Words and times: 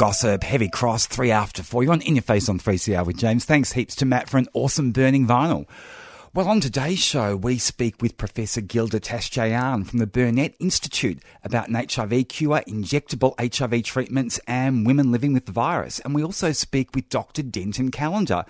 Gossip, 0.00 0.44
Heavy 0.44 0.70
Cross, 0.70 1.08
3 1.08 1.30
after 1.30 1.62
4. 1.62 1.82
You're 1.82 1.92
on 1.92 2.00
In 2.00 2.14
Your 2.14 2.22
Face 2.22 2.48
on 2.48 2.58
3CR 2.58 3.04
with 3.04 3.18
James. 3.18 3.44
Thanks 3.44 3.72
heaps 3.72 3.94
to 3.96 4.06
Matt 4.06 4.30
for 4.30 4.38
an 4.38 4.48
awesome 4.54 4.92
burning 4.92 5.26
vinyl. 5.26 5.66
Well, 6.32 6.46
on 6.46 6.60
today's 6.60 7.00
show, 7.00 7.34
we 7.34 7.58
speak 7.58 8.00
with 8.00 8.16
Professor 8.16 8.60
Gilda 8.60 9.00
Tachedjian 9.00 9.84
from 9.84 9.98
the 9.98 10.06
Burnet 10.06 10.54
Institute 10.60 11.18
about 11.42 11.66
an 11.68 11.74
HIV 11.74 12.28
cure, 12.28 12.62
injectable 12.68 13.34
HIV 13.36 13.82
treatments, 13.82 14.38
and 14.46 14.86
women 14.86 15.10
living 15.10 15.32
with 15.32 15.46
the 15.46 15.52
virus. 15.52 15.98
And 15.98 16.14
we 16.14 16.22
also 16.22 16.52
speak 16.52 16.94
with 16.94 17.08
Dr. 17.08 17.42
Denton 17.42 17.90
Callander. 17.90 18.44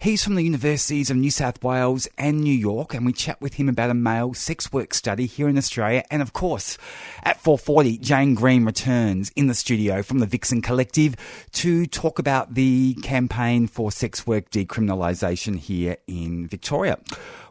He's 0.00 0.24
from 0.24 0.34
the 0.34 0.42
Universities 0.42 1.08
of 1.08 1.18
New 1.18 1.30
South 1.30 1.62
Wales 1.62 2.08
and 2.18 2.40
New 2.40 2.52
York, 2.52 2.94
and 2.94 3.06
we 3.06 3.12
chat 3.12 3.40
with 3.40 3.54
him 3.54 3.68
about 3.68 3.90
a 3.90 3.94
male 3.94 4.34
sex 4.34 4.72
work 4.72 4.92
study 4.92 5.26
here 5.26 5.48
in 5.48 5.56
Australia. 5.56 6.02
And 6.10 6.22
of 6.22 6.32
course, 6.32 6.78
at 7.22 7.40
4.40, 7.40 8.00
Jane 8.00 8.34
Green 8.34 8.64
returns 8.64 9.30
in 9.36 9.46
the 9.46 9.54
studio 9.54 10.02
from 10.02 10.18
the 10.18 10.26
Vixen 10.26 10.62
Collective 10.62 11.14
to 11.52 11.86
talk 11.86 12.18
about 12.18 12.54
the 12.54 12.94
campaign 13.04 13.68
for 13.68 13.92
sex 13.92 14.26
work 14.26 14.50
decriminalisation 14.50 15.56
here 15.56 15.96
in 16.08 16.48
Victoria. 16.48 16.98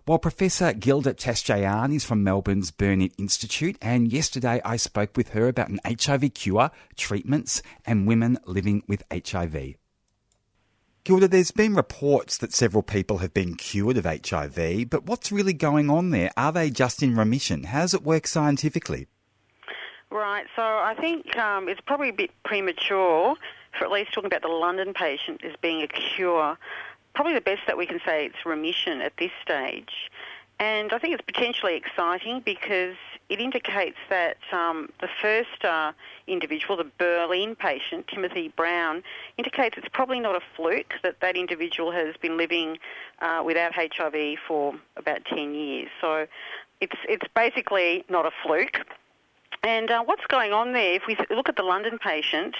Well, 0.09 0.17
Professor 0.17 0.73
Gilda 0.73 1.13
Tachedjian 1.13 1.93
is 1.93 2.03
from 2.03 2.23
Melbourne's 2.23 2.71
Burnet 2.71 3.13
Institute, 3.19 3.77
and 3.79 4.11
yesterday 4.11 4.59
I 4.65 4.75
spoke 4.75 5.15
with 5.15 5.33
her 5.33 5.47
about 5.47 5.69
an 5.69 5.79
HIV 5.85 6.33
cure, 6.33 6.71
treatments, 6.95 7.61
and 7.85 8.07
women 8.07 8.39
living 8.47 8.81
with 8.87 9.03
HIV. 9.11 9.75
Gilda, 11.03 11.27
there's 11.27 11.51
been 11.51 11.75
reports 11.75 12.39
that 12.39 12.53
several 12.53 12.81
people 12.81 13.19
have 13.19 13.35
been 13.35 13.53
cured 13.53 13.97
of 13.97 14.05
HIV, 14.05 14.89
but 14.89 15.05
what's 15.05 15.31
really 15.31 15.53
going 15.53 15.91
on 15.91 16.09
there? 16.09 16.31
Are 16.35 16.51
they 16.51 16.71
just 16.71 17.03
in 17.03 17.15
remission? 17.15 17.65
How 17.65 17.81
does 17.81 17.93
it 17.93 18.01
work 18.01 18.25
scientifically? 18.25 19.05
Right, 20.09 20.47
so 20.55 20.63
I 20.63 20.95
think 20.99 21.37
um, 21.37 21.69
it's 21.69 21.81
probably 21.81 22.09
a 22.09 22.13
bit 22.13 22.31
premature 22.43 23.35
for 23.77 23.85
at 23.85 23.91
least 23.91 24.11
talking 24.11 24.25
about 24.25 24.41
the 24.41 24.47
London 24.47 24.91
patient 24.95 25.43
as 25.43 25.55
being 25.61 25.83
a 25.83 25.87
cure 25.87 26.57
probably 27.19 27.33
the 27.33 27.41
best 27.41 27.59
that 27.67 27.77
we 27.77 27.85
can 27.85 27.99
say 28.05 28.27
it's 28.27 28.45
remission 28.45 29.01
at 29.01 29.11
this 29.17 29.31
stage. 29.41 30.09
And 30.57 30.93
I 30.93 30.99
think 30.99 31.13
it's 31.13 31.21
potentially 31.25 31.75
exciting 31.75 32.41
because 32.45 32.95
it 33.27 33.41
indicates 33.41 33.97
that 34.09 34.37
um, 34.53 34.87
the 35.01 35.09
first 35.21 35.65
uh, 35.65 35.91
individual, 36.27 36.77
the 36.77 36.89
Berlin 36.97 37.57
patient, 37.57 38.07
Timothy 38.07 38.53
Brown, 38.55 39.03
indicates 39.37 39.75
it's 39.77 39.89
probably 39.91 40.21
not 40.21 40.37
a 40.37 40.39
fluke 40.55 40.93
that 41.03 41.19
that 41.19 41.35
individual 41.35 41.91
has 41.91 42.15
been 42.21 42.37
living 42.37 42.77
uh, 43.21 43.43
without 43.45 43.73
HIV 43.75 44.37
for 44.47 44.75
about 44.95 45.25
10 45.25 45.53
years. 45.53 45.89
So 45.99 46.25
it's, 46.79 46.95
it's 47.09 47.27
basically 47.35 48.05
not 48.07 48.25
a 48.25 48.31
fluke. 48.45 48.85
And 49.63 49.91
uh, 49.91 50.03
what's 50.03 50.25
going 50.27 50.53
on 50.53 50.71
there, 50.73 50.93
if 50.93 51.03
we 51.05 51.17
look 51.29 51.49
at 51.49 51.57
the 51.57 51.63
London 51.63 51.97
patient, 51.99 52.55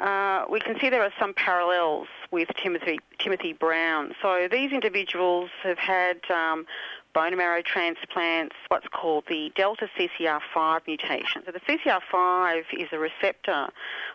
uh, 0.00 0.44
we 0.48 0.60
can 0.60 0.78
see 0.78 0.88
there 0.88 1.02
are 1.02 1.12
some 1.18 1.34
parallels 1.34 2.06
with 2.30 2.48
Timothy, 2.62 3.00
Timothy 3.18 3.52
Brown. 3.52 4.14
So 4.22 4.46
these 4.50 4.70
individuals 4.70 5.50
have 5.64 5.78
had 5.78 6.18
um, 6.30 6.64
bone 7.12 7.36
marrow 7.36 7.62
transplants, 7.62 8.54
what's 8.68 8.86
called 8.88 9.24
the 9.28 9.50
delta 9.56 9.88
CCR5 9.98 10.86
mutation. 10.86 11.42
So 11.44 11.50
the 11.50 11.60
CCR5 11.60 12.62
is 12.72 12.88
a 12.92 12.98
receptor 12.98 13.68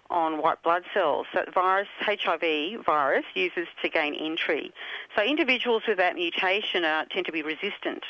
on 0.09 0.41
white 0.41 0.63
blood 0.63 0.83
cells 0.93 1.27
that 1.33 1.53
virus, 1.53 1.89
HIV 1.99 2.85
virus 2.85 3.25
uses 3.33 3.67
to 3.81 3.89
gain 3.89 4.15
entry. 4.15 4.71
So 5.17 5.23
individuals 5.23 5.83
with 5.85 5.97
that 5.97 6.15
mutation 6.15 6.85
are, 6.85 7.05
tend 7.05 7.25
to 7.25 7.33
be 7.33 7.41
resistant 7.41 8.03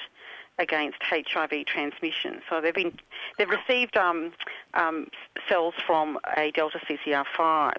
against 0.60 0.98
HIV 1.02 1.66
transmission. 1.66 2.42
So 2.50 2.62
they've 2.62 2.74
been 2.74 2.94
they've 3.38 3.50
received 3.50 3.98
um, 3.98 4.32
um, 4.74 5.08
cells 5.50 5.74
from 5.86 6.20
a 6.38 6.52
delta 6.52 6.80
CCR5. 6.80 7.74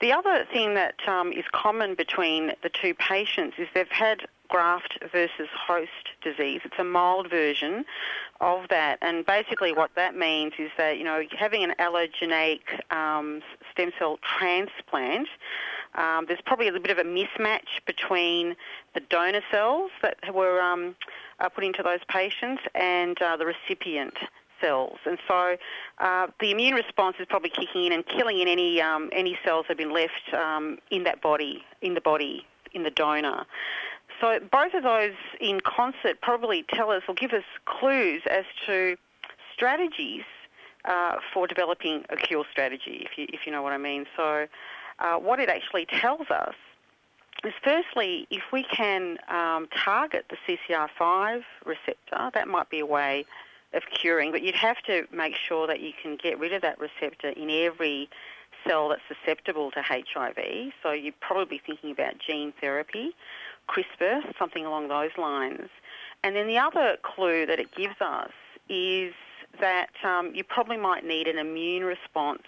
The 0.00 0.12
other 0.12 0.46
thing 0.52 0.74
that 0.74 1.06
um, 1.06 1.32
is 1.32 1.44
common 1.52 1.94
between 1.94 2.52
the 2.62 2.70
two 2.70 2.94
patients 2.94 3.56
is 3.58 3.68
they've 3.74 3.88
had 3.88 4.26
graft 4.48 4.98
versus 5.10 5.48
host 5.54 5.90
disease. 6.22 6.60
It's 6.64 6.78
a 6.78 6.84
mild 6.84 7.28
version 7.28 7.84
of 8.40 8.68
that, 8.68 8.98
and 9.02 9.24
basically 9.24 9.72
what 9.72 9.90
that 9.96 10.16
means 10.16 10.52
is 10.58 10.70
that 10.76 10.98
you 10.98 11.04
know 11.04 11.22
having 11.38 11.64
an 11.64 11.74
allogeneic 11.78 12.60
um, 12.92 13.42
stem 13.72 13.92
cell 13.98 14.18
transplant. 14.22 15.28
Um, 15.94 16.24
there's 16.26 16.40
probably 16.44 16.66
a 16.66 16.72
little 16.72 16.82
bit 16.82 16.98
of 16.98 16.98
a 16.98 17.08
mismatch 17.08 17.80
between 17.86 18.56
the 18.94 19.00
donor 19.00 19.42
cells 19.50 19.92
that 20.02 20.16
were 20.34 20.60
um, 20.60 20.96
uh, 21.40 21.48
put 21.48 21.64
into 21.64 21.82
those 21.82 22.00
patients 22.08 22.62
and 22.74 23.20
uh, 23.22 23.36
the 23.36 23.46
recipient 23.46 24.14
cells. 24.60 24.98
And 25.04 25.18
so 25.28 25.56
uh, 25.98 26.28
the 26.40 26.50
immune 26.50 26.74
response 26.74 27.16
is 27.18 27.26
probably 27.28 27.50
kicking 27.50 27.86
in 27.86 27.92
and 27.92 28.06
killing 28.06 28.40
in 28.40 28.48
any 28.48 28.80
um, 28.80 29.10
any 29.12 29.38
cells 29.44 29.66
that 29.68 29.78
have 29.78 29.78
been 29.78 29.92
left 29.92 30.32
um, 30.32 30.78
in 30.90 31.04
that 31.04 31.20
body, 31.20 31.64
in 31.82 31.94
the 31.94 32.00
body, 32.00 32.46
in 32.72 32.82
the 32.82 32.90
donor. 32.90 33.44
So 34.20 34.38
both 34.50 34.74
of 34.74 34.84
those 34.84 35.14
in 35.40 35.60
concert 35.60 36.20
probably 36.22 36.64
tell 36.72 36.90
us 36.90 37.02
or 37.08 37.14
give 37.14 37.32
us 37.32 37.44
clues 37.66 38.22
as 38.30 38.44
to 38.66 38.96
strategies 39.52 40.22
uh, 40.84 41.16
for 41.32 41.46
developing 41.46 42.04
a 42.10 42.16
cure 42.16 42.44
strategy, 42.50 43.06
if 43.10 43.18
you 43.18 43.26
if 43.32 43.40
you 43.46 43.52
know 43.52 43.62
what 43.62 43.72
I 43.72 43.78
mean. 43.78 44.06
So 44.16 44.46
uh, 44.98 45.16
what 45.16 45.40
it 45.40 45.48
actually 45.48 45.86
tells 45.86 46.30
us 46.30 46.54
firstly, 47.62 48.26
if 48.30 48.42
we 48.52 48.64
can 48.64 49.18
um, 49.28 49.68
target 49.76 50.26
the 50.30 50.36
CCR5 50.46 51.42
receptor, 51.64 52.30
that 52.32 52.48
might 52.48 52.70
be 52.70 52.80
a 52.80 52.86
way 52.86 53.26
of 53.74 53.82
curing, 53.90 54.30
but 54.30 54.42
you'd 54.42 54.54
have 54.54 54.80
to 54.86 55.06
make 55.12 55.34
sure 55.34 55.66
that 55.66 55.80
you 55.80 55.92
can 56.00 56.16
get 56.16 56.38
rid 56.38 56.52
of 56.52 56.62
that 56.62 56.78
receptor 56.78 57.28
in 57.30 57.50
every 57.50 58.08
cell 58.66 58.88
that's 58.88 59.02
susceptible 59.08 59.70
to 59.72 59.82
HIV. 59.82 60.72
So 60.82 60.92
you'd 60.92 61.18
probably 61.20 61.60
thinking 61.64 61.90
about 61.90 62.14
gene 62.18 62.52
therapy, 62.60 63.14
CRISPR, 63.68 64.38
something 64.38 64.64
along 64.64 64.88
those 64.88 65.10
lines. 65.18 65.68
And 66.22 66.34
then 66.36 66.46
the 66.46 66.58
other 66.58 66.96
clue 67.02 67.46
that 67.46 67.58
it 67.58 67.74
gives 67.74 68.00
us 68.00 68.30
is 68.68 69.12
that 69.60 69.90
um, 70.02 70.32
you 70.34 70.44
probably 70.44 70.76
might 70.76 71.04
need 71.04 71.28
an 71.28 71.38
immune 71.38 71.84
response, 71.84 72.42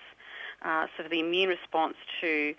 uh, 0.62 0.86
so 0.96 1.04
the 1.08 1.20
immune 1.20 1.50
response 1.50 1.96
to 2.20 2.54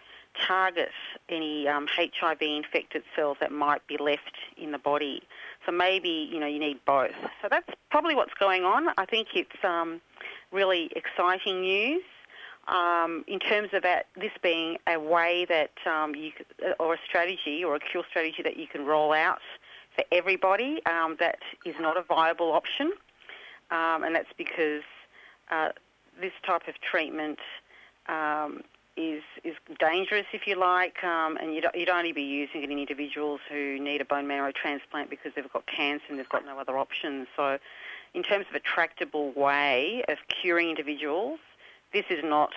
target 0.45 0.89
any 1.29 1.67
um, 1.67 1.87
HIV 1.87 2.41
infected 2.41 3.03
cells 3.15 3.37
that 3.39 3.51
might 3.51 3.85
be 3.87 3.97
left 3.97 4.35
in 4.57 4.71
the 4.71 4.77
body. 4.77 5.21
So 5.65 5.71
maybe 5.71 6.29
you 6.31 6.39
know 6.39 6.47
you 6.47 6.59
need 6.59 6.79
both. 6.85 7.15
So 7.41 7.47
that's 7.49 7.69
probably 7.89 8.15
what's 8.15 8.33
going 8.39 8.63
on. 8.63 8.89
I 8.97 9.05
think 9.05 9.29
it's 9.35 9.63
um, 9.63 10.01
really 10.51 10.91
exciting 10.95 11.61
news. 11.61 12.03
Um, 12.67 13.23
in 13.27 13.39
terms 13.39 13.69
of 13.71 13.83
that, 13.83 14.07
this 14.19 14.31
being 14.43 14.77
a 14.87 14.99
way 14.99 15.45
that 15.47 15.71
um, 15.85 16.15
you 16.15 16.31
or 16.79 16.95
a 16.95 16.97
strategy 17.07 17.63
or 17.63 17.75
a 17.75 17.79
cure 17.79 18.03
strategy 18.09 18.43
that 18.43 18.57
you 18.57 18.67
can 18.67 18.85
roll 18.85 19.13
out 19.13 19.39
for 19.95 20.03
everybody, 20.11 20.81
um, 20.85 21.15
that 21.19 21.39
is 21.65 21.75
not 21.79 21.95
a 21.95 22.01
viable 22.01 22.51
option, 22.51 22.91
um, 23.71 24.03
and 24.03 24.15
that's 24.15 24.33
because 24.37 24.83
uh, 25.49 25.69
this 26.19 26.33
type 26.45 26.67
of 26.67 26.75
treatment 26.81 27.39
is 28.97 29.21
is 29.43 29.55
dangerous, 29.79 30.25
if 30.33 30.47
you 30.47 30.55
like, 30.59 31.03
um, 31.03 31.37
and 31.37 31.53
you'd, 31.53 31.65
you'd 31.73 31.89
only 31.89 32.11
be 32.11 32.23
using 32.23 32.63
it 32.63 32.71
in 32.71 32.79
individuals 32.79 33.39
who 33.49 33.79
need 33.79 34.01
a 34.01 34.05
bone 34.05 34.27
marrow 34.27 34.51
transplant 34.51 35.09
because 35.09 35.31
they've 35.35 35.51
got 35.53 35.65
cancer 35.67 36.05
and 36.09 36.19
they've 36.19 36.29
got 36.29 36.45
no 36.45 36.59
other 36.59 36.77
options. 36.77 37.27
So, 37.35 37.59
in 38.13 38.23
terms 38.23 38.45
of 38.49 38.55
a 38.55 38.59
tractable 38.59 39.31
way 39.33 40.03
of 40.09 40.17
curing 40.27 40.69
individuals, 40.69 41.39
this 41.93 42.05
is 42.09 42.23
not 42.23 42.51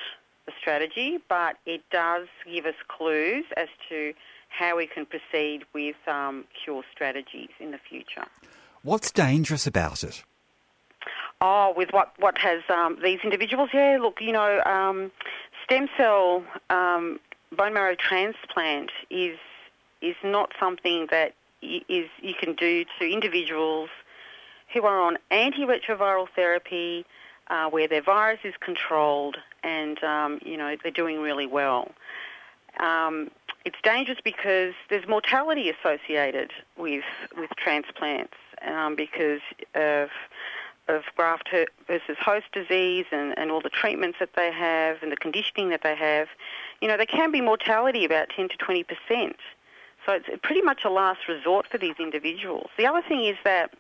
the 0.46 0.52
strategy, 0.58 1.18
but 1.28 1.56
it 1.66 1.82
does 1.90 2.26
give 2.50 2.66
us 2.66 2.74
clues 2.88 3.44
as 3.56 3.68
to 3.88 4.14
how 4.48 4.76
we 4.76 4.86
can 4.86 5.06
proceed 5.06 5.64
with 5.72 5.96
um, 6.08 6.44
cure 6.64 6.82
strategies 6.92 7.50
in 7.60 7.70
the 7.70 7.78
future. 7.78 8.24
What's 8.82 9.10
dangerous 9.10 9.66
about 9.66 10.02
it? 10.02 10.24
Oh, 11.42 11.72
with 11.74 11.90
what 11.92 12.12
what 12.18 12.36
has 12.38 12.62
um, 12.68 12.98
these 13.02 13.20
individuals? 13.24 13.70
Yeah, 13.72 13.98
look, 14.00 14.20
you 14.20 14.32
know, 14.32 14.60
um, 14.64 15.10
stem 15.70 15.88
cell 15.96 16.42
um, 16.68 17.20
bone 17.56 17.72
marrow 17.72 17.94
transplant 17.94 18.90
is 19.08 19.38
is 20.02 20.16
not 20.24 20.50
something 20.58 21.06
that 21.10 21.34
is 21.62 22.08
you 22.20 22.34
can 22.38 22.54
do 22.54 22.84
to 22.98 23.06
individuals 23.08 23.88
who 24.72 24.82
are 24.84 25.00
on 25.00 25.16
antiretroviral 25.30 26.26
therapy, 26.34 27.04
uh, 27.48 27.68
where 27.68 27.86
their 27.86 28.02
virus 28.02 28.40
is 28.44 28.54
controlled, 28.60 29.36
and 29.62 30.02
um, 30.02 30.40
you 30.44 30.56
know 30.56 30.74
they're 30.82 30.90
doing 30.90 31.20
really 31.20 31.46
well. 31.46 31.88
Um, 32.80 33.30
it's 33.64 33.78
dangerous 33.84 34.18
because 34.24 34.74
there's 34.88 35.06
mortality 35.06 35.70
associated 35.70 36.50
with 36.76 37.04
with 37.36 37.50
transplants 37.56 38.34
um, 38.66 38.96
because 38.96 39.40
of 39.74 40.08
of 40.90 41.04
graft 41.16 41.48
versus 41.86 42.16
host 42.20 42.46
disease 42.52 43.06
and, 43.12 43.38
and 43.38 43.50
all 43.50 43.60
the 43.60 43.70
treatments 43.70 44.18
that 44.18 44.30
they 44.34 44.52
have 44.52 45.02
and 45.02 45.10
the 45.12 45.16
conditioning 45.16 45.70
that 45.70 45.82
they 45.82 45.94
have, 45.94 46.28
you 46.80 46.88
know, 46.88 46.96
there 46.96 47.06
can 47.06 47.30
be 47.30 47.40
mortality 47.40 48.04
about 48.04 48.28
10 48.30 48.48
to 48.48 48.56
20 48.56 48.84
percent. 48.84 49.36
So 50.06 50.12
it's 50.12 50.28
pretty 50.42 50.62
much 50.62 50.84
a 50.84 50.90
last 50.90 51.28
resort 51.28 51.66
for 51.66 51.78
these 51.78 51.94
individuals. 51.98 52.70
The 52.78 52.86
other 52.86 53.02
thing 53.06 53.24
is 53.24 53.36
that 53.44 53.74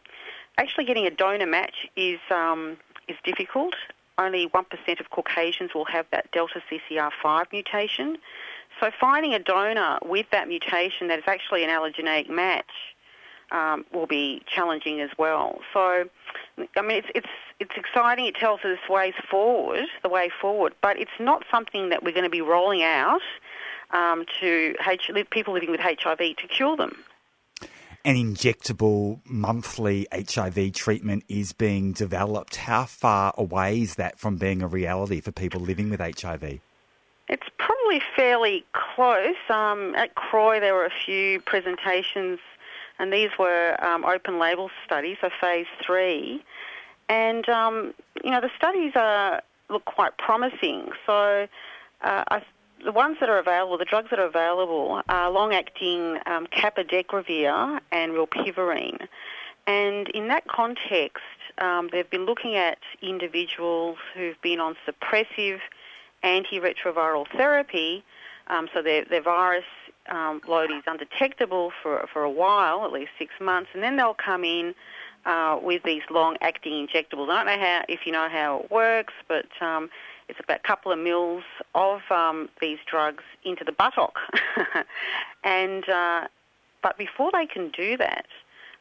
actually 0.58 0.84
getting 0.84 1.06
a 1.06 1.10
donor 1.10 1.46
match 1.46 1.88
is 1.96 2.20
um, 2.30 2.76
is 3.08 3.16
difficult. 3.24 3.74
Only 4.18 4.48
1% 4.48 5.00
of 5.00 5.10
Caucasians 5.10 5.72
will 5.74 5.86
have 5.86 6.04
that 6.12 6.30
delta 6.30 6.60
CCR5 6.70 7.46
mutation. 7.52 8.18
So 8.78 8.90
finding 9.00 9.32
a 9.32 9.38
donor 9.38 9.98
with 10.04 10.26
that 10.30 10.46
mutation 10.46 11.08
that 11.08 11.18
is 11.18 11.24
actually 11.26 11.64
an 11.64 11.70
allogeneic 11.70 12.28
match 12.28 12.70
um, 13.52 13.84
will 13.92 14.06
be 14.06 14.42
challenging 14.46 15.00
as 15.00 15.10
well. 15.18 15.60
So, 15.72 16.08
I 16.76 16.82
mean, 16.82 16.98
it's 16.98 17.08
it's 17.14 17.28
it's 17.58 17.72
exciting. 17.76 18.26
It 18.26 18.34
tells 18.36 18.60
us 18.64 18.78
ways 18.88 19.14
forward, 19.30 19.86
the 20.02 20.08
way 20.08 20.30
forward, 20.40 20.74
but 20.82 20.98
it's 20.98 21.10
not 21.18 21.44
something 21.50 21.90
that 21.90 22.02
we're 22.02 22.12
going 22.12 22.24
to 22.24 22.30
be 22.30 22.40
rolling 22.40 22.82
out 22.82 23.20
um, 23.92 24.24
to 24.40 24.74
H- 24.88 25.10
people 25.30 25.54
living 25.54 25.70
with 25.70 25.80
HIV 25.80 26.18
to 26.18 26.48
cure 26.48 26.76
them. 26.76 27.04
An 28.02 28.16
injectable 28.16 29.20
monthly 29.26 30.06
HIV 30.10 30.72
treatment 30.72 31.24
is 31.28 31.52
being 31.52 31.92
developed. 31.92 32.56
How 32.56 32.86
far 32.86 33.34
away 33.36 33.82
is 33.82 33.96
that 33.96 34.18
from 34.18 34.36
being 34.36 34.62
a 34.62 34.66
reality 34.66 35.20
for 35.20 35.32
people 35.32 35.60
living 35.60 35.90
with 35.90 36.00
HIV? 36.00 36.60
It's 37.28 37.46
probably 37.58 38.00
fairly 38.16 38.64
close. 38.72 39.36
Um, 39.50 39.94
at 39.96 40.14
CROI, 40.14 40.60
there 40.60 40.74
were 40.74 40.86
a 40.86 40.92
few 41.04 41.40
presentations 41.40 42.38
and 43.00 43.12
these 43.12 43.30
were 43.38 43.76
um, 43.82 44.04
open 44.04 44.38
label 44.38 44.70
studies, 44.84 45.16
so 45.20 45.30
phase 45.40 45.66
three. 45.84 46.44
And 47.08 47.48
um, 47.48 47.94
you 48.22 48.30
know 48.30 48.40
the 48.40 48.50
studies 48.56 48.92
are 48.94 49.42
look 49.68 49.84
quite 49.86 50.16
promising. 50.18 50.90
So 51.06 51.48
uh, 52.02 52.24
I, 52.30 52.42
the 52.84 52.92
ones 52.92 53.16
that 53.20 53.28
are 53.28 53.38
available, 53.38 53.78
the 53.78 53.84
drugs 53.84 54.10
that 54.10 54.18
are 54.18 54.26
available, 54.26 55.02
are 55.08 55.30
long-acting 55.30 56.18
um, 56.26 56.46
and 56.52 58.12
rilpivirine. 58.12 59.06
And 59.66 60.08
in 60.08 60.28
that 60.28 60.48
context, 60.48 61.22
um, 61.58 61.90
they've 61.92 62.08
been 62.08 62.26
looking 62.26 62.56
at 62.56 62.78
individuals 63.02 63.98
who've 64.14 64.40
been 64.40 64.60
on 64.60 64.76
suppressive 64.86 65.60
antiretroviral 66.24 67.26
therapy, 67.36 68.02
um, 68.48 68.68
so 68.74 68.82
their, 68.82 69.04
their 69.04 69.22
virus 69.22 69.64
um, 70.08 70.40
load 70.48 70.70
is 70.70 70.82
undetectable 70.86 71.72
for, 71.82 72.06
for 72.12 72.22
a 72.22 72.30
while, 72.30 72.84
at 72.84 72.92
least 72.92 73.10
six 73.18 73.32
months, 73.40 73.70
and 73.74 73.82
then 73.82 73.96
they'll 73.96 74.14
come 74.14 74.44
in 74.44 74.74
uh, 75.26 75.58
with 75.62 75.82
these 75.82 76.02
long-acting 76.10 76.86
injectables. 76.86 77.28
I 77.28 77.44
don't 77.44 77.46
know 77.46 77.64
how 77.64 77.84
if 77.88 78.06
you 78.06 78.12
know 78.12 78.28
how 78.28 78.60
it 78.60 78.70
works, 78.70 79.12
but 79.28 79.46
um, 79.60 79.90
it's 80.28 80.40
about 80.40 80.60
a 80.60 80.66
couple 80.66 80.92
of 80.92 80.98
mils 80.98 81.44
of 81.74 82.00
um, 82.10 82.48
these 82.60 82.78
drugs 82.86 83.24
into 83.44 83.64
the 83.64 83.72
buttock, 83.72 84.18
and 85.44 85.88
uh, 85.88 86.28
but 86.82 86.96
before 86.96 87.30
they 87.32 87.46
can 87.46 87.68
do 87.70 87.96
that, 87.98 88.26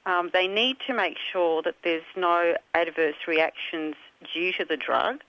um, 0.05 0.29
they 0.31 0.47
need 0.47 0.77
to 0.87 0.93
make 0.93 1.17
sure 1.31 1.61
that 1.63 1.75
there's 1.83 2.03
no 2.15 2.55
adverse 2.73 3.27
reactions 3.27 3.95
due 4.33 4.53
to 4.53 4.65
the 4.65 4.77
drug, 4.77 5.21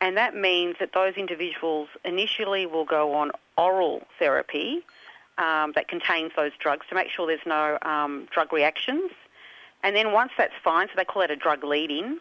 and 0.00 0.16
that 0.16 0.36
means 0.36 0.76
that 0.78 0.92
those 0.94 1.14
individuals 1.14 1.88
initially 2.04 2.66
will 2.66 2.84
go 2.84 3.14
on 3.14 3.32
oral 3.56 4.02
therapy 4.18 4.82
um, 5.38 5.72
that 5.74 5.88
contains 5.88 6.32
those 6.36 6.52
drugs 6.58 6.86
to 6.88 6.94
make 6.94 7.08
sure 7.08 7.26
there's 7.26 7.40
no 7.46 7.78
um, 7.82 8.28
drug 8.30 8.52
reactions. 8.52 9.10
And 9.82 9.96
then 9.96 10.12
once 10.12 10.32
that's 10.38 10.54
fine, 10.62 10.88
so 10.88 10.92
they 10.96 11.04
call 11.04 11.22
it 11.22 11.30
a 11.30 11.36
drug 11.36 11.64
lead-in. 11.64 12.18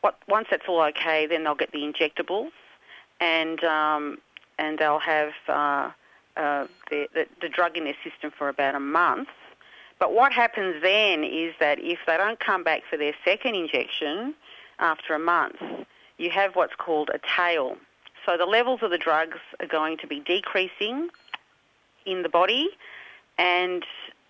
What, 0.00 0.18
once 0.28 0.48
that's 0.50 0.64
all 0.68 0.82
okay, 0.82 1.26
then 1.26 1.44
they'll 1.44 1.54
get 1.54 1.72
the 1.72 1.78
injectables, 1.78 2.50
and 3.20 3.62
um, 3.64 4.18
and 4.58 4.78
they'll 4.78 4.98
have 4.98 5.32
uh, 5.48 5.90
uh, 6.36 6.66
the, 6.90 7.08
the, 7.14 7.26
the 7.40 7.48
drug 7.48 7.76
in 7.76 7.84
their 7.84 7.96
system 8.04 8.30
for 8.36 8.48
about 8.48 8.74
a 8.74 8.80
month. 8.80 9.28
But 9.98 10.12
what 10.12 10.32
happens 10.32 10.82
then 10.82 11.24
is 11.24 11.54
that 11.60 11.78
if 11.78 11.98
they 12.06 12.16
don't 12.16 12.38
come 12.38 12.64
back 12.64 12.82
for 12.88 12.96
their 12.96 13.14
second 13.24 13.54
injection 13.54 14.34
after 14.78 15.14
a 15.14 15.18
month, 15.18 15.56
you 16.18 16.30
have 16.30 16.54
what's 16.56 16.74
called 16.74 17.10
a 17.12 17.20
tail. 17.36 17.76
So 18.26 18.36
the 18.36 18.46
levels 18.46 18.82
of 18.82 18.90
the 18.90 18.98
drugs 18.98 19.38
are 19.60 19.66
going 19.66 19.98
to 19.98 20.06
be 20.06 20.20
decreasing 20.20 21.08
in 22.06 22.22
the 22.22 22.28
body, 22.28 22.68
and 23.38 23.84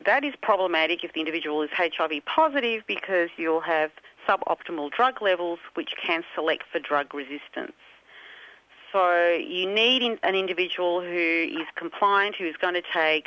that 0.05 0.25
is 0.25 0.35
problematic 0.43 1.05
if 1.05 1.13
the 1.13 1.21
individual 1.21 1.63
is 1.63 1.71
HIV 1.73 2.25
positive 2.27 2.83
because 2.87 3.31
you'll 3.37 3.61
have 3.61 3.91
suboptimal 4.29 4.91
drug 4.91 5.21
levels 5.21 5.59
which 5.75 5.95
can 6.03 6.25
select 6.35 6.65
for 6.71 6.79
drug 6.79 7.15
resistance. 7.15 7.73
So 8.93 9.33
you 9.33 9.67
need 9.67 10.03
an 10.23 10.35
individual 10.35 11.01
who 11.01 11.49
is 11.61 11.67
compliant, 11.75 12.37
who 12.37 12.47
is 12.47 12.57
going 12.57 12.75
to 12.75 12.83
take, 12.93 13.27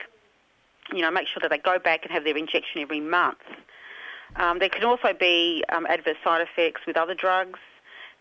you 0.94 1.01
know, 1.01 1.11
make 1.11 1.27
sure 1.27 1.41
that 1.41 1.49
they 1.49 1.57
go 1.57 1.77
back 1.77 2.03
and 2.03 2.11
have 2.11 2.23
their 2.23 2.38
injection 2.38 2.81
every 2.81 3.01
month. 3.01 3.39
Um, 4.38 4.59
there 4.59 4.69
can 4.69 4.85
also 4.85 5.13
be 5.13 5.63
um, 5.69 5.85
adverse 5.88 6.17
side 6.23 6.41
effects 6.41 6.81
with 6.88 6.95
other 6.95 7.13
drugs, 7.13 7.59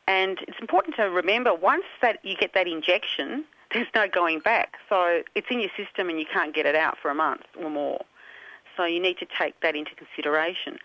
and 0.09 0.39
it's 0.49 0.59
important 0.61 0.97
to 0.97 1.05
remember 1.05 1.55
once 1.55 1.85
that 2.03 2.25
you 2.25 2.37
get 2.37 2.53
that 2.55 2.67
injection, 2.67 3.45
there's 3.77 3.89
no 3.95 4.09
going 4.09 4.41
back. 4.41 4.79
So 4.89 5.23
it's 5.35 5.49
in 5.51 5.61
your 5.61 5.71
system 5.77 6.09
and 6.09 6.19
you 6.19 6.25
can't 6.25 6.55
get 6.55 6.65
it 6.65 6.75
out 6.75 6.97
for 7.01 7.11
a 7.11 7.15
month 7.15 7.43
or 7.61 7.69
more. 7.69 8.01
So 8.77 8.85
you 8.85 9.01
need 9.01 9.19
to 9.19 9.27
take 9.39 9.61
that 9.61 9.77
into 9.77 9.95
consideration. 9.95 10.79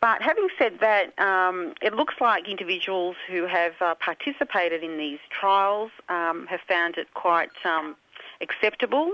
But 0.00 0.20
having 0.20 0.48
said 0.58 0.80
that, 0.80 1.18
um, 1.18 1.74
it 1.80 1.94
looks 1.94 2.14
like 2.20 2.48
individuals 2.48 3.16
who 3.28 3.46
have 3.46 3.74
uh, 3.80 3.94
participated 3.94 4.82
in 4.82 4.98
these 4.98 5.20
trials 5.30 5.92
um, 6.08 6.46
have 6.48 6.60
found 6.68 6.98
it 6.98 7.14
quite 7.14 7.50
um, 7.64 7.96
acceptable. 8.40 9.12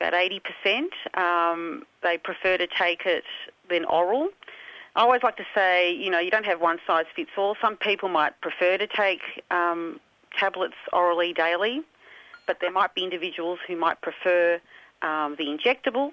About 0.00 0.12
80%. 0.12 0.88
Um, 1.14 1.84
they 2.02 2.18
prefer 2.18 2.58
to 2.58 2.66
take 2.66 3.06
it 3.06 3.24
than 3.70 3.84
oral. 3.86 4.28
I 4.94 5.02
always 5.02 5.22
like 5.22 5.36
to 5.36 5.46
say, 5.54 5.92
you 5.92 6.10
know, 6.10 6.18
you 6.18 6.30
don't 6.30 6.44
have 6.44 6.60
one 6.60 6.78
size 6.86 7.06
fits 7.14 7.30
all. 7.38 7.56
Some 7.60 7.76
people 7.76 8.08
might 8.08 8.38
prefer 8.40 8.76
to 8.76 8.86
take 8.86 9.20
um, 9.50 10.00
tablets 10.36 10.74
orally 10.92 11.32
daily 11.32 11.82
but 12.46 12.60
there 12.60 12.70
might 12.70 12.94
be 12.94 13.02
individuals 13.04 13.58
who 13.66 13.76
might 13.76 14.00
prefer 14.00 14.60
um, 15.02 15.36
the 15.36 15.44
injectables. 15.44 16.12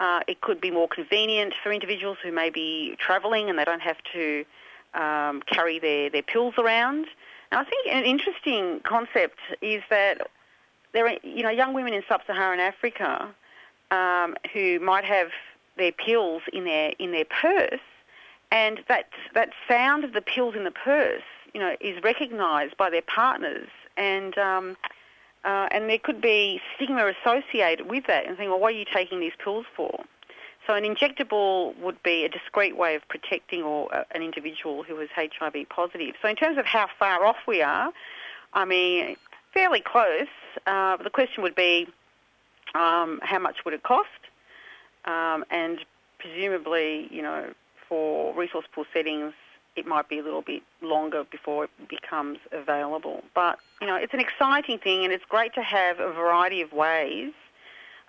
Uh, 0.00 0.20
it 0.26 0.40
could 0.40 0.60
be 0.60 0.70
more 0.70 0.88
convenient 0.88 1.54
for 1.62 1.72
individuals 1.72 2.18
who 2.22 2.32
may 2.32 2.50
be 2.50 2.96
travelling 2.98 3.48
and 3.48 3.58
they 3.58 3.64
don't 3.64 3.82
have 3.82 3.98
to 4.12 4.44
um, 4.94 5.42
carry 5.46 5.78
their, 5.78 6.10
their 6.10 6.22
pills 6.22 6.54
around. 6.58 7.06
And 7.50 7.60
I 7.60 7.64
think 7.64 7.86
an 7.88 8.04
interesting 8.04 8.80
concept 8.84 9.38
is 9.62 9.82
that 9.90 10.28
there 10.92 11.06
are 11.06 11.16
you 11.22 11.42
know 11.42 11.50
young 11.50 11.74
women 11.74 11.92
in 11.92 12.02
sub-Saharan 12.08 12.60
Africa 12.60 13.28
um, 13.90 14.36
who 14.52 14.80
might 14.80 15.04
have 15.04 15.28
their 15.76 15.92
pills 15.92 16.42
in 16.52 16.64
their 16.64 16.94
in 16.98 17.12
their 17.12 17.24
purse, 17.24 17.80
and 18.50 18.80
that 18.88 19.08
that 19.34 19.50
sound 19.68 20.04
of 20.04 20.12
the 20.12 20.22
pills 20.22 20.54
in 20.54 20.64
the 20.64 20.70
purse, 20.70 21.22
you 21.52 21.60
know, 21.60 21.76
is 21.80 22.02
recognised 22.02 22.76
by 22.76 22.90
their 22.90 23.02
partners, 23.02 23.68
and 23.96 24.38
um, 24.38 24.76
uh, 25.44 25.68
and 25.70 25.88
there 25.88 25.98
could 25.98 26.20
be 26.20 26.60
stigma 26.74 27.12
associated 27.20 27.90
with 27.90 28.06
that 28.06 28.26
and 28.26 28.36
saying, 28.36 28.50
well, 28.50 28.58
what 28.58 28.72
are 28.74 28.76
you 28.76 28.86
taking 28.92 29.20
these 29.20 29.32
pills 29.42 29.66
for? 29.76 30.04
So 30.66 30.74
an 30.74 30.84
injectable 30.84 31.78
would 31.78 32.02
be 32.02 32.24
a 32.24 32.28
discreet 32.28 32.76
way 32.76 32.94
of 32.94 33.06
protecting 33.08 33.62
or 33.62 33.94
uh, 33.94 34.04
an 34.12 34.22
individual 34.22 34.82
who 34.82 34.98
is 35.00 35.10
HIV 35.14 35.68
positive. 35.68 36.14
So 36.22 36.28
in 36.28 36.36
terms 36.36 36.56
of 36.56 36.64
how 36.64 36.88
far 36.98 37.26
off 37.26 37.36
we 37.46 37.60
are, 37.60 37.92
I 38.54 38.64
mean, 38.64 39.16
fairly 39.52 39.80
close. 39.80 40.28
Uh, 40.66 40.96
the 40.96 41.10
question 41.10 41.42
would 41.42 41.54
be, 41.54 41.86
um, 42.74 43.20
how 43.22 43.38
much 43.38 43.56
would 43.64 43.74
it 43.74 43.82
cost? 43.82 44.08
Um, 45.04 45.44
and 45.50 45.78
presumably, 46.18 47.08
you 47.10 47.20
know, 47.20 47.52
for 47.88 48.34
resource 48.34 48.64
poor 48.74 48.86
settings, 48.94 49.34
it 49.76 49.86
might 49.86 50.08
be 50.08 50.18
a 50.18 50.22
little 50.22 50.42
bit 50.42 50.62
longer 50.82 51.24
before 51.30 51.64
it 51.64 51.70
becomes 51.88 52.38
available. 52.52 53.22
But, 53.34 53.58
you 53.80 53.86
know, 53.86 53.96
it's 53.96 54.14
an 54.14 54.20
exciting 54.20 54.78
thing 54.78 55.04
and 55.04 55.12
it's 55.12 55.24
great 55.28 55.54
to 55.54 55.62
have 55.62 55.98
a 55.98 56.12
variety 56.12 56.60
of 56.60 56.72
ways 56.72 57.32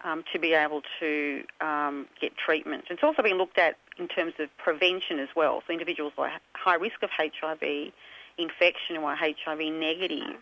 um, 0.03 0.24
to 0.31 0.39
be 0.39 0.53
able 0.53 0.81
to 1.00 1.43
um, 1.62 2.07
get 2.22 2.38
treatment. 2.38 2.86
It's 2.89 3.03
also 3.03 3.24
being 3.24 3.38
looked 3.38 3.57
at 3.57 3.77
in 3.98 4.07
terms 4.07 4.34
of 4.39 4.55
prevention 4.57 5.19
as 5.19 5.29
well. 5.36 5.63
So 5.65 5.74
individuals 5.74 6.13
with 6.17 6.31
high 6.53 6.75
risk 6.75 7.01
of 7.01 7.10
HIV 7.10 7.91
infection 8.38 8.98
or 8.98 9.15
HIV 9.15 9.60
negative, 9.74 10.38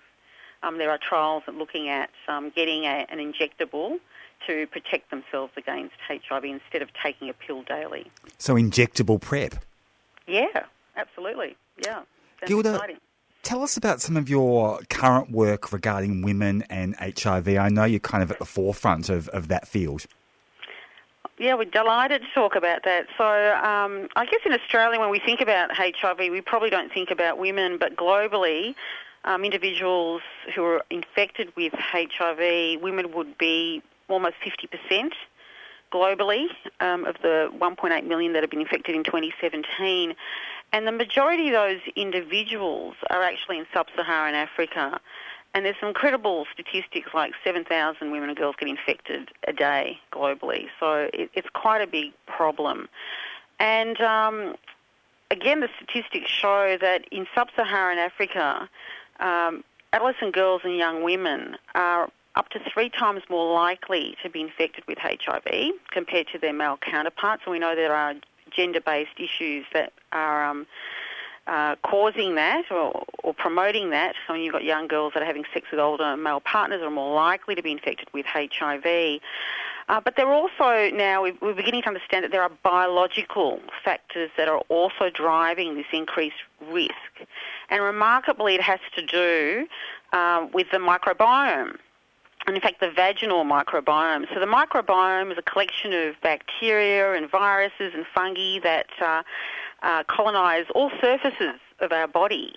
um, 0.63 0.77
there 0.77 0.89
are 0.89 0.97
trials 0.97 1.43
looking 1.51 1.89
at 1.89 2.09
um, 2.27 2.51
getting 2.55 2.85
a, 2.85 3.05
an 3.09 3.19
injectable 3.19 3.99
to 4.47 4.67
protect 4.67 5.09
themselves 5.09 5.53
against 5.55 5.95
HIV 6.07 6.43
instead 6.43 6.81
of 6.81 6.89
taking 7.01 7.29
a 7.29 7.33
pill 7.33 7.63
daily. 7.63 8.11
So 8.37 8.55
injectable 8.55 9.21
PrEP. 9.21 9.55
Yeah, 10.27 10.65
absolutely. 10.95 11.55
Yeah. 11.83 12.01
That's 12.39 12.50
Gilda, 12.50 12.75
exciting. 12.75 12.97
tell 13.43 13.63
us 13.63 13.77
about 13.77 14.01
some 14.01 14.17
of 14.17 14.29
your 14.29 14.79
current 14.89 15.31
work 15.31 15.71
regarding 15.71 16.21
women 16.21 16.63
and 16.69 16.95
HIV. 16.95 17.47
I 17.50 17.69
know 17.69 17.85
you're 17.85 18.00
kind 18.00 18.23
of 18.23 18.31
at 18.31 18.39
the 18.39 18.45
forefront 18.45 19.09
of, 19.09 19.29
of 19.29 19.47
that 19.47 19.67
field. 19.67 20.05
Yeah, 21.39 21.55
we're 21.55 21.65
delighted 21.65 22.21
to 22.21 22.27
talk 22.35 22.55
about 22.55 22.83
that. 22.83 23.07
So, 23.17 23.25
um, 23.25 24.07
I 24.15 24.25
guess 24.25 24.41
in 24.45 24.53
Australia, 24.53 25.00
when 25.00 25.09
we 25.09 25.19
think 25.19 25.41
about 25.41 25.71
HIV, 25.75 26.19
we 26.19 26.41
probably 26.41 26.69
don't 26.69 26.93
think 26.93 27.09
about 27.09 27.39
women, 27.39 27.77
but 27.79 27.95
globally, 27.95 28.75
um, 29.25 29.43
individuals 29.43 30.21
who 30.53 30.63
are 30.63 30.83
infected 30.89 31.51
with 31.55 31.73
HIV, 31.73 32.81
women 32.81 33.12
would 33.13 33.38
be 33.38 33.81
almost 34.09 34.35
50% 34.45 35.12
globally 35.91 36.47
um, 36.79 37.05
of 37.05 37.15
the 37.21 37.51
1.8 37.57 38.05
million 38.05 38.33
that 38.33 38.43
have 38.43 38.50
been 38.50 38.62
infected 38.62 38.95
in 38.95 39.03
2017. 39.03 40.15
And 40.73 40.87
the 40.87 40.91
majority 40.91 41.49
of 41.49 41.53
those 41.53 41.79
individuals 41.95 42.95
are 43.11 43.21
actually 43.21 43.59
in 43.59 43.67
sub-Saharan 43.71 44.33
Africa. 44.33 44.99
And 45.53 45.65
there's 45.65 45.75
some 45.79 45.89
incredible 45.89 46.47
statistics 46.51 47.09
like 47.13 47.33
7,000 47.43 48.11
women 48.11 48.29
and 48.29 48.37
girls 48.37 48.55
get 48.59 48.67
infected 48.67 49.29
a 49.47 49.53
day 49.53 49.99
globally. 50.11 50.65
So 50.79 51.09
it, 51.13 51.29
it's 51.35 51.47
quite 51.53 51.83
a 51.83 51.87
big 51.87 52.11
problem. 52.25 52.89
And 53.59 54.01
um, 54.01 54.55
again, 55.29 55.59
the 55.59 55.69
statistics 55.75 56.31
show 56.31 56.75
that 56.81 57.05
in 57.11 57.27
sub-Saharan 57.35 57.99
Africa, 57.99 58.67
um, 59.19 59.63
adolescent 59.93 60.33
girls 60.33 60.61
and 60.63 60.75
young 60.75 61.03
women 61.03 61.55
are 61.75 62.09
up 62.35 62.49
to 62.49 62.59
three 62.73 62.89
times 62.89 63.21
more 63.29 63.53
likely 63.53 64.17
to 64.23 64.29
be 64.31 64.41
infected 64.41 64.83
with 64.87 64.97
HIV 64.97 65.71
compared 65.91 66.27
to 66.29 66.39
their 66.39 66.51
male 66.51 66.79
counterparts. 66.81 67.43
And 67.45 67.51
we 67.51 67.59
know 67.59 67.75
there 67.75 67.95
are 67.95 68.15
gender-based 68.55 69.19
issues 69.19 69.65
that 69.74 69.93
are 70.12 70.45
um, 70.45 70.67
uh, 71.48 71.75
causing 71.83 72.36
that 72.36 72.72
or, 72.72 73.03
or, 73.24 73.33
promoting 73.33 73.89
that. 73.89 74.15
So 74.25 74.33
when 74.33 74.41
you've 74.41 74.53
got 74.53 74.63
young 74.63 74.88
girls 74.88 75.13
that 75.13 75.24
are 75.24 75.25
having 75.25 75.43
sex 75.53 75.67
with 75.72 75.79
older 75.79 76.15
male 76.15 76.39
partners 76.39 76.81
are 76.81 76.89
more 76.89 77.13
likely 77.13 77.55
to 77.55 77.62
be 77.62 77.72
infected 77.72 78.07
with 78.13 78.25
HIV. 78.25 79.19
Uh, 79.89 80.00
but 80.00 80.15
there 80.15 80.27
are 80.27 80.33
also 80.33 80.95
now, 80.95 81.24
we're 81.24 81.53
beginning 81.53 81.81
to 81.81 81.89
understand 81.89 82.24
that 82.24 82.31
there 82.31 82.41
are 82.41 82.51
biological 82.63 83.60
factors 83.83 84.31
that 84.38 84.48
are 84.48 84.60
also 84.69 85.10
driving 85.10 85.75
this 85.75 85.86
increased 85.91 86.38
risk. 86.72 86.93
And 87.69 87.83
remarkably, 87.83 88.55
it 88.55 88.62
has 88.62 88.79
to 88.95 89.05
do 89.05 89.67
uh, 90.13 90.48
with 90.53 90.67
the 90.72 90.77
microbiome 90.77 91.77
and 92.45 92.55
in 92.55 92.62
fact 92.62 92.79
the 92.79 92.91
vaginal 92.91 93.43
microbiome. 93.43 94.25
So 94.33 94.39
the 94.39 94.45
microbiome 94.45 95.31
is 95.31 95.38
a 95.38 95.41
collection 95.41 95.93
of 95.93 96.15
bacteria 96.21 97.13
and 97.13 97.29
viruses 97.29 97.93
and 97.93 98.05
fungi 98.13 98.59
that 98.63 98.88
uh, 99.01 99.23
uh, 99.81 100.03
colonise 100.07 100.65
all 100.73 100.91
surfaces 101.01 101.59
of 101.79 101.91
our 101.91 102.07
body. 102.07 102.53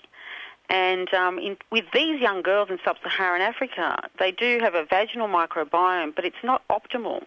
And 0.68 1.12
um, 1.14 1.38
in, 1.38 1.56
with 1.70 1.84
these 1.92 2.20
young 2.20 2.42
girls 2.42 2.70
in 2.70 2.78
sub-Saharan 2.84 3.40
Africa, 3.40 4.08
they 4.18 4.32
do 4.32 4.58
have 4.60 4.74
a 4.74 4.84
vaginal 4.84 5.28
microbiome, 5.28 6.14
but 6.14 6.24
it's 6.24 6.42
not 6.42 6.66
optimal. 6.68 7.22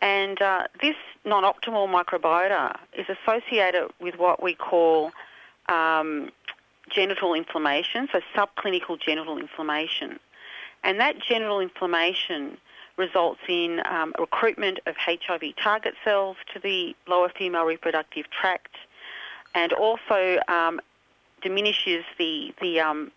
And 0.00 0.42
uh, 0.42 0.64
this 0.80 0.96
non-optimal 1.24 1.88
microbiota 1.88 2.76
is 2.98 3.06
associated 3.08 3.90
with 4.00 4.18
what 4.18 4.42
we 4.42 4.54
call 4.54 5.12
um, 5.68 6.30
genital 6.90 7.34
inflammation, 7.34 8.08
so 8.10 8.20
subclinical 8.34 9.00
genital 9.00 9.38
inflammation. 9.38 10.18
And 10.84 10.98
that 11.00 11.16
genital 11.20 11.60
inflammation 11.60 12.56
results 12.96 13.40
in 13.48 13.80
um, 13.86 14.12
recruitment 14.18 14.80
of 14.86 14.94
HIV 14.96 15.42
target 15.62 15.94
cells 16.04 16.36
to 16.52 16.60
the 16.60 16.94
lower 17.06 17.30
female 17.36 17.64
reproductive 17.64 18.26
tract 18.30 18.74
and 19.54 19.72
also 19.72 20.38
um, 20.48 20.80
diminishes 21.42 22.04
the, 22.18 22.54
the 22.60 22.80
um, 22.80 23.10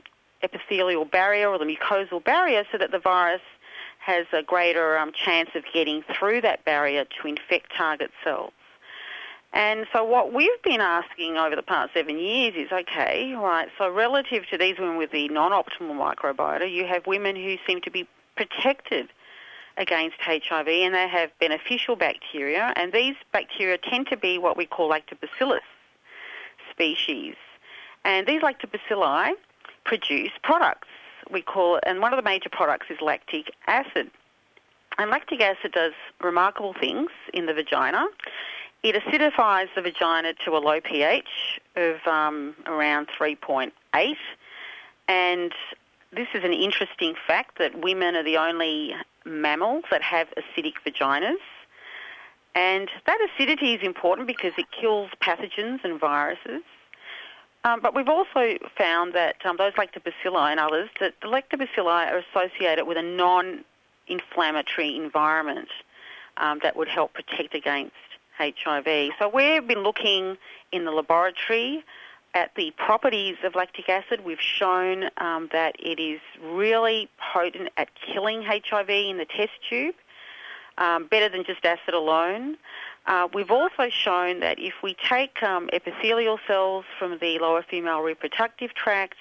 epithelial 0.44 1.06
barrier 1.06 1.50
or 1.50 1.58
the 1.58 1.66
mucosal 1.66 2.24
barrier 2.24 2.64
so 2.72 2.78
that 2.78 2.92
the 2.92 3.00
virus 3.00 3.42
has 4.00 4.26
a 4.34 4.44
greater 4.44 4.98
um, 4.98 5.12
chance 5.14 5.50
of 5.56 5.64
getting 5.74 6.04
through 6.18 6.42
that 6.42 6.64
barrier 6.64 7.06
to 7.06 7.28
infect 7.28 7.72
target 7.76 8.12
cells. 8.24 8.54
And 9.56 9.88
so 9.94 10.04
what 10.04 10.34
we've 10.34 10.62
been 10.64 10.82
asking 10.82 11.38
over 11.38 11.56
the 11.56 11.64
past 11.64 11.94
seven 11.94 12.20
years 12.20 12.54
is, 12.58 12.74
okay, 12.74 13.34
right, 13.34 13.70
so 13.78 13.90
relative 13.90 14.44
to 14.52 14.58
these 14.58 14.78
women 14.78 14.98
with 14.98 15.12
the 15.12 15.30
non-optimal 15.30 15.96
microbiota, 15.96 16.70
you 16.70 16.86
have 16.86 17.08
women 17.08 17.38
who 17.38 17.56
seem 17.66 17.80
to 17.82 17.90
be 17.90 18.06
protected 18.36 19.08
against 19.78 20.18
HIV 20.20 20.68
and 20.68 20.94
they 20.94 21.08
have 21.08 21.32
beneficial 21.40 21.96
bacteria 21.96 22.74
and 22.76 22.92
these 22.92 23.16
bacteria 23.32 23.78
tend 23.78 24.08
to 24.08 24.18
be 24.18 24.38
what 24.38 24.58
we 24.58 24.66
call 24.66 24.92
lactobacillus 24.92 25.60
species. 26.70 27.36
And 28.04 28.28
these 28.28 28.42
lactobacilli 28.42 29.32
produce 29.86 30.32
products 30.44 30.90
we 31.32 31.42
call, 31.42 31.80
and 31.84 32.02
one 32.02 32.14
of 32.14 32.18
the 32.18 32.24
major 32.24 32.50
products 32.50 32.88
is 32.90 33.00
lactic 33.02 33.52
acid. 33.68 34.12
And 34.98 35.10
lactic 35.10 35.42
acid 35.42 35.72
does 35.72 35.94
remarkable 36.22 36.74
things 36.80 37.10
in 37.34 37.46
the 37.46 37.54
vagina. 37.54 38.06
It 38.86 38.94
acidifies 39.04 39.68
the 39.74 39.82
vagina 39.82 40.34
to 40.46 40.56
a 40.56 40.60
low 40.60 40.80
pH 40.80 41.60
of 41.76 42.06
um, 42.06 42.54
around 42.68 43.08
3.8. 43.08 43.72
And 45.08 45.52
this 46.14 46.28
is 46.36 46.44
an 46.44 46.54
interesting 46.54 47.16
fact 47.26 47.58
that 47.58 47.82
women 47.82 48.16
are 48.16 48.22
the 48.22 48.38
only 48.38 48.94
mammals 49.26 49.86
that 49.90 50.04
have 50.04 50.28
acidic 50.38 50.74
vaginas. 50.86 51.40
And 52.54 52.92
that 53.08 53.18
acidity 53.28 53.74
is 53.74 53.82
important 53.82 54.28
because 54.28 54.54
it 54.56 54.68
kills 54.70 55.10
pathogens 55.20 55.84
and 55.84 56.00
viruses. 56.00 56.62
Um, 57.64 57.82
but 57.82 57.96
we've 57.96 58.08
also 58.08 58.56
found 58.78 59.14
that 59.16 59.44
um, 59.48 59.58
those 59.58 59.74
lactobacilli 59.74 60.52
and 60.52 60.60
others, 60.60 60.92
that 61.00 61.16
the 61.24 61.28
lactobacilli 61.28 62.12
are 62.12 62.20
associated 62.20 62.86
with 62.86 62.98
a 62.98 63.02
non-inflammatory 63.02 64.96
environment 64.96 65.70
um, 66.38 66.60
that 66.62 66.76
would 66.76 66.88
help 66.88 67.16
protect 67.16 67.56
against 67.56 67.96
HIV. 68.38 69.12
So 69.20 69.30
we've 69.30 69.68
been 69.68 69.84
looking 69.84 70.38
in 70.72 70.86
the 70.86 70.92
laboratory 70.92 71.84
at 72.34 72.54
the 72.56 72.72
properties 72.78 73.38
of 73.44 73.56
lactic 73.56 73.88
acid. 73.90 74.26
We've 74.26 74.42
shown 74.42 75.10
um, 75.18 75.50
that 75.54 75.76
it 75.80 76.02
is 76.02 76.20
really 76.44 77.10
potent 77.34 77.70
at 77.78 77.90
killing 77.96 78.44
HIV 78.44 78.90
in 78.90 79.18
the 79.18 79.26
test 79.26 79.54
tube, 79.70 79.96
um, 80.78 81.08
better 81.08 81.30
than 81.30 81.46
just 81.46 81.66
acid 81.66 81.94
alone. 81.94 82.58
Uh, 83.08 83.28
we've 83.34 83.52
also 83.52 83.90
shown 83.90 84.42
that 84.42 84.60
if 84.60 84.74
we 84.84 84.96
take 85.08 85.42
um, 85.44 85.70
epithelial 85.72 86.40
cells 86.48 86.86
from 87.00 87.18
the 87.20 87.40
lower 87.40 87.64
female 87.64 88.02
reproductive 88.02 88.74
tract, 88.74 89.18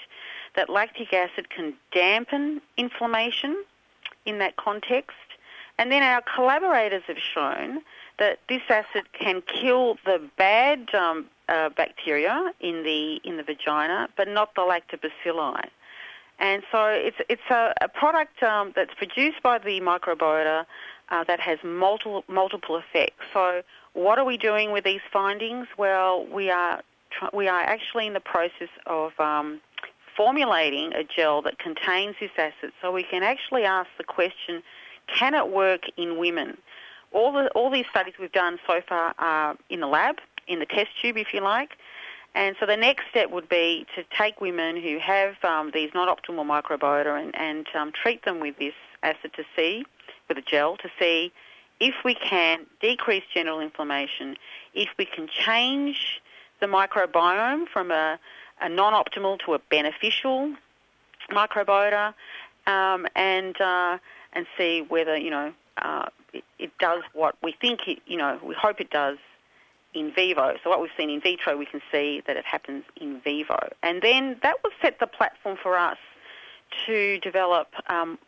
that 0.57 0.69
lactic 0.69 1.13
acid 1.13 1.51
can 1.51 1.75
dampen 1.93 2.61
inflammation 2.77 3.63
in 4.27 4.39
that 4.39 4.57
context. 4.57 5.17
And 5.79 5.91
then 5.91 6.03
our 6.03 6.23
collaborators 6.23 7.03
have 7.07 7.19
shown 7.19 7.83
that 8.19 8.39
this 8.49 8.63
acid 8.69 9.13
can 9.13 9.43
kill 9.43 9.97
the 10.05 10.21
bad 10.37 10.95
um, 10.95 11.27
uh, 11.49 11.69
bacteria 11.71 12.53
in 12.61 12.83
the 12.83 13.21
in 13.25 13.37
the 13.37 13.43
vagina, 13.43 14.09
but 14.17 14.29
not 14.29 14.55
the 14.55 14.63
lactobacilli. 14.63 15.69
And 16.39 16.63
so 16.73 16.87
it's 16.87 17.17
it's 17.29 17.51
a, 17.51 17.75
a 17.81 17.89
product 17.89 18.43
um, 18.43 18.73
that's 18.75 18.95
produced 18.95 19.43
by 19.43 19.59
the 19.59 19.81
microbiota 19.81 20.65
uh, 21.11 21.25
that 21.25 21.41
has 21.41 21.59
multiple 21.63 22.25
multiple 22.29 22.77
effects. 22.77 23.25
So 23.33 23.63
what 23.93 24.19
are 24.19 24.25
we 24.25 24.37
doing 24.37 24.73
with 24.73 24.85
these 24.85 25.03
findings? 25.13 25.67
Well, 25.79 26.27
we 26.27 26.51
are 26.51 26.83
we 27.33 27.49
are 27.49 27.61
actually 27.61 28.07
in 28.07 28.13
the 28.15 28.21
process 28.21 28.69
of 28.87 29.13
um, 29.21 29.61
formulating 30.17 30.93
a 30.93 31.05
gel 31.05 31.43
that 31.43 31.59
contains 31.59 32.17
this 32.21 32.31
acid, 32.37 32.73
so 32.81 32.91
we 32.91 33.05
can 33.05 33.23
actually 33.23 33.65
ask 33.65 33.89
the 33.99 34.05
question: 34.05 34.63
Can 35.07 35.35
it 35.35 35.51
work 35.51 35.83
in 35.97 36.19
women? 36.19 36.57
All 37.15 37.33
the 37.33 37.49
all 37.51 37.71
these 37.71 37.87
studies 37.91 38.15
we've 38.19 38.33
done 38.33 38.59
so 38.67 38.81
far 38.87 39.15
are 39.19 39.57
in 39.71 39.81
the 39.81 39.87
lab, 39.87 40.17
in 40.47 40.59
the 40.59 40.67
test 40.67 40.91
tube, 41.01 41.17
if 41.17 41.29
you 41.33 41.41
like. 41.41 41.71
And 42.35 42.57
so 42.59 42.67
the 42.67 42.77
next 42.77 43.05
step 43.11 43.31
would 43.31 43.49
be 43.49 43.87
to 43.95 44.03
take 44.19 44.41
women 44.41 44.77
who 44.77 44.99
have 44.99 45.37
um, 45.45 45.71
these 45.73 45.91
non-optimal 45.95 46.45
microbiota 46.45 47.23
and, 47.23 47.33
and 47.37 47.67
um, 47.77 47.93
treat 47.93 48.25
them 48.25 48.41
with 48.41 48.59
this 48.59 48.75
acid 49.05 49.33
to 49.35 49.45
see, 49.55 49.85
with 50.29 50.37
a 50.39 50.43
gel, 50.43 50.77
to 50.79 50.91
see 50.99 51.33
if 51.79 51.95
we 52.05 52.15
can 52.15 52.67
decrease 52.81 53.23
genital 53.33 53.61
inflammation, 53.61 54.37
if 54.75 54.89
we 54.99 55.05
can 55.05 55.29
change 55.29 56.21
the 56.61 56.67
microbiome 56.67 57.69
from 57.69 57.93
a, 57.93 58.19
a 58.61 58.69
non-optimal 58.69 59.39
to 59.45 59.55
a 59.55 59.59
beneficial 59.71 60.55
microbiota, 61.31 62.15
um, 62.67 63.07
and 63.15 63.61
uh, 63.61 63.99
and 64.33 64.47
see 64.57 64.83
whether 64.89 65.17
you 65.17 65.31
know 65.31 65.53
uh, 65.79 66.07
it, 66.59 66.71
does 66.79 67.03
what 67.13 67.37
we 67.43 67.53
think 67.61 67.87
it, 67.87 68.01
you 68.07 68.17
know, 68.17 68.39
we 68.43 68.55
hope 68.55 68.81
it 68.81 68.91
does 68.91 69.19
in 69.95 70.13
vivo. 70.13 70.57
So 70.63 70.71
what 70.71 70.81
we've 70.81 70.91
seen 70.97 71.11
in 71.11 71.21
vitro, 71.21 71.57
we 71.57 71.67
can 71.67 71.81
see 71.93 72.23
that 72.27 72.37
it 72.37 72.45
happens 72.45 72.85
in 72.97 73.21
vivo. 73.21 73.69
And 73.83 74.03
then 74.03 74.37
that 74.43 74.57
will 74.63 74.73
set 74.83 74.99
the 74.99 75.07
platform 75.07 75.57
for 75.63 75.77
us 75.77 75.99
to 76.87 77.19
develop 77.21 77.69
um, 77.89 78.19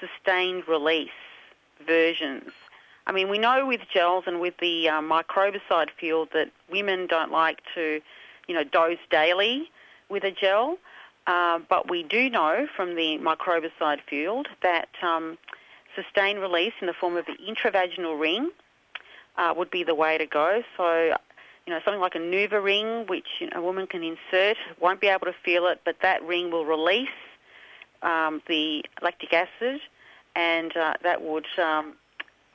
sustained 0.00 0.66
release 0.66 1.10
versions. 1.86 2.50
I 3.06 3.12
mean, 3.12 3.28
we 3.28 3.38
know 3.38 3.66
with 3.66 3.80
gels 3.92 4.24
and 4.26 4.40
with 4.40 4.54
the 4.58 4.88
uh, 4.88 5.00
microbicide 5.00 5.90
field 5.98 6.28
that 6.32 6.50
women 6.70 7.06
don't 7.06 7.32
like 7.32 7.60
to, 7.74 8.00
you 8.46 8.54
know, 8.54 8.64
dose 8.64 8.98
daily 9.10 9.70
with 10.08 10.24
a 10.24 10.30
gel. 10.30 10.78
Uh, 11.26 11.60
but 11.68 11.88
we 11.88 12.02
do 12.02 12.28
know 12.28 12.66
from 12.74 12.96
the 12.96 13.18
microbicide 13.18 14.00
field 14.08 14.48
that 14.62 14.88
um, 15.02 15.38
sustained 15.94 16.40
release 16.40 16.72
in 16.80 16.86
the 16.86 16.92
form 16.92 17.16
of 17.16 17.26
the 17.26 17.36
intravaginal 17.46 18.18
ring 18.18 18.50
uh, 19.36 19.54
would 19.56 19.70
be 19.70 19.84
the 19.84 19.94
way 19.94 20.18
to 20.18 20.26
go. 20.26 20.62
So, 20.76 21.16
you 21.66 21.72
know, 21.72 21.80
something 21.84 22.00
like 22.00 22.14
a 22.14 22.18
NuvaRing, 22.18 22.64
ring, 22.64 23.06
which 23.06 23.26
you 23.40 23.48
know, 23.50 23.58
a 23.58 23.62
woman 23.62 23.86
can 23.86 24.02
insert, 24.02 24.56
won't 24.80 25.00
be 25.00 25.06
able 25.08 25.26
to 25.26 25.34
feel 25.44 25.66
it, 25.66 25.80
but 25.84 25.96
that 26.02 26.22
ring 26.22 26.50
will 26.50 26.64
release 26.64 27.08
um, 28.02 28.42
the 28.48 28.84
lactic 29.00 29.32
acid, 29.32 29.80
and 30.34 30.76
uh, 30.76 30.94
that 31.02 31.22
would, 31.22 31.46
um, 31.58 31.94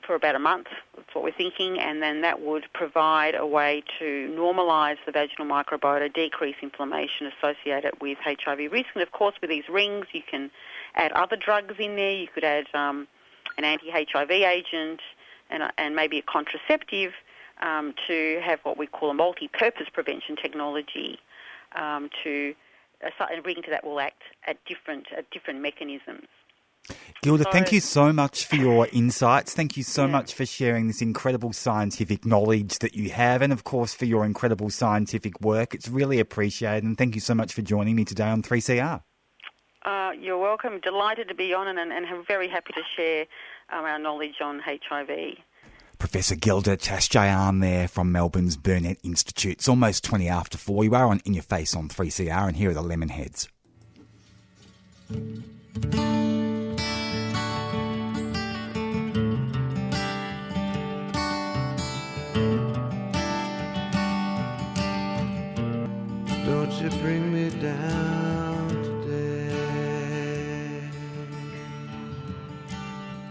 for 0.06 0.16
about 0.16 0.36
a 0.36 0.40
month, 0.40 0.68
that's 0.96 1.08
what 1.14 1.24
we're 1.24 1.32
thinking, 1.32 1.80
and 1.80 2.02
then 2.02 2.22
that 2.22 2.42
would 2.42 2.66
provide 2.74 3.36
a 3.36 3.46
way 3.46 3.84
to 4.00 4.34
normalise 4.38 4.98
the 5.06 5.12
vaginal 5.12 5.48
microbiota, 5.48 6.14
decrease 6.14 6.56
inflammation 6.62 7.32
associated 7.38 7.94
with 8.02 8.18
HIV 8.24 8.72
risk. 8.72 8.88
And 8.94 9.04
of 9.04 9.12
course, 9.12 9.36
with 9.40 9.50
these 9.50 9.70
rings, 9.70 10.08
you 10.12 10.22
can 10.30 10.52
add 10.96 11.12
other 11.14 11.38
drugs 11.38 11.76
in 11.80 11.96
there. 11.96 12.12
You 12.12 12.28
could 12.28 12.44
add 12.44 12.66
um, 12.74 13.08
an 13.58 13.64
anti-HIV 13.64 14.32
agent 14.32 15.02
and, 15.50 15.64
and 15.78 15.96
maybe 15.96 16.20
a 16.20 16.22
contraceptive 16.22 17.14
um, 17.62 17.94
to 18.08 18.40
have 18.44 18.60
what 18.64 18.78
we 18.78 18.88
call 18.88 19.10
a 19.10 19.14
multi-purpose 19.14 19.88
prevention 19.92 20.36
technology 20.36 21.20
um, 21.76 22.10
to 22.24 22.54
a 23.02 23.42
ring 23.44 23.62
to 23.64 23.70
that 23.70 23.84
will 23.84 24.00
act 24.00 24.24
at 24.46 24.58
different 24.66 25.08
at 25.16 25.30
different 25.30 25.62
mechanisms. 25.62 26.28
Gilda, 27.22 27.44
so, 27.44 27.52
thank 27.52 27.72
you 27.72 27.80
so 27.80 28.14
much 28.14 28.46
for 28.46 28.56
your 28.56 28.88
insights. 28.94 29.54
Thank 29.54 29.76
you 29.76 29.84
so 29.84 30.06
yeah. 30.06 30.12
much 30.12 30.34
for 30.34 30.46
sharing 30.46 30.88
this 30.88 31.02
incredible 31.02 31.52
scientific 31.52 32.26
knowledge 32.26 32.80
that 32.80 32.96
you 32.96 33.10
have, 33.10 33.42
and 33.42 33.52
of 33.52 33.64
course 33.64 33.94
for 33.94 34.06
your 34.06 34.26
incredible 34.26 34.70
scientific 34.70 35.42
work. 35.42 35.74
It's 35.76 35.90
really 35.90 36.20
appreciated, 36.20 36.84
and 36.84 36.98
thank 36.98 37.16
you 37.16 37.22
so 37.22 37.36
much 37.36 37.54
for 37.54 37.62
joining 37.62 37.96
me 37.96 38.06
today 38.06 38.30
on 38.30 38.42
3CR. 38.42 39.02
Uh, 39.88 40.12
you're 40.20 40.38
welcome. 40.38 40.82
Delighted 40.82 41.30
to 41.30 41.34
be 41.34 41.54
on, 41.54 41.70
and, 41.70 41.94
and 41.94 42.28
very 42.28 42.50
happy 42.50 42.74
to 42.74 42.82
share 42.98 43.26
um, 43.70 43.86
our 43.86 43.98
knowledge 43.98 44.42
on 44.42 44.60
HIV. 44.60 45.38
Professor 45.98 46.36
Gilda 46.36 46.76
Tachedjian 46.76 47.62
there 47.62 47.88
from 47.88 48.12
Melbourne's 48.12 48.58
Burnet 48.58 49.00
Institute. 49.02 49.54
It's 49.54 49.70
almost 49.70 50.04
20 50.04 50.28
after 50.28 50.58
4. 50.58 50.84
You 50.84 50.96
are 50.96 51.06
on 51.06 51.22
In 51.24 51.34
Your 51.34 51.44
Face 51.44 51.74
on 51.74 51.88
3CR, 51.88 52.50
and 52.50 52.58
here 52.58 52.72
are 52.72 52.74
the 52.74 52.84
Lemonheads. 52.84 53.48
Don't 66.46 66.74
you 66.74 66.90
bring 67.00 67.34
me 67.34 67.50
down 67.62 67.97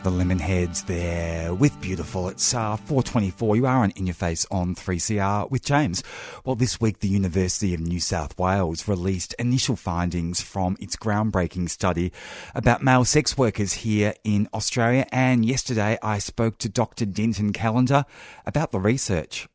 the 0.06 0.12
Lemonheads 0.12 0.86
there 0.86 1.52
with 1.52 1.80
Beautiful. 1.80 2.28
It's 2.28 2.54
uh, 2.54 2.76
4.24. 2.76 3.56
You 3.56 3.66
are 3.66 3.82
on 3.82 3.90
In 3.96 4.06
Your 4.06 4.14
Face 4.14 4.46
on 4.52 4.76
3CR 4.76 5.50
with 5.50 5.64
James. 5.64 6.04
Well, 6.44 6.54
this 6.54 6.80
week 6.80 7.00
the 7.00 7.08
University 7.08 7.74
of 7.74 7.80
New 7.80 7.98
South 7.98 8.38
Wales 8.38 8.86
released 8.86 9.34
initial 9.36 9.74
findings 9.74 10.40
from 10.40 10.76
its 10.78 10.94
groundbreaking 10.94 11.70
study 11.70 12.12
about 12.54 12.84
male 12.84 13.04
sex 13.04 13.36
workers 13.36 13.72
here 13.72 14.14
in 14.22 14.48
Australia. 14.54 15.06
And 15.10 15.44
yesterday 15.44 15.98
I 16.00 16.20
spoke 16.20 16.58
to 16.58 16.68
Dr. 16.68 17.04
Denton 17.04 17.52
Callander 17.52 18.04
about 18.46 18.70
the 18.70 18.78
research. 18.78 19.48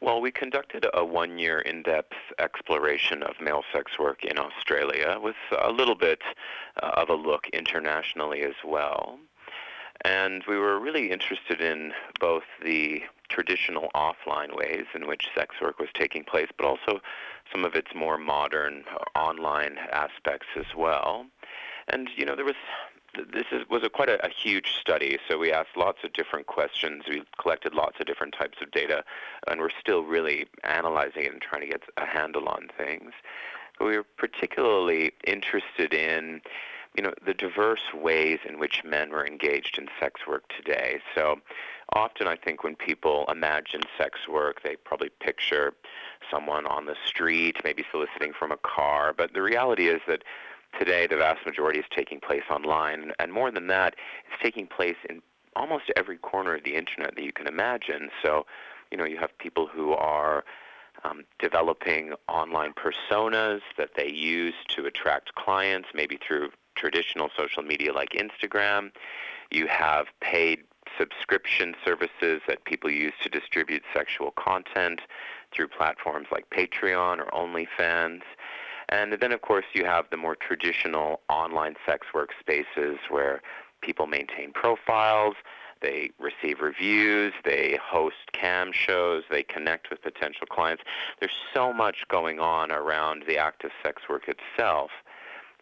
Well, 0.00 0.20
we 0.20 0.30
conducted 0.30 0.86
a 0.94 1.04
one 1.04 1.38
year 1.38 1.58
in 1.58 1.82
depth 1.82 2.14
exploration 2.38 3.22
of 3.24 3.40
male 3.40 3.64
sex 3.72 3.98
work 3.98 4.24
in 4.24 4.38
Australia 4.38 5.18
with 5.20 5.36
a 5.60 5.72
little 5.72 5.96
bit 5.96 6.20
uh, 6.80 6.90
of 6.94 7.08
a 7.08 7.14
look 7.14 7.48
internationally 7.52 8.42
as 8.42 8.54
well. 8.64 9.18
And 10.04 10.44
we 10.46 10.56
were 10.56 10.78
really 10.78 11.10
interested 11.10 11.60
in 11.60 11.92
both 12.20 12.44
the 12.62 13.02
traditional 13.28 13.90
offline 13.94 14.56
ways 14.56 14.84
in 14.94 15.08
which 15.08 15.28
sex 15.34 15.56
work 15.60 15.80
was 15.80 15.88
taking 15.94 16.22
place, 16.22 16.48
but 16.56 16.66
also 16.66 17.00
some 17.52 17.64
of 17.64 17.74
its 17.74 17.92
more 17.94 18.16
modern 18.18 18.84
online 19.16 19.78
aspects 19.90 20.46
as 20.56 20.76
well. 20.76 21.26
And, 21.88 22.08
you 22.16 22.24
know, 22.24 22.36
there 22.36 22.44
was 22.44 22.54
this 23.14 23.46
is, 23.52 23.68
was 23.68 23.82
a, 23.82 23.88
quite 23.88 24.08
a, 24.08 24.24
a, 24.24 24.28
huge 24.28 24.72
study, 24.80 25.18
so 25.28 25.38
we 25.38 25.52
asked 25.52 25.76
lots 25.76 25.98
of 26.04 26.12
different 26.12 26.46
questions. 26.46 27.04
We 27.08 27.22
collected 27.40 27.74
lots 27.74 27.98
of 28.00 28.06
different 28.06 28.34
types 28.34 28.58
of 28.62 28.70
data, 28.70 29.04
and 29.46 29.60
we're 29.60 29.70
still 29.80 30.02
really 30.02 30.46
analyzing 30.64 31.24
it 31.24 31.32
and 31.32 31.42
trying 31.42 31.62
to 31.62 31.68
get 31.68 31.82
a 31.96 32.06
handle 32.06 32.48
on 32.48 32.68
things. 32.76 33.12
But 33.78 33.86
we 33.86 33.96
were 33.96 34.06
particularly 34.16 35.12
interested 35.24 35.94
in, 35.94 36.42
you 36.96 37.02
know, 37.02 37.12
the 37.24 37.34
diverse 37.34 37.92
ways 37.94 38.40
in 38.48 38.58
which 38.58 38.82
men 38.84 39.10
were 39.10 39.26
engaged 39.26 39.78
in 39.78 39.88
sex 40.00 40.22
work 40.26 40.44
today. 40.48 41.00
So 41.14 41.36
often 41.94 42.26
I 42.26 42.36
think 42.36 42.64
when 42.64 42.76
people 42.76 43.24
imagine 43.30 43.82
sex 43.96 44.28
work, 44.28 44.62
they 44.62 44.76
probably 44.76 45.10
picture 45.20 45.74
someone 46.30 46.66
on 46.66 46.86
the 46.86 46.96
street, 47.06 47.58
maybe 47.64 47.84
soliciting 47.90 48.32
from 48.32 48.52
a 48.52 48.56
car. 48.58 49.14
But 49.16 49.32
the 49.32 49.42
reality 49.42 49.88
is 49.88 50.00
that 50.06 50.24
Today, 50.78 51.08
the 51.08 51.16
vast 51.16 51.44
majority 51.44 51.80
is 51.80 51.86
taking 51.94 52.20
place 52.20 52.44
online, 52.50 53.12
and 53.18 53.32
more 53.32 53.50
than 53.50 53.66
that, 53.66 53.94
it's 54.30 54.42
taking 54.42 54.66
place 54.66 54.96
in 55.10 55.20
almost 55.56 55.90
every 55.96 56.18
corner 56.18 56.54
of 56.54 56.62
the 56.62 56.76
internet 56.76 57.16
that 57.16 57.24
you 57.24 57.32
can 57.32 57.48
imagine. 57.48 58.10
So, 58.22 58.46
you 58.92 58.96
know, 58.96 59.04
you 59.04 59.16
have 59.18 59.36
people 59.38 59.66
who 59.66 59.92
are 59.92 60.44
um, 61.02 61.24
developing 61.40 62.12
online 62.28 62.74
personas 62.74 63.60
that 63.76 63.90
they 63.96 64.08
use 64.10 64.54
to 64.68 64.86
attract 64.86 65.34
clients, 65.34 65.88
maybe 65.94 66.16
through 66.16 66.50
traditional 66.76 67.28
social 67.36 67.62
media 67.62 67.92
like 67.92 68.10
Instagram. 68.10 68.92
You 69.50 69.66
have 69.66 70.06
paid 70.20 70.60
subscription 70.96 71.74
services 71.84 72.40
that 72.46 72.64
people 72.64 72.90
use 72.90 73.14
to 73.22 73.28
distribute 73.28 73.82
sexual 73.92 74.30
content 74.32 75.00
through 75.52 75.68
platforms 75.68 76.28
like 76.30 76.48
Patreon 76.50 77.18
or 77.18 77.26
OnlyFans. 77.32 78.22
And 78.90 79.12
then, 79.20 79.32
of 79.32 79.42
course, 79.42 79.66
you 79.74 79.84
have 79.84 80.06
the 80.10 80.16
more 80.16 80.34
traditional 80.36 81.20
online 81.28 81.76
sex 81.86 82.06
work 82.14 82.30
spaces 82.40 82.98
where 83.10 83.42
people 83.82 84.06
maintain 84.06 84.52
profiles, 84.52 85.34
they 85.80 86.10
receive 86.18 86.60
reviews, 86.60 87.32
they 87.44 87.78
host 87.82 88.32
cam 88.32 88.72
shows, 88.72 89.22
they 89.30 89.42
connect 89.42 89.90
with 89.90 90.02
potential 90.02 90.46
clients. 90.46 90.82
There's 91.20 91.36
so 91.54 91.72
much 91.72 91.98
going 92.08 92.40
on 92.40 92.72
around 92.72 93.24
the 93.28 93.38
act 93.38 93.62
of 93.64 93.70
sex 93.82 94.02
work 94.08 94.24
itself. 94.28 94.90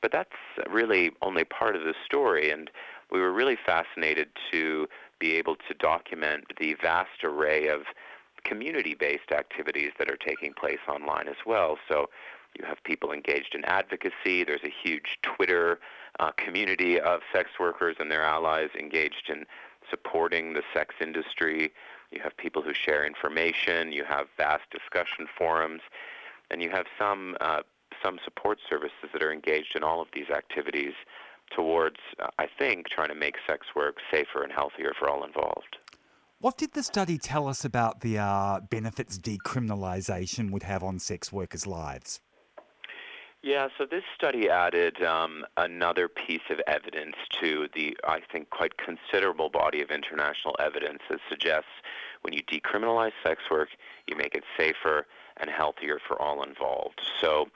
But 0.00 0.12
that's 0.12 0.30
really 0.70 1.10
only 1.20 1.44
part 1.44 1.74
of 1.74 1.82
the 1.82 1.94
story, 2.04 2.50
and 2.50 2.70
we 3.10 3.20
were 3.20 3.32
really 3.32 3.56
fascinated 3.56 4.28
to 4.52 4.86
be 5.18 5.34
able 5.34 5.56
to 5.56 5.74
document 5.74 6.44
the 6.58 6.74
vast 6.74 7.24
array 7.24 7.68
of 7.68 7.82
community-based 8.44 9.32
activities 9.32 9.92
that 9.98 10.10
are 10.10 10.16
taking 10.16 10.52
place 10.52 10.78
online 10.88 11.28
as 11.28 11.36
well. 11.44 11.78
So 11.88 12.08
you 12.58 12.64
have 12.66 12.82
people 12.84 13.12
engaged 13.12 13.54
in 13.54 13.64
advocacy. 13.64 14.44
There's 14.44 14.64
a 14.64 14.72
huge 14.82 15.18
Twitter 15.22 15.78
uh, 16.18 16.30
community 16.36 16.98
of 16.98 17.20
sex 17.32 17.50
workers 17.60 17.96
and 17.98 18.10
their 18.10 18.22
allies 18.22 18.70
engaged 18.78 19.28
in 19.28 19.44
supporting 19.90 20.54
the 20.54 20.62
sex 20.72 20.94
industry. 21.00 21.72
You 22.10 22.20
have 22.22 22.36
people 22.36 22.62
who 22.62 22.72
share 22.72 23.06
information. 23.06 23.92
You 23.92 24.04
have 24.04 24.26
vast 24.36 24.64
discussion 24.70 25.26
forums, 25.36 25.82
and 26.50 26.62
you 26.62 26.70
have 26.70 26.86
some 26.98 27.36
uh, 27.40 27.62
some 28.02 28.18
support 28.24 28.58
services 28.68 29.10
that 29.12 29.22
are 29.22 29.32
engaged 29.32 29.74
in 29.74 29.82
all 29.82 30.00
of 30.02 30.08
these 30.12 30.28
activities 30.30 30.92
towards, 31.54 31.96
uh, 32.20 32.28
I 32.38 32.46
think, 32.58 32.88
trying 32.88 33.08
to 33.08 33.14
make 33.14 33.36
sex 33.46 33.68
work 33.74 33.96
safer 34.10 34.42
and 34.42 34.52
healthier 34.52 34.92
for 34.98 35.08
all 35.08 35.24
involved. 35.24 35.76
What 36.38 36.58
did 36.58 36.72
the 36.72 36.82
study 36.82 37.16
tell 37.16 37.48
us 37.48 37.64
about 37.64 38.00
the 38.00 38.18
uh, 38.18 38.60
benefits 38.60 39.18
decriminalisation 39.18 40.50
would 40.50 40.64
have 40.64 40.82
on 40.82 40.98
sex 40.98 41.32
workers' 41.32 41.66
lives? 41.66 42.20
Yeah, 43.46 43.68
so 43.78 43.86
this 43.88 44.02
study 44.12 44.50
added 44.50 45.04
um, 45.04 45.46
another 45.56 46.08
piece 46.08 46.42
of 46.50 46.58
evidence 46.66 47.14
to 47.40 47.68
the, 47.76 47.96
I 48.02 48.18
think, 48.32 48.50
quite 48.50 48.72
considerable 48.76 49.50
body 49.50 49.82
of 49.82 49.92
international 49.92 50.56
evidence 50.58 50.98
that 51.08 51.20
suggests 51.28 51.70
when 52.22 52.34
you 52.34 52.42
decriminalize 52.42 53.12
sex 53.24 53.44
work, 53.48 53.68
you 54.08 54.16
make 54.16 54.34
it 54.34 54.42
safer 54.58 55.06
and 55.36 55.48
healthier 55.48 56.00
for 56.08 56.20
all 56.20 56.42
involved. 56.42 57.00
So 57.20 57.46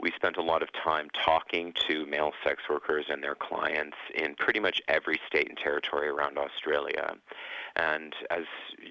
we 0.00 0.10
spent 0.16 0.36
a 0.36 0.42
lot 0.42 0.64
of 0.64 0.68
time 0.72 1.06
talking 1.24 1.74
to 1.88 2.06
male 2.06 2.32
sex 2.42 2.64
workers 2.68 3.04
and 3.08 3.22
their 3.22 3.36
clients 3.36 3.98
in 4.16 4.34
pretty 4.34 4.58
much 4.58 4.82
every 4.88 5.20
state 5.28 5.48
and 5.48 5.56
territory 5.56 6.08
around 6.08 6.38
Australia. 6.38 7.14
And 7.76 8.16
as 8.32 8.46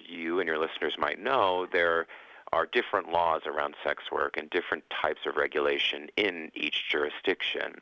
you 0.08 0.40
and 0.40 0.48
your 0.48 0.58
listeners 0.58 0.96
might 0.98 1.20
know, 1.20 1.68
there 1.74 2.08
are 2.52 2.66
different 2.66 3.12
laws 3.12 3.42
around 3.46 3.76
sex 3.84 4.04
work 4.12 4.38
and 4.38 4.50
different 4.50 4.84
types 4.90 5.22
of 5.26 5.36
regulation 5.36 6.08
in 6.18 6.52
each 6.54 6.90
jurisdiction. 6.90 7.76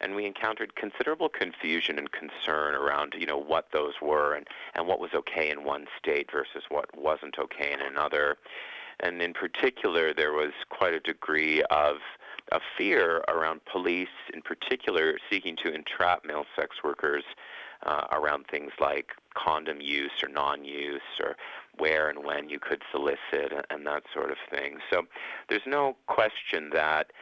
And 0.00 0.14
we 0.14 0.26
encountered 0.26 0.76
considerable 0.76 1.28
confusion 1.28 1.98
and 1.98 2.10
concern 2.12 2.74
around, 2.74 3.14
you 3.18 3.26
know, 3.26 3.38
what 3.38 3.68
those 3.72 3.94
were 4.02 4.34
and, 4.34 4.46
and 4.74 4.86
what 4.86 5.00
was 5.00 5.10
okay 5.14 5.50
in 5.50 5.64
one 5.64 5.86
state 5.98 6.30
versus 6.30 6.64
what 6.68 6.96
wasn't 6.96 7.38
okay 7.38 7.72
in 7.72 7.80
another. 7.80 8.36
And 9.00 9.20
in 9.22 9.32
particular, 9.32 10.12
there 10.12 10.32
was 10.32 10.52
quite 10.68 10.94
a 10.94 11.00
degree 11.00 11.62
of 11.64 11.96
a 12.52 12.60
fear 12.76 13.24
around 13.28 13.64
police, 13.64 14.08
in 14.32 14.42
particular, 14.42 15.18
seeking 15.30 15.56
to 15.64 15.72
entrap 15.72 16.24
male 16.24 16.44
sex 16.54 16.76
workers 16.84 17.24
uh, 17.84 18.06
around 18.12 18.46
things 18.50 18.72
like 18.80 19.10
condom 19.34 19.80
use 19.80 20.12
or 20.22 20.28
non-use 20.28 21.02
or 21.20 21.36
where 21.78 22.08
and 22.08 22.24
when 22.24 22.48
you 22.48 22.58
could 22.58 22.82
solicit 22.90 23.52
and 23.70 23.86
that 23.86 24.04
sort 24.12 24.30
of 24.30 24.36
thing. 24.50 24.78
So 24.90 25.02
there's 25.48 25.66
no 25.66 25.96
question 26.06 26.70
that 26.72 27.12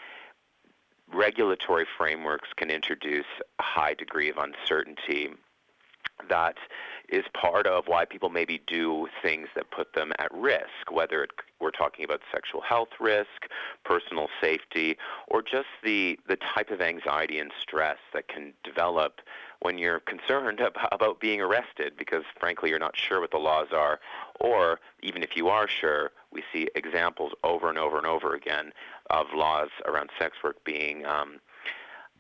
regulatory 1.12 1.86
frameworks 1.98 2.48
can 2.56 2.70
introduce 2.70 3.26
a 3.58 3.62
high 3.62 3.94
degree 3.94 4.30
of 4.30 4.38
uncertainty 4.38 5.30
that 6.28 6.56
is 7.08 7.24
part 7.34 7.66
of 7.66 7.84
why 7.88 8.04
people 8.04 8.30
maybe 8.30 8.62
do 8.66 9.08
things 9.22 9.48
that 9.54 9.70
put 9.70 9.92
them 9.94 10.12
at 10.18 10.32
risk, 10.32 10.90
whether 10.90 11.24
it, 11.24 11.30
we're 11.60 11.70
talking 11.70 12.04
about 12.04 12.20
sexual 12.32 12.60
health 12.60 12.88
risk, 13.00 13.48
personal 13.84 14.28
safety, 14.40 14.96
or 15.28 15.42
just 15.42 15.68
the, 15.82 16.18
the 16.28 16.36
type 16.54 16.70
of 16.70 16.80
anxiety 16.80 17.38
and 17.38 17.52
stress 17.60 17.98
that 18.14 18.28
can 18.28 18.54
develop 18.64 19.20
when 19.60 19.78
you're 19.78 20.00
concerned 20.00 20.60
about 20.92 21.20
being 21.20 21.40
arrested 21.40 21.94
because, 21.98 22.24
frankly, 22.38 22.70
you're 22.70 22.78
not 22.78 22.96
sure 22.96 23.20
what 23.20 23.30
the 23.30 23.38
laws 23.38 23.68
are. 23.72 24.00
Or 24.42 24.80
even 25.02 25.22
if 25.22 25.36
you 25.36 25.48
are 25.48 25.68
sure, 25.68 26.10
we 26.32 26.42
see 26.52 26.68
examples 26.74 27.32
over 27.44 27.68
and 27.68 27.78
over 27.78 27.96
and 27.96 28.06
over 28.06 28.34
again 28.34 28.72
of 29.08 29.26
laws 29.34 29.68
around 29.86 30.10
sex 30.18 30.36
work 30.42 30.56
being 30.64 31.06
um, 31.06 31.38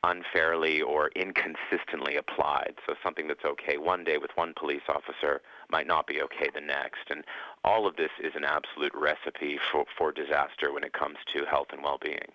unfairly 0.04 0.80
or 0.80 1.10
inconsistently 1.16 2.16
applied. 2.16 2.74
So 2.86 2.94
something 3.02 3.26
that's 3.26 3.44
okay 3.44 3.76
one 3.76 4.04
day 4.04 4.18
with 4.18 4.30
one 4.36 4.54
police 4.56 4.82
officer 4.88 5.40
might 5.68 5.88
not 5.88 6.06
be 6.06 6.22
okay 6.22 6.48
the 6.54 6.60
next. 6.60 7.10
And 7.10 7.24
all 7.64 7.88
of 7.88 7.96
this 7.96 8.10
is 8.22 8.32
an 8.36 8.44
absolute 8.44 8.92
recipe 8.94 9.58
for, 9.70 9.84
for 9.98 10.12
disaster 10.12 10.72
when 10.72 10.84
it 10.84 10.92
comes 10.92 11.18
to 11.32 11.44
health 11.44 11.68
and 11.72 11.82
well-being. 11.82 12.30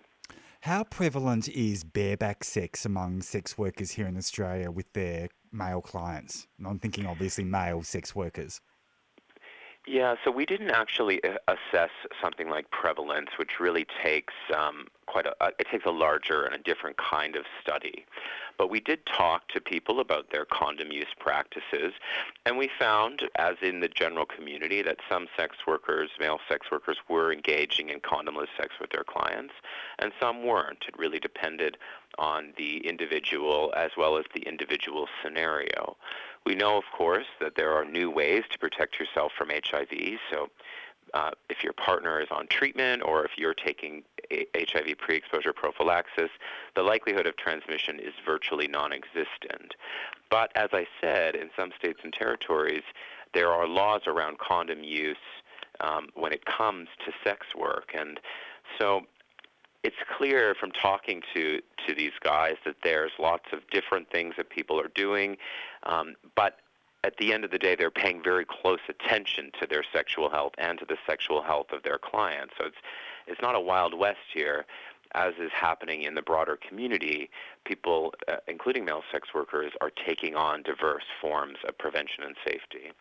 How 0.62 0.84
prevalent 0.84 1.48
is 1.48 1.82
bareback 1.82 2.44
sex 2.44 2.84
among 2.84 3.22
sex 3.22 3.56
workers 3.56 3.92
here 3.92 4.06
in 4.06 4.18
Australia 4.18 4.70
with 4.70 4.92
their 4.92 5.28
male 5.50 5.80
clients? 5.80 6.46
And 6.58 6.66
I'm 6.66 6.78
thinking 6.78 7.06
obviously 7.06 7.44
male 7.44 7.82
sex 7.82 8.14
workers. 8.14 8.60
Yeah, 9.90 10.16
so 10.22 10.30
we 10.30 10.44
didn't 10.44 10.70
actually 10.70 11.24
uh, 11.24 11.38
assess 11.48 11.88
something 12.20 12.50
like 12.50 12.70
prevalence, 12.70 13.30
which 13.38 13.58
really 13.58 13.86
takes 14.02 14.34
um, 14.54 14.86
quite 15.06 15.24
a 15.24 15.34
uh, 15.42 15.50
it 15.58 15.66
takes 15.70 15.86
a 15.86 15.90
larger 15.90 16.44
and 16.44 16.54
a 16.54 16.58
different 16.58 16.98
kind 16.98 17.36
of 17.36 17.46
study. 17.62 18.04
But 18.58 18.70
we 18.70 18.80
did 18.80 19.06
talk 19.06 19.48
to 19.48 19.60
people 19.60 20.00
about 20.00 20.30
their 20.30 20.44
condom 20.44 20.90
use 20.90 21.14
practices, 21.18 21.94
and 22.44 22.58
we 22.58 22.68
found, 22.78 23.22
as 23.36 23.54
in 23.62 23.80
the 23.80 23.88
general 23.88 24.26
community, 24.26 24.82
that 24.82 24.98
some 25.08 25.28
sex 25.36 25.56
workers, 25.66 26.10
male 26.18 26.40
sex 26.48 26.66
workers, 26.70 26.98
were 27.08 27.32
engaging 27.32 27.88
in 27.88 28.00
condomless 28.00 28.48
sex 28.56 28.74
with 28.80 28.90
their 28.90 29.04
clients, 29.04 29.54
and 30.00 30.12
some 30.20 30.44
weren't. 30.44 30.84
It 30.88 30.98
really 30.98 31.20
depended 31.20 31.78
on 32.18 32.52
the 32.56 32.78
individual 32.78 33.72
as 33.76 33.92
well 33.96 34.18
as 34.18 34.24
the 34.34 34.42
individual 34.42 35.08
scenario. 35.22 35.96
We 36.44 36.56
know, 36.56 36.76
of 36.76 36.84
course, 36.92 37.26
that 37.40 37.54
there 37.54 37.72
are 37.72 37.84
new 37.84 38.10
ways 38.10 38.42
to 38.50 38.58
protect 38.58 38.98
yourself 38.98 39.32
from 39.38 39.50
HIV. 39.50 40.18
So, 40.30 40.50
uh, 41.14 41.30
if 41.48 41.62
your 41.64 41.72
partner 41.72 42.20
is 42.20 42.28
on 42.30 42.46
treatment 42.48 43.02
or 43.02 43.24
if 43.24 43.32
you're 43.38 43.54
taking 43.54 44.02
HIV 44.30 44.98
pre 44.98 45.16
exposure 45.16 45.52
prophylaxis, 45.52 46.30
the 46.74 46.82
likelihood 46.82 47.26
of 47.26 47.36
transmission 47.36 47.98
is 47.98 48.12
virtually 48.24 48.68
non 48.68 48.92
existent. 48.92 49.74
But 50.30 50.50
as 50.54 50.68
I 50.72 50.86
said, 51.00 51.34
in 51.34 51.50
some 51.56 51.70
states 51.78 52.00
and 52.02 52.12
territories, 52.12 52.82
there 53.34 53.48
are 53.48 53.66
laws 53.66 54.02
around 54.06 54.38
condom 54.38 54.82
use 54.82 55.16
um, 55.80 56.08
when 56.14 56.32
it 56.32 56.44
comes 56.44 56.88
to 57.04 57.12
sex 57.24 57.46
work. 57.56 57.92
And 57.96 58.20
so 58.78 59.02
it's 59.84 59.96
clear 60.16 60.54
from 60.58 60.72
talking 60.72 61.22
to, 61.34 61.60
to 61.86 61.94
these 61.94 62.12
guys 62.22 62.56
that 62.64 62.76
there's 62.82 63.12
lots 63.18 63.44
of 63.52 63.60
different 63.70 64.10
things 64.10 64.34
that 64.36 64.50
people 64.50 64.80
are 64.80 64.90
doing, 64.94 65.36
um, 65.84 66.14
but 66.34 66.58
at 67.04 67.16
the 67.18 67.32
end 67.32 67.44
of 67.44 67.52
the 67.52 67.58
day, 67.58 67.76
they're 67.76 67.92
paying 67.92 68.20
very 68.22 68.44
close 68.44 68.80
attention 68.88 69.52
to 69.60 69.66
their 69.68 69.84
sexual 69.92 70.28
health 70.30 70.52
and 70.58 70.80
to 70.80 70.84
the 70.84 70.96
sexual 71.06 71.42
health 71.42 71.68
of 71.72 71.84
their 71.84 71.98
clients. 71.98 72.54
So 72.58 72.66
it's 72.66 72.76
it's 73.28 73.40
not 73.42 73.54
a 73.54 73.60
wild 73.60 73.98
west 73.98 74.18
here, 74.32 74.64
as 75.14 75.34
is 75.40 75.50
happening 75.52 76.02
in 76.02 76.14
the 76.14 76.22
broader 76.22 76.58
community. 76.68 77.30
People, 77.64 78.14
uh, 78.26 78.36
including 78.46 78.84
male 78.84 79.02
sex 79.12 79.28
workers, 79.34 79.72
are 79.80 79.90
taking 79.90 80.34
on 80.34 80.62
diverse 80.62 81.04
forms 81.20 81.58
of 81.66 81.76
prevention 81.78 82.24
and 82.24 82.36
safety. 82.44 82.92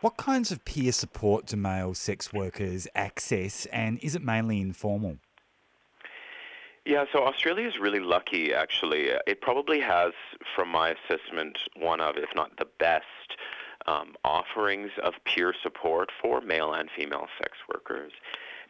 What 0.00 0.16
kinds 0.16 0.50
of 0.50 0.64
peer 0.64 0.92
support 0.92 1.46
do 1.46 1.56
male 1.56 1.94
sex 1.94 2.32
workers 2.32 2.88
access, 2.94 3.66
and 3.66 3.98
is 4.02 4.14
it 4.14 4.22
mainly 4.22 4.60
informal? 4.60 5.18
Yeah, 6.86 7.04
so 7.12 7.24
Australia 7.24 7.68
is 7.68 7.78
really 7.78 8.00
lucky, 8.00 8.54
actually. 8.54 9.10
It 9.26 9.42
probably 9.42 9.80
has, 9.80 10.12
from 10.56 10.70
my 10.70 10.94
assessment, 10.96 11.58
one 11.76 12.00
of, 12.00 12.16
if 12.16 12.30
not 12.34 12.56
the 12.56 12.66
best, 12.78 13.04
um, 13.86 14.14
offerings 14.24 14.90
of 15.02 15.14
peer 15.24 15.54
support 15.62 16.10
for 16.22 16.40
male 16.40 16.72
and 16.72 16.88
female 16.96 17.28
sex 17.38 17.58
workers. 17.68 18.12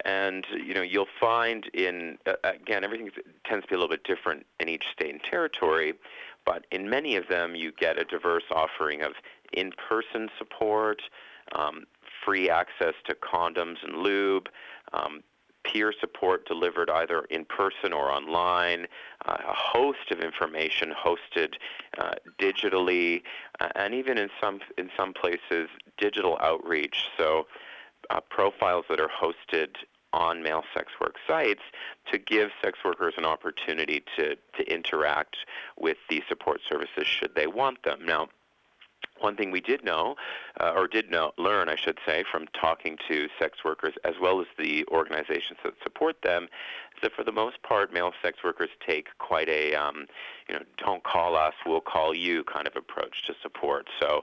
And 0.04 0.46
you 0.52 0.74
know, 0.74 0.82
you'll 0.82 1.06
find 1.20 1.66
in 1.74 2.18
uh, 2.26 2.34
again, 2.44 2.84
everything 2.84 3.10
tends 3.44 3.64
to 3.64 3.68
be 3.68 3.74
a 3.74 3.78
little 3.78 3.94
bit 3.94 4.04
different 4.04 4.46
in 4.58 4.68
each 4.68 4.84
state 4.92 5.10
and 5.10 5.22
territory, 5.22 5.94
but 6.44 6.66
in 6.70 6.88
many 6.88 7.16
of 7.16 7.28
them, 7.28 7.54
you 7.54 7.72
get 7.72 7.98
a 7.98 8.04
diverse 8.04 8.44
offering 8.50 9.02
of 9.02 9.12
in-person 9.52 10.30
support, 10.38 11.02
um, 11.52 11.84
free 12.24 12.48
access 12.48 12.94
to 13.06 13.14
condoms 13.14 13.76
and 13.82 13.96
lube, 13.96 14.48
um, 14.92 15.22
peer 15.64 15.92
support 15.98 16.46
delivered 16.46 16.88
either 16.90 17.22
in 17.30 17.44
person 17.44 17.92
or 17.92 18.10
online, 18.10 18.86
uh, 19.26 19.36
a 19.46 19.52
host 19.52 20.10
of 20.10 20.20
information 20.20 20.92
hosted 20.92 21.54
uh, 21.98 22.12
digitally, 22.38 23.22
uh, 23.60 23.68
and 23.74 23.94
even 23.94 24.16
in 24.16 24.30
some 24.40 24.60
in 24.78 24.90
some 24.96 25.12
places 25.12 25.68
digital 25.98 26.38
outreach. 26.40 27.04
So 27.18 27.46
uh, 28.10 28.20
profiles 28.28 28.84
that 28.88 29.00
are 29.00 29.08
hosted 29.08 29.76
on 30.12 30.42
male 30.42 30.64
sex 30.74 30.92
work 31.00 31.14
sites 31.26 31.62
to 32.10 32.18
give 32.18 32.50
sex 32.62 32.78
workers 32.84 33.14
an 33.16 33.24
opportunity 33.24 34.02
to, 34.16 34.36
to 34.56 34.72
interact 34.72 35.36
with 35.78 35.96
these 36.08 36.22
support 36.28 36.60
services 36.68 37.06
should 37.06 37.34
they 37.36 37.46
want 37.46 37.82
them. 37.84 38.00
Now, 38.04 38.28
one 39.20 39.36
thing 39.36 39.50
we 39.50 39.60
did 39.60 39.84
know, 39.84 40.16
uh, 40.60 40.72
or 40.74 40.88
did 40.88 41.10
know, 41.10 41.32
learn, 41.38 41.68
I 41.68 41.76
should 41.76 41.98
say, 42.06 42.24
from 42.30 42.46
talking 42.48 42.98
to 43.08 43.28
sex 43.38 43.58
workers 43.64 43.94
as 44.04 44.14
well 44.20 44.40
as 44.40 44.46
the 44.58 44.84
organizations 44.86 45.58
that 45.64 45.74
support 45.82 46.16
them, 46.22 46.44
is 46.44 47.02
that 47.02 47.12
for 47.12 47.24
the 47.24 47.32
most 47.32 47.62
part, 47.62 47.92
male 47.92 48.12
sex 48.22 48.38
workers 48.42 48.70
take 48.86 49.08
quite 49.18 49.48
a, 49.48 49.74
um, 49.74 50.06
you 50.48 50.54
know, 50.54 50.62
don't 50.78 51.04
call 51.04 51.36
us, 51.36 51.54
we'll 51.66 51.80
call 51.80 52.14
you 52.14 52.44
kind 52.44 52.66
of 52.66 52.76
approach 52.76 53.26
to 53.26 53.34
support. 53.42 53.88
So 54.00 54.22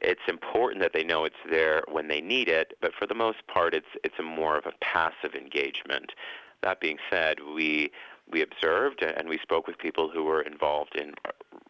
it's 0.00 0.20
important 0.28 0.82
that 0.82 0.92
they 0.92 1.04
know 1.04 1.24
it's 1.24 1.36
there 1.50 1.82
when 1.88 2.08
they 2.08 2.20
need 2.20 2.48
it, 2.48 2.76
but 2.80 2.92
for 2.94 3.06
the 3.06 3.14
most 3.14 3.46
part, 3.46 3.74
it's 3.74 3.86
it's 4.02 4.18
a 4.18 4.22
more 4.22 4.56
of 4.56 4.64
a 4.66 4.72
passive 4.80 5.34
engagement. 5.34 6.12
That 6.62 6.80
being 6.80 6.98
said, 7.10 7.38
we 7.54 7.90
we 8.30 8.42
observed 8.42 9.02
and 9.02 9.28
we 9.28 9.38
spoke 9.38 9.66
with 9.66 9.78
people 9.78 10.08
who 10.08 10.24
were 10.24 10.42
involved 10.42 10.96
in 10.96 11.14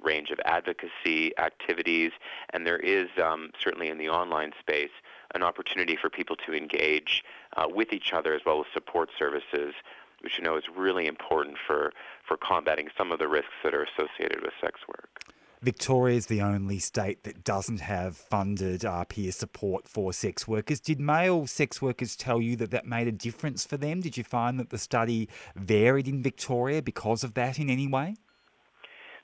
range 0.03 0.31
of 0.31 0.39
advocacy 0.45 1.37
activities, 1.39 2.13
and 2.53 2.67
there 2.67 2.79
is 2.79 3.09
um, 3.23 3.51
certainly 3.63 3.89
in 3.89 3.99
the 3.99 4.09
online 4.09 4.53
space 4.59 4.91
an 5.35 5.43
opportunity 5.43 5.97
for 6.01 6.11
people 6.11 6.37
to 6.37 6.53
engage 6.53 7.23
uh, 7.57 7.67
with 7.69 7.93
each 7.93 8.13
other 8.13 8.35
as 8.35 8.41
well 8.45 8.61
as 8.61 8.67
support 8.73 9.11
services, 9.19 9.75
which 10.23 10.39
you 10.39 10.45
know 10.45 10.57
is 10.57 10.65
really 10.75 11.07
important 11.07 11.57
for, 11.67 11.93
for 12.27 12.37
combating 12.37 12.89
some 12.97 13.13
of 13.13 13.19
the 13.19 13.29
risks 13.29 13.55
that 13.63 13.75
are 13.75 13.85
associated 13.85 14.43
with 14.43 14.53
sex 14.61 14.81
work. 14.89 15.21
Victoria 15.63 16.17
is 16.17 16.27
the 16.27 16.41
only 16.41 16.79
state 16.79 17.25
that 17.25 17.45
doesn't 17.45 17.81
have 17.81 18.17
funded 18.17 18.83
uh, 18.83 19.05
peer 19.05 19.31
support 19.31 19.87
for 19.87 20.11
sex 20.11 20.49
workers. 20.49 20.81
Did 20.81 20.99
male 20.99 21.47
sex 21.47 21.83
workers 21.83 22.17
tell 22.17 22.41
you 22.41 22.57
that 22.57 22.71
that 22.71 22.87
made 22.87 23.09
a 23.09 23.13
difference 23.13 23.67
for 23.67 23.77
them? 23.77 24.01
Did 24.01 24.17
you 24.17 24.25
find 24.25 24.59
that 24.59 24.71
the 24.71 24.79
study 24.79 25.29
varied 25.55 26.09
in 26.09 26.23
Victoria 26.23 26.81
because 26.81 27.23
of 27.23 27.35
that 27.35 27.59
in 27.59 27.69
any 27.69 27.87
way? 27.87 28.17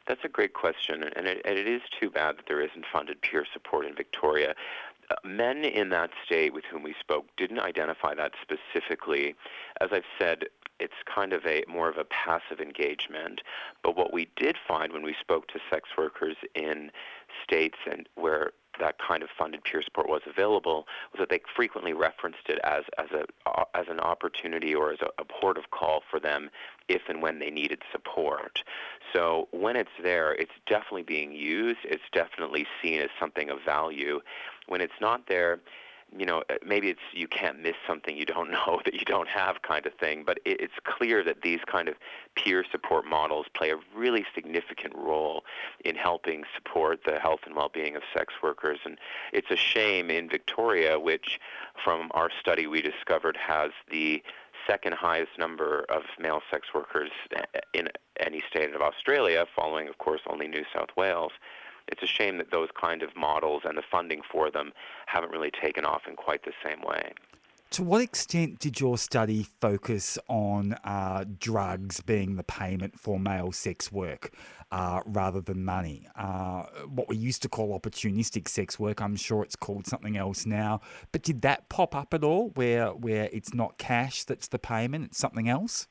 That's 0.06 0.24
a 0.24 0.28
great 0.28 0.54
question, 0.54 1.02
and 1.02 1.26
it, 1.26 1.42
and 1.44 1.58
it 1.58 1.66
is 1.66 1.82
too 2.00 2.10
bad 2.10 2.38
that 2.38 2.46
there 2.46 2.60
isn't 2.60 2.84
funded 2.92 3.20
peer 3.22 3.44
support 3.52 3.86
in 3.86 3.94
Victoria. 3.94 4.54
Uh, 5.10 5.14
men 5.24 5.64
in 5.64 5.88
that 5.90 6.10
state 6.24 6.52
with 6.52 6.64
whom 6.70 6.82
we 6.82 6.94
spoke 7.00 7.26
didn't 7.36 7.60
identify 7.60 8.14
that 8.14 8.32
specifically. 8.40 9.34
As 9.80 9.90
I've 9.92 10.04
said, 10.18 10.44
it's 10.78 10.94
kind 11.12 11.32
of 11.32 11.44
a 11.46 11.64
more 11.68 11.88
of 11.88 11.96
a 11.96 12.04
passive 12.04 12.60
engagement. 12.60 13.40
But 13.82 13.96
what 13.96 14.12
we 14.12 14.28
did 14.36 14.56
find 14.66 14.92
when 14.92 15.02
we 15.02 15.14
spoke 15.20 15.48
to 15.48 15.60
sex 15.70 15.90
workers 15.96 16.36
in 16.54 16.90
states 17.42 17.78
and 17.90 18.08
where 18.14 18.52
that 18.80 18.96
kind 18.98 19.22
of 19.22 19.28
funded 19.36 19.64
peer 19.64 19.82
support 19.82 20.08
was 20.08 20.22
available 20.26 20.86
was 21.12 21.18
that 21.18 21.28
they 21.28 21.40
frequently 21.54 21.92
referenced 21.92 22.48
it 22.48 22.58
as 22.64 22.84
as 22.98 23.10
a 23.10 23.24
uh, 23.48 23.64
as 23.74 23.86
an 23.88 24.00
opportunity 24.00 24.74
or 24.74 24.92
as 24.92 25.00
a, 25.00 25.08
a 25.18 25.24
port 25.24 25.58
of 25.58 25.70
call 25.70 26.02
for 26.10 26.20
them 26.20 26.50
if 26.88 27.02
and 27.08 27.22
when 27.22 27.38
they 27.38 27.50
needed 27.50 27.82
support. 27.90 28.62
So 29.12 29.48
when 29.50 29.76
it's 29.76 29.90
there, 30.02 30.34
it's 30.34 30.52
definitely 30.66 31.02
being 31.02 31.32
used. 31.32 31.80
It's 31.84 32.02
definitely 32.12 32.66
seen 32.82 33.00
as 33.00 33.10
something 33.18 33.50
of 33.50 33.58
value. 33.64 34.20
When 34.68 34.80
it's 34.80 35.00
not 35.00 35.26
there, 35.28 35.60
you 36.16 36.24
know, 36.24 36.42
uh, 36.48 36.54
maybe 36.64 36.88
it's 36.88 37.00
you 37.12 37.26
can't 37.26 37.62
miss 37.62 37.74
something 37.86 38.16
you 38.16 38.24
don't 38.24 38.50
know 38.66 38.80
that 38.84 38.94
you 38.94 39.04
don't 39.04 39.28
have 39.28 39.62
kind 39.62 39.86
of 39.86 39.94
thing, 39.94 40.24
but 40.24 40.38
it, 40.44 40.60
it's 40.60 40.74
clear 40.84 41.22
that 41.24 41.42
these 41.42 41.60
kind 41.66 41.88
of 41.88 41.94
peer 42.34 42.64
support 42.70 43.06
models 43.06 43.46
play 43.54 43.70
a 43.70 43.76
really 43.94 44.24
significant 44.34 44.94
role 44.94 45.44
in 45.84 45.94
helping 45.94 46.44
support 46.54 47.00
the 47.04 47.18
health 47.18 47.40
and 47.46 47.54
well-being 47.56 47.96
of 47.96 48.02
sex 48.14 48.34
workers. 48.42 48.78
And 48.84 48.98
it's 49.32 49.50
a 49.50 49.56
shame 49.56 50.10
in 50.10 50.28
Victoria, 50.28 50.98
which 50.98 51.40
from 51.82 52.10
our 52.12 52.30
study 52.40 52.66
we 52.66 52.82
discovered 52.82 53.36
has 53.36 53.70
the 53.90 54.22
second 54.66 54.94
highest 54.94 55.38
number 55.38 55.84
of 55.88 56.02
male 56.18 56.40
sex 56.50 56.68
workers 56.74 57.10
uh, 57.36 57.42
in 57.72 57.88
any 58.18 58.42
state 58.50 58.74
of 58.74 58.80
Australia, 58.80 59.46
following, 59.54 59.88
of 59.88 59.98
course, 59.98 60.20
only 60.28 60.48
New 60.48 60.64
South 60.74 60.88
Wales 60.96 61.32
it's 61.88 62.02
a 62.02 62.06
shame 62.06 62.38
that 62.38 62.50
those 62.50 62.68
kind 62.80 63.02
of 63.02 63.16
models 63.16 63.62
and 63.64 63.76
the 63.76 63.82
funding 63.90 64.22
for 64.30 64.50
them 64.50 64.72
haven't 65.06 65.30
really 65.30 65.50
taken 65.50 65.84
off 65.84 66.02
in 66.08 66.16
quite 66.16 66.44
the 66.44 66.52
same 66.64 66.80
way. 66.82 67.12
To 67.70 67.82
what 67.82 68.00
extent 68.00 68.60
did 68.60 68.78
your 68.78 68.96
study 68.96 69.44
focus 69.60 70.18
on 70.28 70.74
uh, 70.84 71.24
drugs 71.40 72.00
being 72.00 72.36
the 72.36 72.44
payment 72.44 72.98
for 72.98 73.18
male 73.18 73.50
sex 73.50 73.90
work 73.90 74.32
uh, 74.70 75.00
rather 75.04 75.40
than 75.40 75.64
money? 75.64 76.06
Uh, 76.14 76.62
what 76.88 77.08
we 77.08 77.16
used 77.16 77.42
to 77.42 77.48
call 77.48 77.78
opportunistic 77.78 78.48
sex 78.48 78.78
work, 78.78 79.02
I'm 79.02 79.16
sure 79.16 79.42
it's 79.42 79.56
called 79.56 79.86
something 79.86 80.16
else 80.16 80.46
now. 80.46 80.80
But 81.10 81.22
did 81.22 81.42
that 81.42 81.68
pop 81.68 81.94
up 81.94 82.14
at 82.14 82.22
all, 82.22 82.50
where 82.50 82.90
where 82.90 83.28
it's 83.32 83.52
not 83.52 83.78
cash 83.78 84.22
that's 84.22 84.46
the 84.46 84.60
payment, 84.60 85.06
it's 85.06 85.18
something 85.18 85.48
else? 85.48 85.88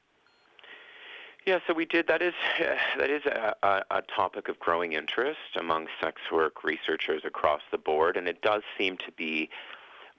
Yeah, 1.45 1.59
so 1.67 1.73
we 1.75 1.85
did. 1.85 2.07
That 2.07 2.21
is 2.23 2.33
that 2.97 3.09
is 3.09 3.25
a, 3.25 3.55
a, 3.61 3.83
a, 3.91 4.01
topic 4.01 4.49
of 4.49 4.59
growing 4.59 4.93
interest 4.93 5.55
among 5.59 5.87
sex 6.01 6.21
work 6.31 6.63
researchers 6.63 7.21
across 7.23 7.61
the 7.71 7.77
board, 7.77 8.17
and 8.17 8.27
it 8.27 8.41
does 8.41 8.63
seem 8.77 8.97
to 8.97 9.11
be 9.15 9.49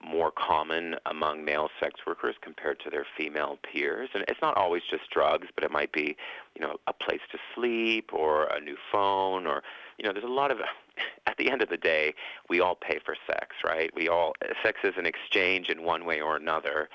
more 0.03 0.31
common 0.31 0.95
among 1.07 1.43
male 1.43 1.69
sex 1.79 2.01
workers 2.05 2.35
compared 2.41 2.79
to 2.79 2.89
their 2.89 3.05
female 3.17 3.57
peers. 3.63 4.09
And 4.13 4.23
it's 4.27 4.41
not 4.41 4.55
always 4.55 4.83
just 4.89 5.09
drugs, 5.09 5.47
but 5.55 5.63
it 5.63 5.71
might 5.71 5.91
be, 5.91 6.15
you 6.55 6.61
know, 6.61 6.77
a 6.85 6.93
place 6.93 7.21
to 7.31 7.39
sleep 7.55 8.11
or 8.13 8.45
a 8.45 8.61
new 8.61 8.77
phone 8.91 9.47
or, 9.47 9.63
you 9.97 10.05
know, 10.05 10.13
there's 10.13 10.23
a 10.23 10.27
lot 10.27 10.51
of. 10.51 10.59
At 11.27 11.37
the 11.37 11.51
end 11.51 11.61
of 11.61 11.69
the 11.69 11.77
day, 11.77 12.15
we 12.49 12.59
all 12.59 12.73
pay 12.73 12.99
for 13.03 13.15
sex, 13.27 13.57
right? 13.63 13.91
We 13.93 14.07
all 14.07 14.33
sex 14.63 14.79
is 14.83 14.93
an 14.97 15.05
exchange 15.05 15.69
in 15.69 15.83
one 15.83 16.05
way 16.05 16.21
or 16.21 16.35
another. 16.35 16.89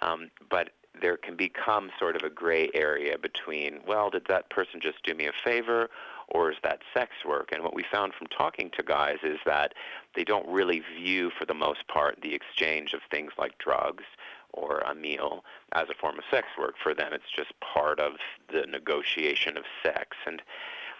Um, 0.00 0.30
but 0.48 0.70
there 1.00 1.16
can 1.16 1.36
become 1.36 1.90
sort 1.98 2.16
of 2.16 2.22
a 2.22 2.30
gray 2.30 2.70
area 2.74 3.18
between, 3.18 3.80
well, 3.86 4.10
did 4.10 4.26
that 4.28 4.50
person 4.50 4.80
just 4.80 5.02
do 5.04 5.14
me 5.14 5.26
a 5.26 5.32
favor 5.44 5.88
or 6.28 6.50
is 6.50 6.58
that 6.62 6.80
sex 6.92 7.12
work? 7.26 7.50
And 7.52 7.62
what 7.62 7.74
we 7.74 7.84
found 7.90 8.12
from 8.14 8.26
talking 8.26 8.70
to 8.76 8.82
guys 8.82 9.18
is 9.22 9.38
that 9.46 9.74
they 10.14 10.24
don't 10.24 10.46
really 10.48 10.82
view, 10.96 11.30
for 11.30 11.46
the 11.46 11.54
most 11.54 11.88
part, 11.88 12.20
the 12.22 12.34
exchange 12.34 12.92
of 12.92 13.00
things 13.10 13.32
like 13.38 13.58
drugs 13.58 14.04
or 14.52 14.78
a 14.80 14.94
meal 14.94 15.44
as 15.72 15.88
a 15.88 15.94
form 15.94 16.18
of 16.18 16.24
sex 16.30 16.48
work. 16.58 16.74
For 16.82 16.94
them, 16.94 17.12
it's 17.12 17.30
just 17.34 17.52
part 17.60 18.00
of 18.00 18.14
the 18.52 18.66
negotiation 18.66 19.56
of 19.56 19.64
sex. 19.82 20.16
And 20.26 20.42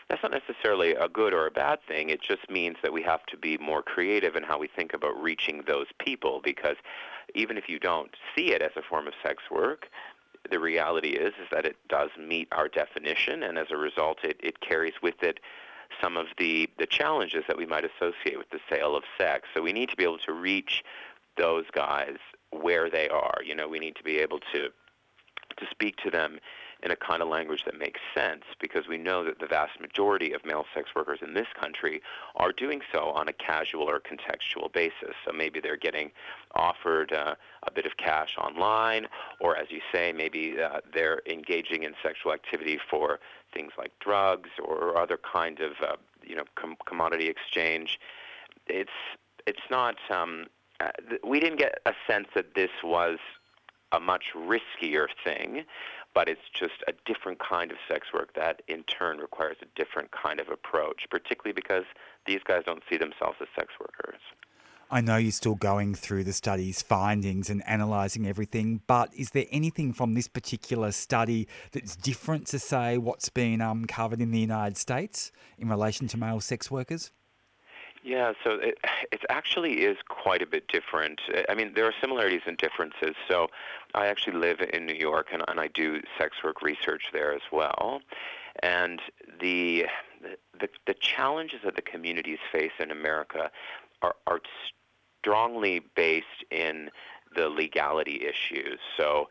that's 0.08 0.22
not 0.22 0.32
necessarily 0.32 0.92
a 0.92 1.08
good 1.08 1.34
or 1.34 1.46
a 1.46 1.50
bad 1.50 1.80
thing. 1.86 2.08
It 2.08 2.22
just 2.22 2.48
means 2.50 2.76
that 2.82 2.92
we 2.92 3.02
have 3.02 3.24
to 3.26 3.36
be 3.36 3.58
more 3.58 3.82
creative 3.82 4.36
in 4.36 4.42
how 4.42 4.58
we 4.58 4.68
think 4.68 4.94
about 4.94 5.20
reaching 5.22 5.62
those 5.66 5.86
people 5.98 6.40
because 6.42 6.76
even 7.34 7.56
if 7.56 7.68
you 7.68 7.78
don't 7.78 8.10
see 8.34 8.52
it 8.52 8.62
as 8.62 8.72
a 8.76 8.82
form 8.82 9.06
of 9.06 9.14
sex 9.22 9.42
work, 9.50 9.88
the 10.50 10.58
reality 10.58 11.10
is 11.10 11.34
is 11.40 11.48
that 11.50 11.66
it 11.66 11.76
does 11.88 12.10
meet 12.18 12.48
our 12.52 12.68
definition 12.68 13.42
and 13.42 13.58
as 13.58 13.66
a 13.70 13.76
result 13.76 14.18
it, 14.22 14.36
it 14.40 14.60
carries 14.60 14.94
with 15.02 15.22
it 15.22 15.40
some 16.02 16.16
of 16.16 16.26
the, 16.38 16.68
the 16.78 16.86
challenges 16.86 17.44
that 17.48 17.56
we 17.56 17.66
might 17.66 17.84
associate 17.84 18.38
with 18.38 18.50
the 18.50 18.60
sale 18.70 18.94
of 18.94 19.02
sex. 19.18 19.48
So 19.54 19.62
we 19.62 19.72
need 19.72 19.88
to 19.88 19.96
be 19.96 20.04
able 20.04 20.18
to 20.18 20.32
reach 20.32 20.84
those 21.36 21.64
guys 21.72 22.16
where 22.50 22.90
they 22.90 23.08
are. 23.08 23.38
You 23.44 23.54
know, 23.54 23.68
we 23.68 23.78
need 23.78 23.96
to 23.96 24.02
be 24.02 24.18
able 24.18 24.40
to 24.52 24.68
to 25.56 25.66
speak 25.70 25.96
to 25.96 26.10
them 26.10 26.38
in 26.82 26.90
a 26.92 26.96
kind 26.96 27.22
of 27.22 27.28
language 27.28 27.64
that 27.64 27.78
makes 27.78 28.00
sense 28.14 28.44
because 28.60 28.86
we 28.86 28.96
know 28.96 29.24
that 29.24 29.40
the 29.40 29.46
vast 29.46 29.80
majority 29.80 30.32
of 30.32 30.44
male 30.44 30.64
sex 30.74 30.90
workers 30.94 31.18
in 31.22 31.34
this 31.34 31.48
country 31.58 32.00
are 32.36 32.52
doing 32.52 32.80
so 32.92 33.10
on 33.10 33.28
a 33.28 33.32
casual 33.32 33.82
or 33.82 34.00
contextual 34.00 34.72
basis. 34.72 35.14
So 35.24 35.32
maybe 35.32 35.60
they're 35.60 35.76
getting 35.76 36.12
offered 36.54 37.12
uh, 37.12 37.34
a 37.66 37.70
bit 37.70 37.84
of 37.84 37.96
cash 37.96 38.36
online, 38.38 39.08
or 39.40 39.56
as 39.56 39.70
you 39.70 39.80
say, 39.92 40.12
maybe 40.12 40.56
uh, 40.60 40.80
they're 40.92 41.20
engaging 41.26 41.82
in 41.82 41.94
sexual 42.02 42.32
activity 42.32 42.78
for 42.88 43.18
things 43.52 43.72
like 43.76 43.92
drugs 44.00 44.50
or 44.62 44.96
other 44.96 45.18
kind 45.18 45.60
of 45.60 45.72
uh, 45.82 45.96
you 46.24 46.36
know 46.36 46.44
com- 46.54 46.76
commodity 46.86 47.28
exchange. 47.28 47.98
It's 48.66 48.90
it's 49.46 49.66
not. 49.70 49.96
Um, 50.10 50.46
uh, 50.80 50.90
th- 51.08 51.20
we 51.24 51.40
didn't 51.40 51.58
get 51.58 51.80
a 51.86 51.92
sense 52.06 52.28
that 52.36 52.54
this 52.54 52.70
was 52.84 53.18
a 53.92 54.00
much 54.00 54.26
riskier 54.34 55.08
thing 55.24 55.64
but 56.18 56.28
it's 56.28 56.50
just 56.52 56.82
a 56.88 56.92
different 57.06 57.38
kind 57.38 57.70
of 57.70 57.76
sex 57.86 58.08
work 58.12 58.34
that 58.34 58.60
in 58.66 58.82
turn 58.82 59.18
requires 59.18 59.56
a 59.62 59.66
different 59.76 60.10
kind 60.10 60.40
of 60.40 60.48
approach, 60.48 61.06
particularly 61.08 61.52
because 61.52 61.84
these 62.26 62.40
guys 62.42 62.64
don't 62.66 62.82
see 62.90 62.96
themselves 62.96 63.36
as 63.40 63.46
sex 63.54 63.68
workers. 63.78 64.18
I 64.90 65.00
know 65.00 65.16
you're 65.16 65.30
still 65.30 65.54
going 65.54 65.94
through 65.94 66.24
the 66.24 66.32
study's 66.32 66.82
findings 66.82 67.48
and 67.48 67.62
analysing 67.68 68.26
everything, 68.26 68.80
but 68.88 69.14
is 69.14 69.30
there 69.30 69.44
anything 69.52 69.92
from 69.92 70.14
this 70.14 70.26
particular 70.26 70.90
study 70.90 71.46
that's 71.70 71.94
different 71.94 72.48
to, 72.48 72.58
say, 72.58 72.98
what's 72.98 73.28
been 73.28 73.60
um, 73.60 73.84
covered 73.84 74.20
in 74.20 74.32
the 74.32 74.40
United 74.40 74.76
States 74.76 75.30
in 75.56 75.68
relation 75.68 76.08
to 76.08 76.16
male 76.16 76.40
sex 76.40 76.68
workers? 76.68 77.12
Yeah, 78.02 78.32
so 78.44 78.52
it, 78.52 78.78
it 79.10 79.24
actually 79.28 79.84
is 79.84 79.98
quite 80.08 80.42
a 80.42 80.46
bit 80.46 80.68
different. 80.68 81.20
I 81.48 81.54
mean, 81.54 81.72
there 81.74 81.84
are 81.84 81.94
similarities 82.00 82.42
and 82.46 82.56
differences. 82.56 83.16
So 83.26 83.48
I 83.94 84.06
actually 84.06 84.38
live 84.38 84.60
in 84.60 84.86
New 84.86 84.94
York, 84.94 85.28
and, 85.32 85.42
and 85.48 85.58
I 85.58 85.68
do 85.68 86.00
sex 86.18 86.36
work 86.42 86.62
research 86.62 87.04
there 87.12 87.32
as 87.32 87.42
well. 87.50 88.00
And 88.62 89.00
the, 89.40 89.86
the, 90.58 90.68
the 90.86 90.94
challenges 90.94 91.60
that 91.64 91.76
the 91.76 91.82
communities 91.82 92.38
face 92.52 92.72
in 92.78 92.90
America 92.90 93.50
are, 94.02 94.14
are 94.26 94.40
strongly 95.20 95.80
based 95.96 96.44
in 96.50 96.90
the 97.34 97.48
legality 97.48 98.26
issues. 98.26 98.78
So 98.96 99.28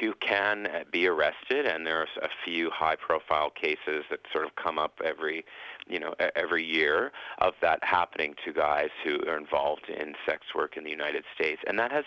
you 0.00 0.14
can 0.20 0.84
be 0.90 1.06
arrested, 1.06 1.66
and 1.66 1.86
there's 1.86 2.10
a 2.22 2.28
few 2.44 2.70
high-profile 2.70 3.50
cases 3.50 4.04
that 4.10 4.20
sort 4.30 4.44
of 4.44 4.54
come 4.56 4.78
up 4.78 5.00
every, 5.02 5.44
you 5.88 5.98
know, 5.98 6.14
every 6.36 6.64
year 6.64 7.12
of 7.38 7.54
that 7.62 7.82
happening 7.82 8.34
to 8.44 8.52
guys 8.52 8.90
who 9.02 9.18
are 9.26 9.38
involved 9.38 9.88
in 9.88 10.14
sex 10.26 10.54
work 10.54 10.76
in 10.76 10.84
the 10.84 10.90
United 10.90 11.24
States, 11.34 11.62
and 11.66 11.78
that 11.78 11.92
has 11.92 12.04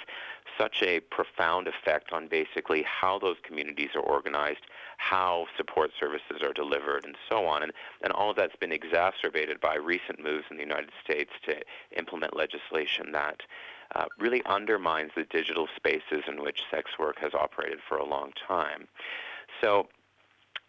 such 0.56 0.84
a 0.84 1.00
profound 1.00 1.68
effect 1.68 2.12
on 2.12 2.28
basically 2.28 2.84
how 2.84 3.18
those 3.18 3.38
communities 3.42 3.90
are 3.96 4.02
organized, 4.02 4.62
how 4.98 5.48
support 5.58 5.90
services 6.00 6.44
are 6.44 6.54
delivered, 6.54 7.06
and 7.06 7.16
so 7.28 7.48
on. 7.48 7.64
And, 7.64 7.74
and 8.04 8.14
all 8.14 8.30
of 8.30 8.36
that's 8.36 8.56
been 8.56 8.72
exacerbated 8.72 9.60
by 9.60 9.76
recent 9.76 10.24
moves 10.24 10.46
in 10.52 10.58
the 10.58 10.64
United 10.64 10.92
States 11.04 11.32
to 11.48 11.60
implement 11.98 12.38
legislation 12.38 13.14
that 13.14 13.42
uh, 13.96 14.06
really 14.20 14.42
undermines 14.46 15.12
the 15.16 15.24
digital 15.24 15.68
spaces 15.76 16.24
in 16.28 16.42
which 16.42 16.62
sex 16.72 16.92
work 17.00 17.20
has 17.20 17.34
operated 17.34 17.80
for 17.88 17.98
a 17.98 18.06
long 18.06 18.32
time. 18.48 18.88
So 19.62 19.88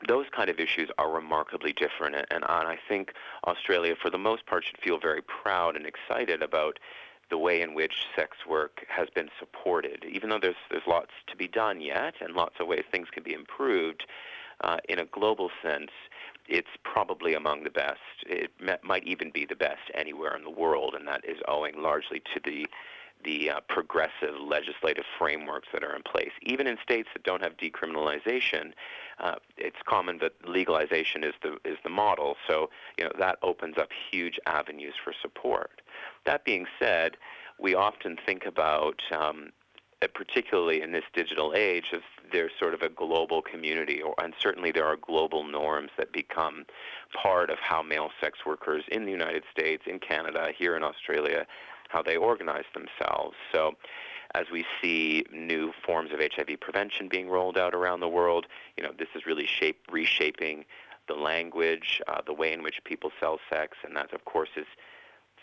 those 0.07 0.27
kind 0.35 0.51
of 0.51 0.59
issues 0.59 0.91
are 0.99 1.11
remarkably 1.11 1.73
different, 1.73 2.17
and, 2.17 2.27
and 2.31 2.45
I 2.45 2.79
think 2.89 3.13
Australia, 3.47 3.95
for 4.01 4.11
the 4.11 4.19
most 4.19 4.47
part, 4.47 4.65
should 4.65 4.79
feel 4.79 4.99
very 4.99 5.23
proud 5.23 5.77
and 5.77 5.87
excited 5.87 6.43
about 6.43 6.79
the 7.31 7.39
way 7.39 7.63
in 7.63 7.75
which 7.75 8.07
sex 8.15 8.37
work 8.47 8.85
has 8.89 9.09
been 9.15 9.31
supported. 9.39 10.05
Even 10.05 10.29
though 10.29 10.39
there's 10.39 10.57
there's 10.71 10.87
lots 10.87 11.11
to 11.29 11.37
be 11.37 11.49
done 11.49 11.81
yet, 11.81 12.15
and 12.21 12.35
lots 12.35 12.57
of 12.61 12.67
ways 12.67 12.85
things 12.91 13.09
can 13.11 13.23
be 13.23 13.33
improved, 13.33 14.05
uh, 14.63 14.77
in 14.89 14.99
a 14.99 15.07
global 15.07 15.51
sense, 15.63 15.91
it's 16.47 16.69
probably 16.83 17.35
among 17.35 17.65
the 17.65 17.71
best. 17.71 18.01
It 18.27 18.51
might 18.83 19.05
even 19.05 19.31
be 19.31 19.47
the 19.47 19.57
best 19.57 19.91
anywhere 19.95 20.37
in 20.37 20.45
the 20.45 20.51
world, 20.51 20.95
and 20.95 21.09
that 21.09 21.25
is 21.25 21.39
owing 21.49 21.81
largely 21.81 22.21
to 22.35 22.41
the 22.45 22.67
the 23.25 23.51
uh, 23.51 23.61
progressive 23.69 24.35
legislative 24.41 25.05
frameworks 25.19 25.69
that 25.73 25.83
are 25.83 25.95
in 25.95 26.03
place. 26.03 26.33
Even 26.43 26.67
in 26.67 26.77
states 26.83 27.09
that 27.15 27.23
don't 27.25 27.43
have 27.43 27.57
decriminalization, 27.57 28.73
uh, 29.19 29.37
it's 29.57 29.77
common 29.87 30.19
that 30.19 30.33
legalization 30.47 31.25
is 31.25 31.35
the 31.43 31.57
is 31.65 31.79
the 31.83 31.91
model. 31.91 32.37
So 32.47 32.71
you 32.99 33.05
know 33.05 33.13
that 33.19 33.39
opens 33.43 33.79
up 33.79 33.89
huge 34.11 34.39
avenues 34.47 34.95
for 35.03 35.13
support. 35.21 35.83
That 36.27 36.45
being 36.45 36.67
said, 36.79 37.17
we 37.59 37.75
often 37.75 38.17
think 38.27 38.47
about 38.47 39.01
um, 39.13 39.51
particularly 40.13 40.83
in 40.83 40.93
this 40.93 41.05
digital 41.15 41.55
age, 41.55 41.87
there's 42.33 42.53
sort 42.59 42.75
of 42.75 42.83
a 42.83 42.89
global 42.89 43.41
community, 43.41 44.03
or, 44.03 44.15
and 44.19 44.35
certainly 44.39 44.73
there 44.73 44.87
are 44.87 44.97
global 44.97 45.45
norms 45.45 45.91
that 45.97 46.13
become 46.13 46.67
part 47.15 47.51
of 47.51 47.59
how 47.59 47.83
male 47.83 48.11
sex 48.21 48.41
workers 48.45 48.85
in 48.89 49.05
the 49.05 49.11
United 49.11 49.45
States, 49.51 49.85
in 49.87 49.99
Canada, 49.99 50.49
here 50.57 50.77
in 50.77 50.83
Australia, 50.83 51.47
how 51.89 52.03
they 52.03 52.17
organize 52.17 52.65
themselves. 52.75 53.37
So 53.53 53.75
as 54.35 54.47
we 54.51 54.65
see 54.83 55.25
new 55.33 55.73
forms 55.85 56.11
of 56.13 56.19
HIV 56.21 56.61
prevention 56.61 57.09
being 57.09 57.29
rolled 57.29 57.57
out 57.57 57.75
around 57.75 58.01
the 58.01 58.09
world, 58.09 58.47
you 58.77 58.83
know, 58.83 58.91
this 58.99 59.09
is 59.15 59.27
really 59.27 59.47
shape, 59.47 59.79
reshaping 59.91 60.65
the 61.07 61.15
language, 61.15 62.01
uh, 62.09 62.21
the 62.27 62.33
way 62.33 62.53
in 62.53 62.63
which 62.63 62.83
people 62.85 63.11
sell 63.21 63.39
sex, 63.51 63.77
and 63.85 63.97
that, 63.97 64.13
of 64.13 64.25
course, 64.25 64.49
is 64.57 64.67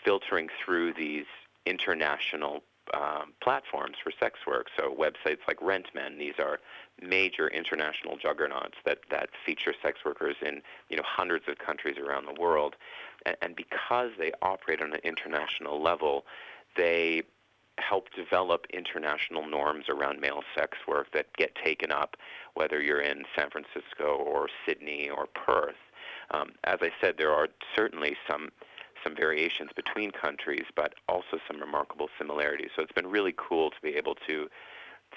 filtering 0.04 0.48
through 0.62 0.92
these 0.92 1.26
international 1.64 2.62
um, 2.94 3.32
platforms 3.42 3.96
for 4.02 4.12
sex 4.18 4.40
work. 4.46 4.66
So 4.76 4.94
websites 4.94 5.38
like 5.46 5.58
RentMen, 5.60 6.18
these 6.18 6.34
are 6.38 6.58
major 7.00 7.48
international 7.48 8.16
juggernauts 8.16 8.76
that, 8.84 8.98
that 9.10 9.30
feature 9.46 9.74
sex 9.82 10.00
workers 10.04 10.36
in 10.42 10.62
you 10.88 10.96
know 10.96 11.04
hundreds 11.06 11.44
of 11.48 11.58
countries 11.58 11.96
around 11.98 12.26
the 12.26 12.40
world. 12.40 12.76
And, 13.24 13.36
and 13.42 13.56
because 13.56 14.10
they 14.18 14.32
operate 14.42 14.82
on 14.82 14.92
an 14.92 15.00
international 15.04 15.82
level, 15.82 16.24
they 16.76 17.22
help 17.78 18.08
develop 18.14 18.66
international 18.72 19.46
norms 19.46 19.86
around 19.88 20.20
male 20.20 20.42
sex 20.54 20.76
work 20.86 21.12
that 21.12 21.34
get 21.36 21.54
taken 21.54 21.90
up, 21.90 22.16
whether 22.54 22.80
you're 22.80 23.00
in 23.00 23.24
San 23.36 23.48
Francisco 23.50 24.16
or 24.16 24.48
Sydney 24.66 25.08
or 25.08 25.26
Perth. 25.26 25.76
Um, 26.32 26.52
as 26.64 26.78
I 26.82 26.90
said, 27.00 27.14
there 27.18 27.32
are 27.32 27.48
certainly 27.74 28.16
some 28.28 28.50
some 29.02 29.14
variations 29.14 29.70
between 29.74 30.10
countries, 30.10 30.64
but 30.74 30.94
also 31.08 31.38
some 31.46 31.60
remarkable 31.60 32.08
similarities. 32.18 32.70
So 32.74 32.82
it's 32.82 32.92
been 32.92 33.06
really 33.06 33.34
cool 33.36 33.70
to 33.70 33.76
be 33.82 33.90
able 33.90 34.14
to, 34.26 34.48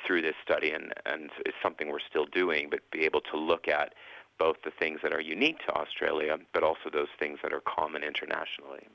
through 0.05 0.21
this 0.21 0.35
study, 0.43 0.71
and, 0.71 0.93
and 1.05 1.29
it's 1.45 1.57
something 1.61 1.89
we're 1.89 1.99
still 1.99 2.25
doing, 2.25 2.69
but 2.69 2.79
be 2.91 3.05
able 3.05 3.21
to 3.21 3.37
look 3.37 3.67
at 3.67 3.93
both 4.37 4.57
the 4.63 4.71
things 4.71 4.99
that 5.01 5.13
are 5.13 5.21
unique 5.21 5.59
to 5.65 5.73
Australia, 5.73 6.37
but 6.53 6.63
also 6.63 6.89
those 6.91 7.07
things 7.17 7.39
that 7.41 7.53
are 7.53 7.61
common 7.61 8.03
internationally. 8.03 8.87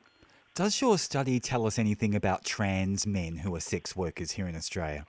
Does 0.54 0.80
your 0.80 0.98
study 0.98 1.40
tell 1.40 1.66
us 1.66 1.78
anything 1.78 2.14
about 2.14 2.44
trans 2.44 3.06
men 3.06 3.36
who 3.36 3.54
are 3.54 3.60
sex 3.60 3.96
workers 3.96 4.32
here 4.32 4.46
in 4.46 4.56
Australia? 4.56 5.06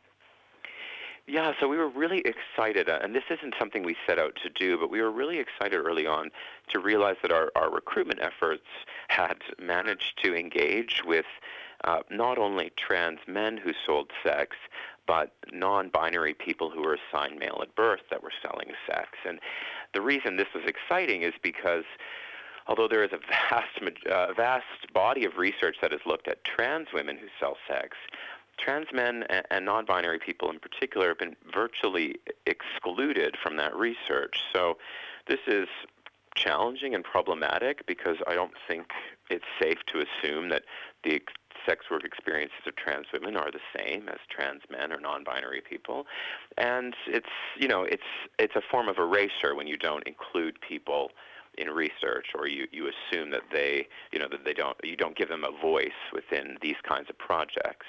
Yeah, 1.27 1.53
so 1.59 1.67
we 1.67 1.77
were 1.77 1.87
really 1.87 2.23
excited, 2.25 2.89
uh, 2.89 2.99
and 3.01 3.15
this 3.15 3.23
isn't 3.29 3.53
something 3.57 3.83
we 3.83 3.95
set 4.07 4.19
out 4.19 4.37
to 4.43 4.49
do, 4.49 4.77
but 4.77 4.89
we 4.89 5.01
were 5.01 5.11
really 5.11 5.39
excited 5.39 5.75
early 5.75 6.07
on 6.07 6.31
to 6.69 6.79
realize 6.79 7.15
that 7.21 7.31
our, 7.31 7.51
our 7.55 7.69
recruitment 7.69 8.19
efforts 8.21 8.65
had 9.07 9.37
managed 9.59 10.19
to 10.23 10.35
engage 10.35 11.03
with 11.05 11.25
uh, 11.83 11.99
not 12.09 12.37
only 12.37 12.71
trans 12.75 13.19
men 13.27 13.57
who 13.57 13.71
sold 13.85 14.11
sex, 14.23 14.55
but 15.07 15.33
non-binary 15.51 16.33
people 16.33 16.69
who 16.69 16.81
were 16.81 16.97
assigned 16.97 17.39
male 17.39 17.59
at 17.61 17.75
birth 17.75 18.01
that 18.09 18.23
were 18.23 18.31
selling 18.41 18.71
sex. 18.87 19.09
And 19.25 19.39
the 19.93 20.01
reason 20.01 20.37
this 20.37 20.53
was 20.53 20.63
exciting 20.65 21.23
is 21.23 21.33
because 21.41 21.85
although 22.67 22.87
there 22.87 23.03
is 23.03 23.11
a 23.11 23.17
vast, 23.49 24.05
uh, 24.09 24.33
vast 24.33 24.93
body 24.93 25.25
of 25.25 25.37
research 25.37 25.77
that 25.81 25.91
has 25.91 26.01
looked 26.05 26.27
at 26.27 26.43
trans 26.43 26.87
women 26.93 27.17
who 27.17 27.27
sell 27.39 27.57
sex, 27.67 27.97
trans 28.63 28.87
men 28.93 29.23
and, 29.29 29.45
and 29.49 29.65
non-binary 29.65 30.19
people 30.19 30.49
in 30.49 30.59
particular 30.59 31.09
have 31.09 31.17
been 31.17 31.35
virtually 31.53 32.15
excluded 32.45 33.35
from 33.41 33.57
that 33.57 33.75
research. 33.75 34.41
So 34.53 34.77
this 35.27 35.39
is 35.47 35.67
challenging 36.35 36.95
and 36.95 37.03
problematic 37.03 37.85
because 37.85 38.17
I 38.27 38.35
don't 38.35 38.53
think 38.67 38.87
it's 39.29 39.45
safe 39.61 39.79
to 39.87 40.03
assume 40.03 40.49
that 40.49 40.63
the 41.03 41.21
sex 41.65 41.85
work 41.91 42.03
experiences 42.03 42.59
of 42.65 42.75
trans 42.75 43.05
women 43.13 43.35
are 43.35 43.51
the 43.51 43.59
same 43.77 44.09
as 44.09 44.17
trans 44.29 44.61
men 44.71 44.91
or 44.91 44.99
non-binary 44.99 45.61
people 45.61 46.07
and 46.57 46.95
it's 47.05 47.29
you 47.55 47.67
know 47.67 47.83
it's 47.83 48.01
it's 48.39 48.55
a 48.55 48.61
form 48.71 48.87
of 48.87 48.97
erasure 48.97 49.53
when 49.53 49.67
you 49.67 49.77
don't 49.77 50.07
include 50.07 50.59
people 50.67 51.11
in 51.57 51.69
research 51.69 52.27
or 52.35 52.47
you, 52.47 52.67
you 52.71 52.89
assume 52.89 53.31
that 53.31 53.43
they 53.51 53.87
you 54.11 54.19
know 54.19 54.27
that 54.29 54.45
they 54.45 54.53
don't 54.53 54.77
you 54.83 54.95
don't 54.95 55.17
give 55.17 55.29
them 55.29 55.43
a 55.43 55.61
voice 55.61 55.89
within 56.13 56.57
these 56.61 56.75
kinds 56.87 57.09
of 57.09 57.17
projects 57.17 57.85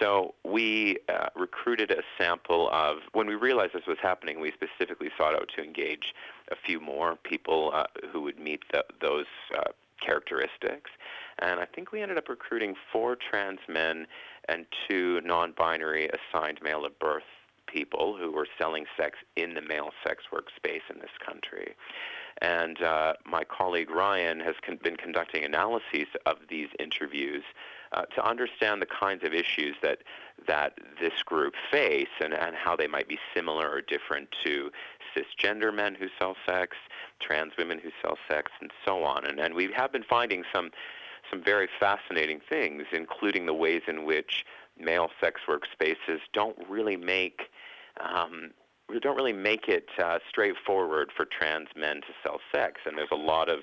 so 0.00 0.34
we 0.44 0.98
uh, 1.08 1.28
recruited 1.36 1.90
a 1.90 2.02
sample 2.18 2.68
of 2.72 2.98
when 3.12 3.26
we 3.26 3.34
realized 3.34 3.72
this 3.74 3.86
was 3.86 3.98
happening 4.02 4.40
we 4.40 4.52
specifically 4.52 5.10
sought 5.18 5.34
out 5.34 5.50
to 5.54 5.62
engage 5.62 6.14
a 6.50 6.56
few 6.56 6.80
more 6.80 7.16
people 7.16 7.70
uh, 7.74 7.84
who 8.12 8.22
would 8.22 8.38
meet 8.38 8.62
the, 8.72 8.84
those 9.00 9.26
uh, 9.56 9.70
characteristics 10.04 10.90
and 11.40 11.60
I 11.60 11.66
think 11.66 11.92
we 11.92 12.00
ended 12.00 12.18
up 12.18 12.28
recruiting 12.28 12.74
four 12.92 13.16
trans 13.16 13.60
men 13.68 14.06
and 14.48 14.66
two 14.88 15.20
non-binary 15.24 16.08
assigned 16.08 16.60
male 16.62 16.84
at 16.84 16.98
birth 16.98 17.24
people 17.66 18.16
who 18.16 18.30
were 18.30 18.46
selling 18.58 18.84
sex 18.96 19.18
in 19.36 19.54
the 19.54 19.62
male 19.62 19.90
sex 20.06 20.24
work 20.32 20.46
space 20.56 20.82
in 20.88 21.00
this 21.00 21.10
country. 21.24 21.74
And 22.40 22.82
uh, 22.82 23.14
my 23.24 23.44
colleague 23.44 23.90
Ryan 23.90 24.40
has 24.40 24.54
con- 24.64 24.78
been 24.82 24.96
conducting 24.96 25.44
analyses 25.44 26.08
of 26.26 26.36
these 26.48 26.68
interviews 26.78 27.44
uh, 27.92 28.02
to 28.06 28.26
understand 28.26 28.82
the 28.82 28.86
kinds 28.86 29.24
of 29.24 29.32
issues 29.32 29.76
that 29.82 29.98
that 30.48 30.78
this 31.00 31.22
group 31.24 31.54
face 31.70 32.08
and, 32.20 32.34
and 32.34 32.56
how 32.56 32.74
they 32.74 32.88
might 32.88 33.08
be 33.08 33.18
similar 33.34 33.70
or 33.70 33.80
different 33.80 34.28
to 34.44 34.70
cisgender 35.14 35.72
men 35.72 35.94
who 35.94 36.08
sell 36.18 36.34
sex, 36.44 36.76
trans 37.20 37.52
women 37.56 37.78
who 37.78 37.90
sell 38.02 38.18
sex, 38.28 38.50
and 38.60 38.70
so 38.84 39.04
on. 39.04 39.24
And, 39.24 39.38
and 39.38 39.54
we 39.54 39.72
have 39.72 39.92
been 39.92 40.02
finding 40.02 40.42
some 40.52 40.70
some 41.30 41.42
very 41.42 41.68
fascinating 41.80 42.40
things, 42.48 42.84
including 42.92 43.46
the 43.46 43.54
ways 43.54 43.82
in 43.88 44.04
which 44.04 44.44
male 44.78 45.08
sex 45.20 45.40
work 45.48 45.62
spaces 45.72 46.20
don't 46.32 46.58
really 46.68 46.96
make 46.96 47.42
um, 48.00 48.50
we 48.88 49.00
don't 49.00 49.16
really 49.16 49.32
make 49.32 49.68
it 49.68 49.88
uh, 50.02 50.18
straightforward 50.28 51.10
for 51.16 51.24
trans 51.24 51.68
men 51.76 51.96
to 51.96 52.08
sell 52.22 52.40
sex, 52.54 52.82
and 52.86 52.98
there's 52.98 53.08
a 53.12 53.16
lot 53.16 53.48
of 53.48 53.60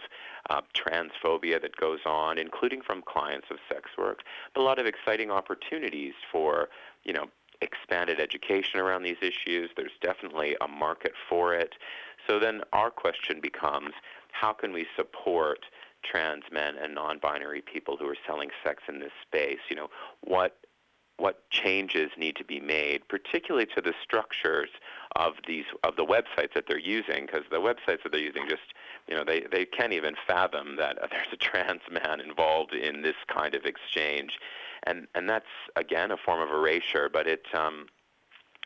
uh, 0.50 0.62
transphobia 0.76 1.62
that 1.62 1.76
goes 1.78 2.00
on, 2.06 2.38
including 2.38 2.82
from 2.82 3.04
clients 3.04 3.48
of 3.52 3.58
sex 3.70 3.92
work. 3.98 4.20
But 4.54 4.62
a 4.62 4.64
lot 4.64 4.80
of 4.80 4.86
exciting 4.86 5.30
opportunities 5.30 6.14
for, 6.32 6.70
you 7.04 7.14
know, 7.14 7.26
expanded 7.62 8.20
education 8.20 8.80
around 8.80 9.04
these 9.04 9.22
issues. 9.22 9.70
There's 9.78 9.92
definitely 10.02 10.56
a 10.62 10.68
market 10.68 11.14
for 11.30 11.54
it. 11.54 11.76
So 12.28 12.40
then 12.40 12.62
our 12.74 12.90
question 12.90 13.40
becomes, 13.40 13.92
how 14.32 14.54
can 14.54 14.74
we 14.74 14.88
support 14.96 15.60
trans 16.04 16.44
men 16.52 16.76
and 16.82 16.96
non-binary 16.96 17.62
people 17.62 17.98
who 17.98 18.08
are 18.08 18.18
selling 18.26 18.50
sex 18.64 18.84
in 18.88 19.00
this 19.00 19.12
space? 19.22 19.60
You 19.70 19.76
know, 19.76 19.90
what 20.22 20.58
what 21.22 21.48
changes 21.52 22.10
need 22.18 22.36
to 22.36 22.44
be 22.44 22.60
made, 22.60 23.08
particularly 23.08 23.68
to 23.76 23.82
the 23.82 23.94
structures 24.04 24.70
of 25.16 25.34
these 25.48 25.66
of 25.84 25.96
the 25.96 26.06
websites 26.06 26.54
that 26.56 26.66
they're 26.68 26.80
using, 26.80 27.26
because 27.26 27.44
the 27.52 27.58
websites 27.58 28.04
that 28.04 28.12
they're 28.12 28.20
using 28.20 28.48
just 28.50 28.74
you 29.08 29.16
know 29.16 29.24
they 29.24 29.46
they 29.52 29.66
can't 29.66 29.94
even 29.94 30.16
fathom 30.26 30.76
that 30.78 30.98
there's 31.12 31.28
a 31.32 31.38
trans 31.38 31.82
man 31.92 32.20
involved 32.20 32.74
in 32.74 33.04
this 33.04 33.16
kind 33.28 33.54
of 33.54 33.66
exchange, 33.66 34.40
and 34.84 35.08
and 35.14 35.30
that's 35.30 35.46
again 35.76 36.12
a 36.12 36.18
form 36.18 36.42
of 36.42 36.50
erasure, 36.50 37.10
but 37.12 37.28
it 37.28 37.46
um, 37.54 37.88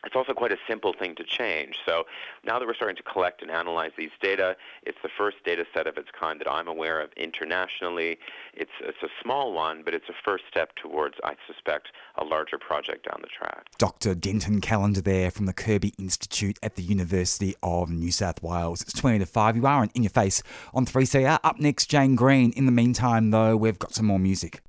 it's 0.04 0.14
also 0.14 0.32
quite 0.34 0.52
a 0.52 0.58
simple 0.68 0.92
thing 0.92 1.14
to 1.16 1.24
change. 1.24 1.76
So 1.84 2.04
now 2.44 2.58
that 2.58 2.66
we're 2.66 2.74
starting 2.74 2.96
to 2.96 3.02
collect 3.02 3.42
and 3.42 3.50
analyze 3.50 3.92
these 3.96 4.10
data, 4.20 4.56
it's 4.82 4.98
the 5.02 5.08
first 5.08 5.38
data 5.44 5.64
set 5.74 5.86
of 5.86 5.96
its 5.96 6.08
kind 6.18 6.38
that 6.40 6.50
I'm 6.50 6.68
aware 6.68 7.00
of 7.00 7.10
internationally. 7.16 8.18
It's, 8.54 8.70
it's 8.80 9.02
a 9.02 9.08
small 9.22 9.52
one, 9.52 9.82
but 9.84 9.94
it's 9.94 10.08
a 10.08 10.14
first 10.24 10.44
step 10.48 10.76
towards, 10.76 11.16
I 11.24 11.34
suspect, 11.46 11.88
a 12.16 12.24
larger 12.24 12.58
project 12.58 13.06
down 13.08 13.20
the 13.20 13.28
track. 13.28 13.66
Dr. 13.78 14.14
Denton 14.14 14.60
Callander 14.60 15.00
there 15.00 15.30
from 15.30 15.46
the 15.46 15.52
Kirby 15.52 15.92
Institute 15.98 16.58
at 16.62 16.76
the 16.76 16.82
University 16.82 17.54
of 17.62 17.90
New 17.90 18.12
South 18.12 18.42
Wales. 18.42 18.82
It's 18.82 18.92
20 18.92 19.20
to 19.20 19.26
5. 19.26 19.56
You 19.56 19.66
are 19.66 19.88
in 19.94 20.02
your 20.02 20.10
face 20.10 20.42
on 20.72 20.86
3CR. 20.86 21.40
Up 21.42 21.58
next, 21.58 21.86
Jane 21.86 22.14
Green. 22.14 22.52
In 22.52 22.66
the 22.66 22.72
meantime, 22.72 23.30
though, 23.30 23.56
we've 23.56 23.78
got 23.78 23.94
some 23.94 24.06
more 24.06 24.18
music. 24.18 24.60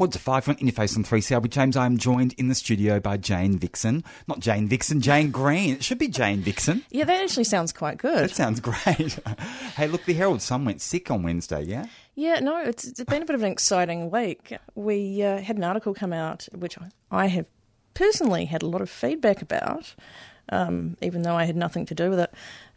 Quads 0.00 0.16
of 0.16 0.22
five 0.22 0.44
from 0.44 0.56
In 0.58 0.66
Your 0.66 0.72
Face 0.72 0.96
on 0.96 1.04
3CR 1.04 1.42
with 1.42 1.50
James. 1.50 1.76
I 1.76 1.84
am 1.84 1.98
joined 1.98 2.32
in 2.38 2.48
the 2.48 2.54
studio 2.54 3.00
by 3.00 3.18
Jane 3.18 3.58
Vixen. 3.58 4.02
Not 4.26 4.40
Jane 4.40 4.66
Vixen, 4.66 5.02
Jane 5.02 5.30
Green. 5.30 5.74
It 5.74 5.84
should 5.84 5.98
be 5.98 6.08
Jane 6.08 6.40
Vixen. 6.40 6.86
Yeah, 6.88 7.04
that 7.04 7.22
actually 7.22 7.44
sounds 7.44 7.70
quite 7.70 7.98
good. 7.98 8.16
That 8.16 8.30
sounds 8.30 8.60
great. 8.60 9.18
hey, 9.76 9.88
look, 9.88 10.06
the 10.06 10.14
Herald 10.14 10.40
Sun 10.40 10.64
went 10.64 10.80
sick 10.80 11.10
on 11.10 11.22
Wednesday, 11.22 11.64
yeah? 11.64 11.84
Yeah, 12.14 12.40
no, 12.40 12.62
it's, 12.62 12.86
it's 12.86 13.04
been 13.04 13.20
a 13.20 13.26
bit 13.26 13.34
of 13.34 13.42
an 13.42 13.52
exciting 13.52 14.10
week. 14.10 14.54
We 14.74 15.22
uh, 15.22 15.42
had 15.42 15.58
an 15.58 15.64
article 15.64 15.92
come 15.92 16.14
out, 16.14 16.48
which 16.54 16.78
I, 16.78 16.88
I 17.10 17.26
have 17.26 17.50
personally 17.92 18.46
had 18.46 18.62
a 18.62 18.68
lot 18.68 18.80
of 18.80 18.88
feedback 18.88 19.42
about, 19.42 19.94
um, 20.48 20.96
even 21.02 21.20
though 21.20 21.36
I 21.36 21.44
had 21.44 21.56
nothing 21.56 21.84
to 21.84 21.94
do 21.94 22.08
with 22.08 22.20
it. 22.20 22.32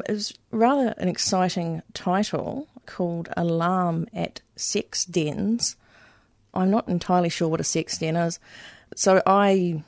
It 0.09 0.11
was 0.11 0.33
rather 0.51 0.93
an 0.97 1.07
exciting 1.07 1.83
title 1.93 2.67
called 2.85 3.29
Alarm 3.37 4.07
at 4.13 4.41
Sex 4.57 5.05
Dens. 5.05 5.77
I'm 6.53 6.69
not 6.69 6.87
entirely 6.87 7.29
sure 7.29 7.47
what 7.47 7.59
a 7.59 7.63
sex 7.63 7.97
den 7.97 8.15
is. 8.15 8.39
So 8.95 9.21
I 9.25 9.83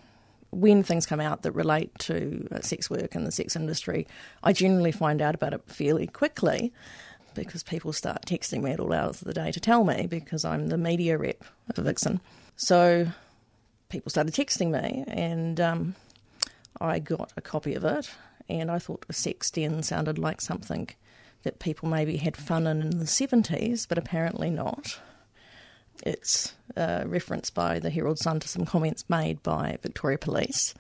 when 0.52 0.84
things 0.84 1.06
come 1.06 1.20
out 1.20 1.42
that 1.42 1.52
relate 1.52 1.92
to 2.00 2.48
uh, 2.52 2.62
sex 2.62 2.90
work 2.90 3.14
and 3.14 3.28
the 3.28 3.32
sex 3.32 3.56
industry, 3.56 4.08
I 4.42 4.54
generally 4.54 4.92
find 4.92 5.22
out 5.22 5.36
about 5.36 5.54
it 5.54 5.62
fairly 5.68 6.08
quickly 6.08 6.72
because 7.34 7.62
people 7.62 7.92
start 7.92 8.26
texting 8.26 8.64
me 8.64 8.72
at 8.72 8.80
all 8.80 8.94
hours 8.94 9.22
of 9.22 9.28
the 9.28 9.34
day 9.34 9.52
to 9.52 9.60
tell 9.60 9.84
me 9.84 10.08
because 10.08 10.46
I'm 10.46 10.68
the 10.68 10.78
media 10.78 11.18
rep 11.18 11.44
for 11.74 11.82
Vixen. 11.82 12.22
So 12.56 13.08
people 13.90 14.10
started 14.10 14.34
texting 14.34 14.72
me 14.72 15.04
and 15.08 15.60
um, 15.60 15.96
I 16.80 17.00
got 17.00 17.34
a 17.36 17.42
copy 17.42 17.76
of 17.76 17.84
it 17.84 18.10
and 18.48 18.72
I 18.72 18.80
thought 18.80 19.06
a 19.10 19.14
sex 19.14 19.52
den 19.52 19.84
sounded 19.84 20.18
like 20.18 20.40
something 20.40 20.90
that 21.44 21.60
people 21.60 21.90
maybe 21.90 22.18
had 22.18 22.38
fun 22.38 22.66
in 22.66 22.82
in 22.82 22.98
the 23.00 23.06
70s, 23.06 23.88
but 23.88 23.98
apparently 23.98 24.50
not. 24.50 25.00
It's 26.06 26.54
uh, 26.78 27.04
referenced 27.08 27.56
by 27.56 27.80
the 27.80 27.90
Herald 27.90 28.20
Sun 28.20 28.40
to 28.42 28.48
some 28.48 28.66
comments 28.66 29.06
made 29.10 29.42
by 29.42 29.78
Victoria 29.82 30.18
Police. 30.18 30.74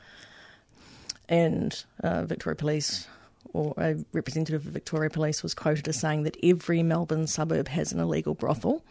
And 1.28 1.84
uh, 2.03 2.26
Victoria 2.26 2.55
Police, 2.55 3.07
or 3.51 3.73
a 3.78 3.95
representative 4.13 4.67
of 4.67 4.73
Victoria 4.73 5.09
Police, 5.09 5.41
was 5.41 5.55
quoted 5.55 5.88
as 5.88 5.99
saying 5.99 6.23
that 6.23 6.38
every 6.43 6.84
Melbourne 6.84 7.26
suburb 7.26 7.67
has 7.69 7.91
an 7.91 7.99
illegal 7.99 8.36
brothel, 8.36 8.84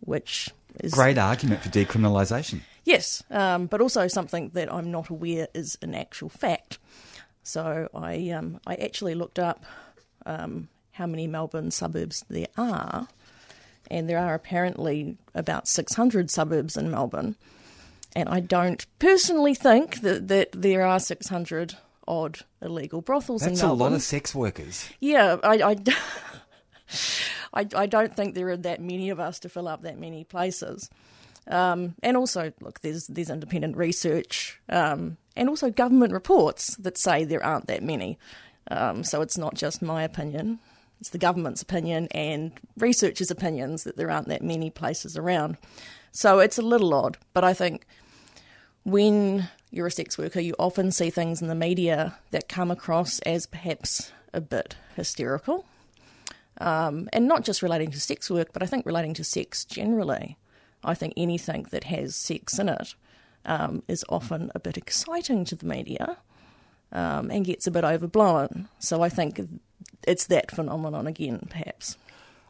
which 0.00 0.50
is. 0.80 0.92
Great 0.92 1.16
argument 1.16 1.62
for 1.62 1.70
decriminalisation. 1.70 2.60
Yes, 2.84 3.22
um, 3.30 3.66
but 3.66 3.80
also 3.80 4.06
something 4.08 4.50
that 4.50 4.72
I'm 4.72 4.90
not 4.90 5.08
aware 5.08 5.48
is 5.54 5.78
an 5.80 5.94
actual 5.94 6.28
fact. 6.28 6.78
So 7.42 7.88
I, 7.94 8.28
um, 8.30 8.60
I 8.66 8.74
actually 8.74 9.14
looked 9.14 9.38
up 9.38 9.64
um, 10.26 10.68
how 10.92 11.06
many 11.06 11.26
Melbourne 11.26 11.70
suburbs 11.70 12.24
there 12.28 12.48
are, 12.58 13.08
and 13.88 14.08
there 14.08 14.18
are 14.18 14.34
apparently 14.34 15.16
about 15.34 15.68
600 15.68 16.30
suburbs 16.30 16.76
in 16.76 16.90
Melbourne. 16.90 17.36
And 18.14 18.28
I 18.28 18.40
don't 18.40 18.84
personally 18.98 19.54
think 19.54 20.00
that, 20.00 20.28
that 20.28 20.50
there 20.52 20.84
are 20.84 20.98
600 20.98 21.76
odd 22.06 22.40
illegal 22.62 23.02
brothels 23.02 23.42
That's 23.42 23.60
in 23.60 23.66
Melbourne. 23.66 23.78
That's 23.78 23.80
a 23.80 23.90
lot 23.90 23.96
of 23.96 24.02
sex 24.02 24.34
workers. 24.34 24.88
Yeah, 25.00 25.36
I, 25.42 25.62
I, 25.62 25.76
I, 27.54 27.66
I 27.74 27.86
don't 27.86 28.16
think 28.16 28.34
there 28.34 28.48
are 28.48 28.56
that 28.56 28.80
many 28.80 29.10
of 29.10 29.20
us 29.20 29.38
to 29.40 29.48
fill 29.48 29.68
up 29.68 29.82
that 29.82 29.98
many 29.98 30.24
places. 30.24 30.90
Um, 31.46 31.94
and 32.02 32.16
also, 32.16 32.52
look, 32.60 32.80
there's 32.80 33.06
there's 33.06 33.30
independent 33.30 33.76
research 33.76 34.60
um, 34.68 35.16
and 35.34 35.48
also 35.48 35.70
government 35.70 36.12
reports 36.12 36.76
that 36.76 36.98
say 36.98 37.24
there 37.24 37.44
aren't 37.44 37.68
that 37.68 37.82
many. 37.82 38.18
Um, 38.70 39.02
so 39.02 39.22
it's 39.22 39.38
not 39.38 39.54
just 39.54 39.80
my 39.80 40.02
opinion; 40.02 40.58
it's 41.00 41.10
the 41.10 41.18
government's 41.18 41.62
opinion 41.62 42.08
and 42.10 42.52
researchers' 42.76 43.30
opinions 43.30 43.84
that 43.84 43.96
there 43.96 44.10
aren't 44.10 44.28
that 44.28 44.42
many 44.42 44.70
places 44.70 45.16
around. 45.16 45.56
So 46.12 46.40
it's 46.40 46.58
a 46.58 46.62
little 46.62 46.94
odd, 46.94 47.18
but 47.32 47.44
I 47.44 47.54
think 47.54 47.86
when 48.84 49.48
you're 49.70 49.86
a 49.86 49.90
sex 49.90 50.18
worker, 50.18 50.40
you 50.40 50.54
often 50.58 50.90
see 50.90 51.10
things 51.10 51.42
in 51.42 51.48
the 51.48 51.54
media 51.54 52.18
that 52.30 52.48
come 52.48 52.70
across 52.70 53.20
as 53.20 53.46
perhaps 53.46 54.12
a 54.32 54.40
bit 54.40 54.76
hysterical. 54.96 55.64
Um, 56.60 57.08
and 57.12 57.28
not 57.28 57.44
just 57.44 57.62
relating 57.62 57.90
to 57.92 58.00
sex 58.00 58.30
work, 58.30 58.52
but 58.52 58.62
I 58.62 58.66
think 58.66 58.84
relating 58.84 59.14
to 59.14 59.24
sex 59.24 59.64
generally. 59.64 60.36
I 60.82 60.94
think 60.94 61.14
anything 61.16 61.66
that 61.70 61.84
has 61.84 62.16
sex 62.16 62.58
in 62.58 62.68
it 62.68 62.94
um, 63.44 63.82
is 63.86 64.04
often 64.08 64.50
a 64.54 64.60
bit 64.60 64.76
exciting 64.76 65.44
to 65.46 65.56
the 65.56 65.66
media 65.66 66.16
um, 66.90 67.30
and 67.30 67.44
gets 67.44 67.66
a 67.66 67.70
bit 67.70 67.84
overblown. 67.84 68.68
So 68.78 69.02
I 69.02 69.08
think 69.08 69.40
it's 70.06 70.26
that 70.26 70.50
phenomenon 70.50 71.06
again, 71.06 71.46
perhaps. 71.50 71.96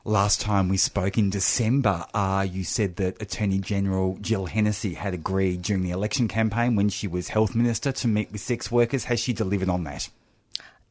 Last 0.04 0.40
time 0.40 0.68
we 0.68 0.76
spoke 0.78 1.18
in 1.18 1.28
December, 1.28 2.06
uh, 2.14 2.46
you 2.50 2.64
said 2.64 2.96
that 2.96 3.20
Attorney 3.20 3.58
General 3.58 4.16
Jill 4.20 4.46
Hennessy 4.46 4.94
had 4.94 5.12
agreed 5.12 5.62
during 5.62 5.82
the 5.82 5.90
election 5.90 6.28
campaign 6.28 6.76
when 6.76 6.88
she 6.88 7.06
was 7.06 7.28
Health 7.28 7.54
Minister 7.54 7.92
to 7.92 8.08
meet 8.08 8.32
with 8.32 8.40
sex 8.40 8.70
workers. 8.70 9.04
Has 9.04 9.20
she 9.20 9.32
delivered 9.34 9.68
on 9.68 9.84
that? 9.84 10.08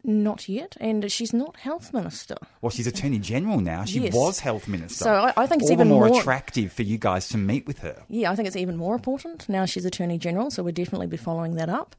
Not 0.04 0.48
yet, 0.48 0.78
and 0.80 1.12
she's 1.12 1.34
not 1.34 1.58
health 1.58 1.94
minister. 1.94 2.38
Well, 2.62 2.70
she's 2.70 2.88
attorney 2.88 3.20
general 3.20 3.60
now. 3.60 3.84
She 3.84 4.00
Yes. 4.00 4.14
was 4.14 4.40
health 4.40 4.68
minister. 4.68 5.04
So 5.04 5.14
I- 5.14 5.34
I 5.36 5.48
think 5.48 5.64
it's 5.64 5.72
All 5.72 5.76
even 5.76 5.90
more, 5.90 6.08
more- 6.08 6.20
attractive 6.20 6.72
for 6.72 6.84
you 6.84 6.98
guys 6.98 7.28
to 7.30 7.38
meet 7.38 7.66
with 7.68 7.80
her. 7.80 8.04
Yeah, 8.08 8.32
I 8.32 8.36
think 8.36 8.48
it's 8.48 8.56
even 8.56 8.78
more 8.78 8.96
important 8.96 9.50
now 9.50 9.66
she's 9.66 9.84
attorney 9.84 10.18
general. 10.18 10.50
So 10.52 10.64
we'll 10.64 10.74
definitely 10.74 11.08
be 11.08 11.18
following 11.18 11.56
that 11.56 11.68
up. 11.70 11.96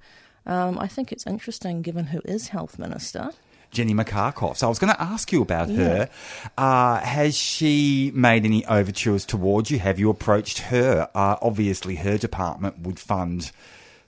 Um, 0.47 0.79
I 0.79 0.87
think 0.87 1.13
it's 1.13 1.27
interesting, 1.27 1.83
given 1.83 2.07
who 2.07 2.21
is 2.25 2.49
health 2.49 2.79
minister. 2.79 3.33
Jenny 3.71 3.95
Mikakos. 3.95 4.59
So 4.59 4.67
I 4.67 4.69
was 4.69 4.79
going 4.79 4.93
to 4.93 5.01
ask 5.01 5.33
you 5.33 5.43
about 5.43 5.69
her. 5.71 6.09
Uh, 6.57 7.01
has 7.01 7.37
she 7.37 8.11
made 8.15 8.45
any 8.45 8.65
overtures 8.67 9.25
towards 9.25 9.71
you? 9.71 9.79
Have 9.79 9.99
you 9.99 10.11
approached 10.11 10.59
her? 10.59 11.09
Uh, 11.15 11.37
obviously, 11.43 11.97
her 11.97 12.19
department 12.19 12.81
would 12.81 12.99
fund 12.99 13.53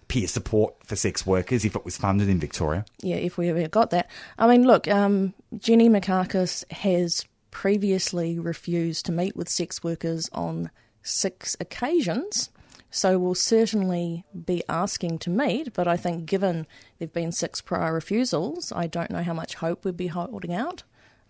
peer 0.08 0.26
support 0.26 0.74
for 0.84 0.96
sex 0.96 1.24
workers 1.24 1.64
if 1.64 1.76
it 1.76 1.84
was 1.84 1.96
funded 1.96 2.28
in 2.28 2.40
Victoria. 2.40 2.84
Yeah, 3.00 3.16
if 3.16 3.38
we 3.38 3.48
ever 3.48 3.68
got 3.68 3.90
that. 3.90 4.11
I 4.38 4.48
mean, 4.48 4.66
look, 4.66 4.88
um, 4.88 5.34
Jenny 5.56 5.88
Mikakos 5.88 6.70
has 6.72 7.24
previously 7.50 8.38
refused 8.38 9.06
to 9.06 9.12
meet 9.12 9.36
with 9.36 9.48
sex 9.48 9.84
workers 9.84 10.28
on 10.32 10.70
six 11.02 11.56
occasions. 11.61 12.50
So 12.91 13.18
we'll 13.18 13.36
certainly 13.36 14.24
be 14.45 14.62
asking 14.68 15.20
to 15.20 15.30
meet, 15.30 15.72
but 15.72 15.86
I 15.86 15.97
think 15.97 16.26
given 16.26 16.66
there've 16.99 17.12
been 17.12 17.32
six 17.32 17.61
prior 17.61 17.95
refusals, 17.95 18.72
I 18.72 18.88
don't 18.88 19.11
know 19.11 19.22
how 19.22 19.32
much 19.32 19.55
hope 19.55 19.84
we'd 19.84 19.97
be 19.97 20.09
holding 20.09 20.53
out, 20.53 20.82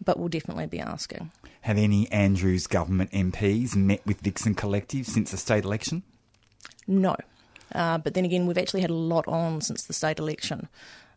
but 0.02 0.18
we'll 0.18 0.28
definitely 0.28 0.66
be 0.66 0.80
asking. 0.80 1.30
Have 1.62 1.76
any 1.76 2.10
Andrews 2.10 2.66
government 2.66 3.10
MPs 3.12 3.76
met 3.76 4.00
with 4.06 4.20
Vixen 4.20 4.54
Collective 4.54 5.06
since 5.06 5.30
the 5.30 5.36
state 5.36 5.64
election? 5.64 6.02
No. 6.86 7.16
Uh, 7.74 7.98
but 7.98 8.14
then 8.14 8.24
again, 8.24 8.46
we've 8.46 8.58
actually 8.58 8.80
had 8.80 8.90
a 8.90 8.94
lot 8.94 9.28
on 9.28 9.60
since 9.60 9.84
the 9.84 9.92
state 9.92 10.18
election. 10.18 10.68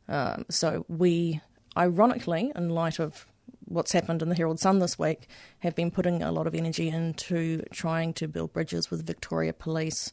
Um, 0.09 0.45
so 0.49 0.85
we, 0.89 1.41
ironically, 1.77 2.51
in 2.53 2.69
light 2.69 2.99
of 2.99 3.25
what's 3.65 3.91
happened 3.91 4.21
in 4.21 4.29
the 4.29 4.35
Herald 4.35 4.59
Sun 4.59 4.79
this 4.79 4.97
week, 4.97 5.27
have 5.59 5.75
been 5.75 5.91
putting 5.91 6.21
a 6.21 6.31
lot 6.31 6.47
of 6.47 6.55
energy 6.55 6.89
into 6.89 7.63
trying 7.71 8.13
to 8.13 8.27
build 8.27 8.53
bridges 8.53 8.89
with 8.89 9.05
Victoria 9.05 9.53
Police 9.53 10.11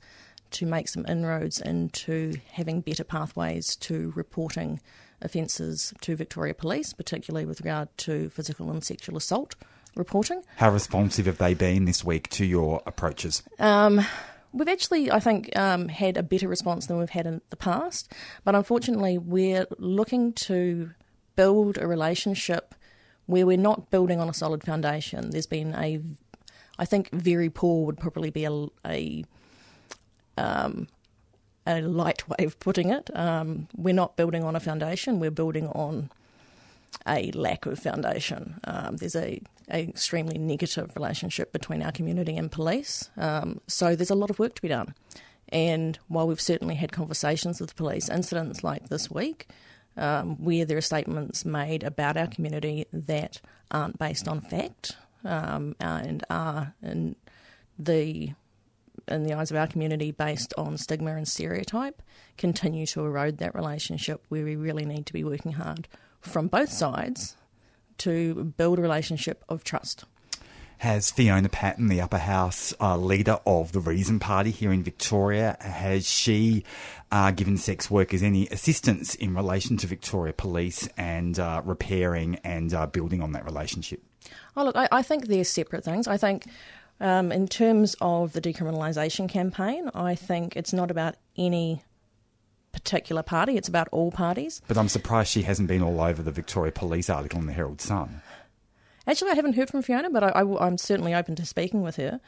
to 0.52 0.66
make 0.66 0.88
some 0.88 1.06
inroads 1.06 1.60
into 1.60 2.34
having 2.52 2.80
better 2.80 3.04
pathways 3.04 3.76
to 3.76 4.12
reporting 4.16 4.80
offences 5.22 5.94
to 6.00 6.16
Victoria 6.16 6.54
Police, 6.54 6.92
particularly 6.92 7.46
with 7.46 7.60
regard 7.60 7.88
to 7.98 8.30
physical 8.30 8.70
and 8.70 8.82
sexual 8.82 9.16
assault 9.16 9.54
reporting. 9.94 10.42
How 10.56 10.70
responsive 10.70 11.26
have 11.26 11.38
they 11.38 11.54
been 11.54 11.84
this 11.84 12.04
week 12.04 12.28
to 12.30 12.44
your 12.44 12.82
approaches? 12.86 13.42
We've 14.52 14.68
actually, 14.68 15.12
I 15.12 15.20
think, 15.20 15.56
um, 15.56 15.88
had 15.88 16.16
a 16.16 16.24
better 16.24 16.48
response 16.48 16.86
than 16.86 16.98
we've 16.98 17.10
had 17.10 17.26
in 17.26 17.40
the 17.50 17.56
past, 17.56 18.12
but 18.42 18.56
unfortunately, 18.56 19.16
we're 19.16 19.66
looking 19.78 20.32
to 20.32 20.90
build 21.36 21.78
a 21.78 21.86
relationship 21.86 22.74
where 23.30 23.46
we're 23.46 23.56
not 23.56 23.90
building 23.90 24.20
on 24.20 24.28
a 24.28 24.34
solid 24.34 24.64
foundation. 24.64 25.30
There's 25.30 25.46
been 25.46 25.74
a, 25.74 26.00
I 26.78 26.84
think, 26.84 27.10
very 27.12 27.48
poor 27.48 27.86
would 27.86 27.98
probably 27.98 28.30
be 28.30 28.44
a, 28.44 28.66
a 28.84 29.24
um, 30.36 30.88
a 31.66 31.80
light 31.82 32.28
way 32.28 32.44
of 32.44 32.58
putting 32.58 32.90
it. 32.90 33.08
Um, 33.16 33.68
we're 33.76 33.94
not 33.94 34.16
building 34.16 34.44
on 34.44 34.56
a 34.56 34.60
foundation. 34.60 35.20
We're 35.20 35.30
building 35.30 35.68
on 35.68 36.10
a 37.06 37.30
lack 37.32 37.66
of 37.66 37.78
foundation. 37.78 38.60
Um, 38.64 38.96
there's 38.96 39.14
a, 39.14 39.40
a 39.70 39.88
extremely 39.88 40.38
negative 40.38 40.90
relationship 40.96 41.52
between 41.52 41.82
our 41.82 41.92
community 41.92 42.36
and 42.36 42.50
police. 42.50 43.10
Um, 43.16 43.60
so 43.68 43.94
there's 43.94 44.10
a 44.10 44.16
lot 44.16 44.30
of 44.30 44.38
work 44.38 44.54
to 44.56 44.62
be 44.62 44.68
done. 44.68 44.94
And 45.50 45.98
while 46.08 46.26
we've 46.26 46.40
certainly 46.40 46.74
had 46.74 46.92
conversations 46.92 47.60
with 47.60 47.76
police, 47.76 48.08
incidents 48.08 48.62
like 48.62 48.88
this 48.88 49.10
week, 49.10 49.48
um, 49.96 50.36
where 50.36 50.64
there 50.64 50.78
are 50.78 50.82
statements 50.82 51.44
made 51.44 51.82
about 51.82 52.16
our 52.16 52.26
community 52.26 52.86
that 52.92 53.40
aren't 53.70 53.98
based 53.98 54.28
on 54.28 54.40
fact 54.40 54.96
um, 55.24 55.74
and 55.80 56.24
are 56.30 56.74
in 56.82 57.16
the 57.78 58.32
in 59.08 59.24
the 59.24 59.32
eyes 59.32 59.50
of 59.50 59.56
our 59.56 59.66
community 59.66 60.10
based 60.10 60.54
on 60.56 60.76
stigma 60.76 61.14
and 61.16 61.26
stereotype 61.26 62.02
continue 62.36 62.86
to 62.86 63.04
erode 63.04 63.38
that 63.38 63.54
relationship 63.54 64.22
where 64.28 64.44
we 64.44 64.56
really 64.56 64.84
need 64.84 65.06
to 65.06 65.12
be 65.12 65.24
working 65.24 65.52
hard 65.52 65.88
from 66.20 66.46
both 66.48 66.70
sides 66.70 67.36
to 67.98 68.44
build 68.56 68.78
a 68.78 68.82
relationship 68.82 69.44
of 69.48 69.64
trust. 69.64 70.04
Has 70.80 71.10
Fiona 71.10 71.50
Patten, 71.50 71.88
the 71.88 72.00
upper 72.00 72.16
house 72.16 72.72
uh, 72.80 72.96
leader 72.96 73.38
of 73.44 73.72
the 73.72 73.80
Reason 73.80 74.18
Party 74.18 74.50
here 74.50 74.72
in 74.72 74.82
Victoria, 74.82 75.58
has 75.60 76.08
she 76.08 76.64
uh, 77.12 77.32
given 77.32 77.58
sex 77.58 77.90
workers 77.90 78.22
any 78.22 78.48
assistance 78.48 79.14
in 79.14 79.34
relation 79.34 79.76
to 79.76 79.86
Victoria 79.86 80.32
Police 80.32 80.88
and 80.96 81.38
uh, 81.38 81.60
repairing 81.66 82.36
and 82.44 82.72
uh, 82.72 82.86
building 82.86 83.20
on 83.20 83.32
that 83.32 83.44
relationship? 83.44 84.02
Oh, 84.56 84.64
look, 84.64 84.74
I, 84.74 84.88
I 84.90 85.02
think 85.02 85.26
they're 85.26 85.44
separate 85.44 85.84
things. 85.84 86.08
I 86.08 86.16
think, 86.16 86.46
um, 86.98 87.30
in 87.30 87.46
terms 87.46 87.94
of 88.00 88.32
the 88.32 88.40
decriminalisation 88.40 89.28
campaign, 89.28 89.90
I 89.94 90.14
think 90.14 90.56
it's 90.56 90.72
not 90.72 90.90
about 90.90 91.16
any 91.36 91.82
particular 92.72 93.22
party, 93.22 93.58
it's 93.58 93.68
about 93.68 93.88
all 93.92 94.10
parties. 94.10 94.62
But 94.66 94.78
I'm 94.78 94.88
surprised 94.88 95.30
she 95.30 95.42
hasn't 95.42 95.68
been 95.68 95.82
all 95.82 96.00
over 96.00 96.22
the 96.22 96.30
Victoria 96.30 96.72
Police 96.72 97.10
article 97.10 97.38
in 97.38 97.44
the 97.44 97.52
Herald 97.52 97.82
Sun. 97.82 98.22
Actually, 99.06 99.30
I 99.30 99.34
haven't 99.34 99.54
heard 99.54 99.70
from 99.70 99.82
Fiona, 99.82 100.10
but 100.10 100.22
I, 100.22 100.40
am 100.40 100.78
certainly 100.78 101.14
open 101.14 101.34
to 101.36 101.46
speaking 101.46 101.82
with 101.82 101.96
her. 101.96 102.20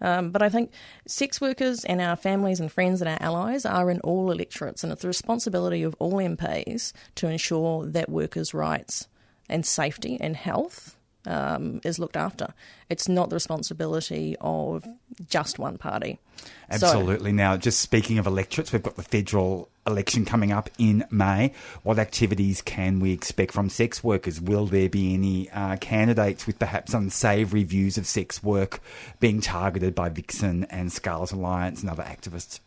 Um, 0.00 0.30
but 0.30 0.42
I 0.42 0.48
think 0.48 0.72
sex 1.06 1.40
workers 1.40 1.84
and 1.84 2.00
our 2.00 2.16
families 2.16 2.60
and 2.60 2.70
friends 2.70 3.00
and 3.00 3.08
our 3.08 3.18
allies 3.20 3.64
are 3.64 3.90
in 3.90 4.00
all 4.00 4.30
electorates, 4.30 4.82
and 4.82 4.92
it's 4.92 5.02
the 5.02 5.08
responsibility 5.08 5.82
of 5.82 5.94
all 5.98 6.14
MPs 6.14 6.92
to 7.16 7.28
ensure 7.28 7.86
that 7.86 8.08
workers' 8.08 8.52
rights 8.52 9.08
and 9.48 9.64
safety 9.64 10.18
and 10.20 10.36
health 10.36 10.95
um, 11.26 11.80
is 11.84 11.98
looked 11.98 12.16
after. 12.16 12.54
It's 12.88 13.08
not 13.08 13.28
the 13.30 13.36
responsibility 13.36 14.36
of 14.40 14.86
just 15.28 15.58
one 15.58 15.78
party. 15.78 16.18
So- 16.38 16.86
Absolutely. 16.86 17.32
now, 17.32 17.56
just 17.56 17.80
speaking 17.80 18.18
of 18.18 18.26
electorates, 18.26 18.72
we've 18.72 18.82
got 18.82 18.96
the 18.96 19.02
federal 19.02 19.68
election 19.86 20.24
coming 20.24 20.52
up 20.52 20.68
in 20.78 21.04
May. 21.10 21.52
What 21.82 21.98
activities 21.98 22.62
can 22.62 23.00
we 23.00 23.12
expect 23.12 23.52
from 23.52 23.68
sex 23.68 24.02
workers? 24.02 24.40
Will 24.40 24.66
there 24.66 24.88
be 24.88 25.14
any 25.14 25.50
uh, 25.50 25.76
candidates 25.76 26.46
with 26.46 26.58
perhaps 26.58 26.94
unsavoury 26.94 27.64
views 27.64 27.96
of 27.96 28.06
sex 28.06 28.42
work 28.42 28.80
being 29.20 29.40
targeted 29.40 29.94
by 29.94 30.08
Vixen 30.08 30.64
and 30.64 30.92
Scarlet 30.92 31.32
Alliance 31.32 31.82
and 31.82 31.90
other 31.90 32.02
activists? 32.02 32.60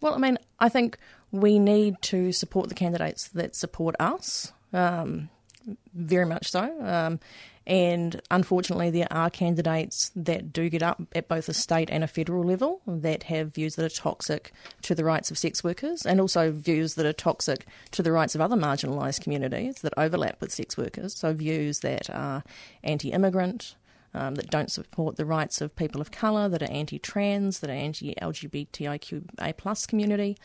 Well, 0.00 0.14
I 0.14 0.18
mean, 0.18 0.38
I 0.58 0.68
think 0.68 0.98
we 1.30 1.58
need 1.58 2.00
to 2.02 2.32
support 2.32 2.68
the 2.68 2.74
candidates 2.74 3.28
that 3.28 3.54
support 3.54 3.94
us, 4.00 4.52
um, 4.72 5.28
very 5.94 6.26
much 6.26 6.50
so. 6.50 6.74
Um, 6.80 7.20
and 7.70 8.20
unfortunately, 8.32 8.90
there 8.90 9.06
are 9.12 9.30
candidates 9.30 10.10
that 10.16 10.52
do 10.52 10.68
get 10.68 10.82
up 10.82 11.00
at 11.14 11.28
both 11.28 11.48
a 11.48 11.54
state 11.54 11.88
and 11.88 12.02
a 12.02 12.08
federal 12.08 12.42
level 12.42 12.82
that 12.84 13.22
have 13.24 13.54
views 13.54 13.76
that 13.76 13.84
are 13.84 13.96
toxic 13.96 14.50
to 14.82 14.92
the 14.92 15.04
rights 15.04 15.30
of 15.30 15.38
sex 15.38 15.62
workers 15.62 16.04
and 16.04 16.20
also 16.20 16.50
views 16.50 16.96
that 16.96 17.06
are 17.06 17.12
toxic 17.12 17.66
to 17.92 18.02
the 18.02 18.10
rights 18.10 18.34
of 18.34 18.40
other 18.40 18.56
marginalised 18.56 19.20
communities 19.20 19.76
that 19.82 19.94
overlap 19.96 20.40
with 20.40 20.50
sex 20.50 20.76
workers. 20.76 21.16
So, 21.16 21.32
views 21.32 21.78
that 21.78 22.10
are 22.10 22.42
anti 22.82 23.12
immigrant, 23.12 23.76
um, 24.14 24.34
that 24.34 24.50
don't 24.50 24.72
support 24.72 25.14
the 25.14 25.24
rights 25.24 25.60
of 25.60 25.76
people 25.76 26.00
of 26.00 26.10
colour, 26.10 26.48
that 26.48 26.62
are 26.62 26.72
anti-trans, 26.72 27.60
that 27.60 27.70
are 27.70 27.74
anti-LGBTIQA 27.74 29.56
plus 29.56 29.86
community, 29.86 30.36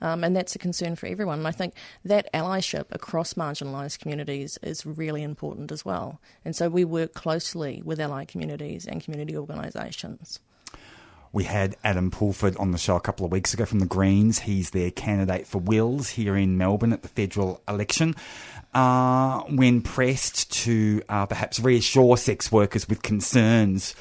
um, 0.00 0.24
and 0.24 0.34
that's 0.34 0.54
a 0.54 0.58
concern 0.58 0.96
for 0.96 1.06
everyone. 1.06 1.38
And 1.38 1.48
I 1.48 1.52
think 1.52 1.74
that 2.04 2.32
allyship 2.32 2.86
across 2.90 3.34
marginalised 3.34 3.98
communities 3.98 4.58
is 4.62 4.86
really 4.86 5.22
important 5.22 5.72
as 5.72 5.84
well. 5.84 6.20
And 6.44 6.54
so 6.54 6.68
we 6.68 6.84
work 6.84 7.14
closely 7.14 7.82
with 7.84 8.00
allied 8.00 8.28
communities 8.28 8.86
and 8.86 9.02
community 9.02 9.36
organisations. 9.36 10.40
We 11.32 11.44
had 11.44 11.76
Adam 11.84 12.10
Pulford 12.10 12.56
on 12.56 12.72
the 12.72 12.78
show 12.78 12.96
a 12.96 13.00
couple 13.00 13.24
of 13.24 13.30
weeks 13.30 13.54
ago 13.54 13.64
from 13.64 13.78
the 13.78 13.86
Greens. 13.86 14.40
He's 14.40 14.70
their 14.70 14.90
candidate 14.90 15.46
for 15.46 15.58
Wills 15.58 16.08
here 16.08 16.36
in 16.36 16.58
Melbourne 16.58 16.92
at 16.92 17.02
the 17.02 17.08
federal 17.08 17.62
election. 17.68 18.16
Uh, 18.74 19.42
when 19.42 19.80
pressed 19.82 20.50
to 20.52 21.02
uh, 21.08 21.26
perhaps 21.26 21.60
reassure 21.60 22.16
sex 22.16 22.50
workers 22.50 22.88
with 22.88 23.02
concerns 23.02 23.94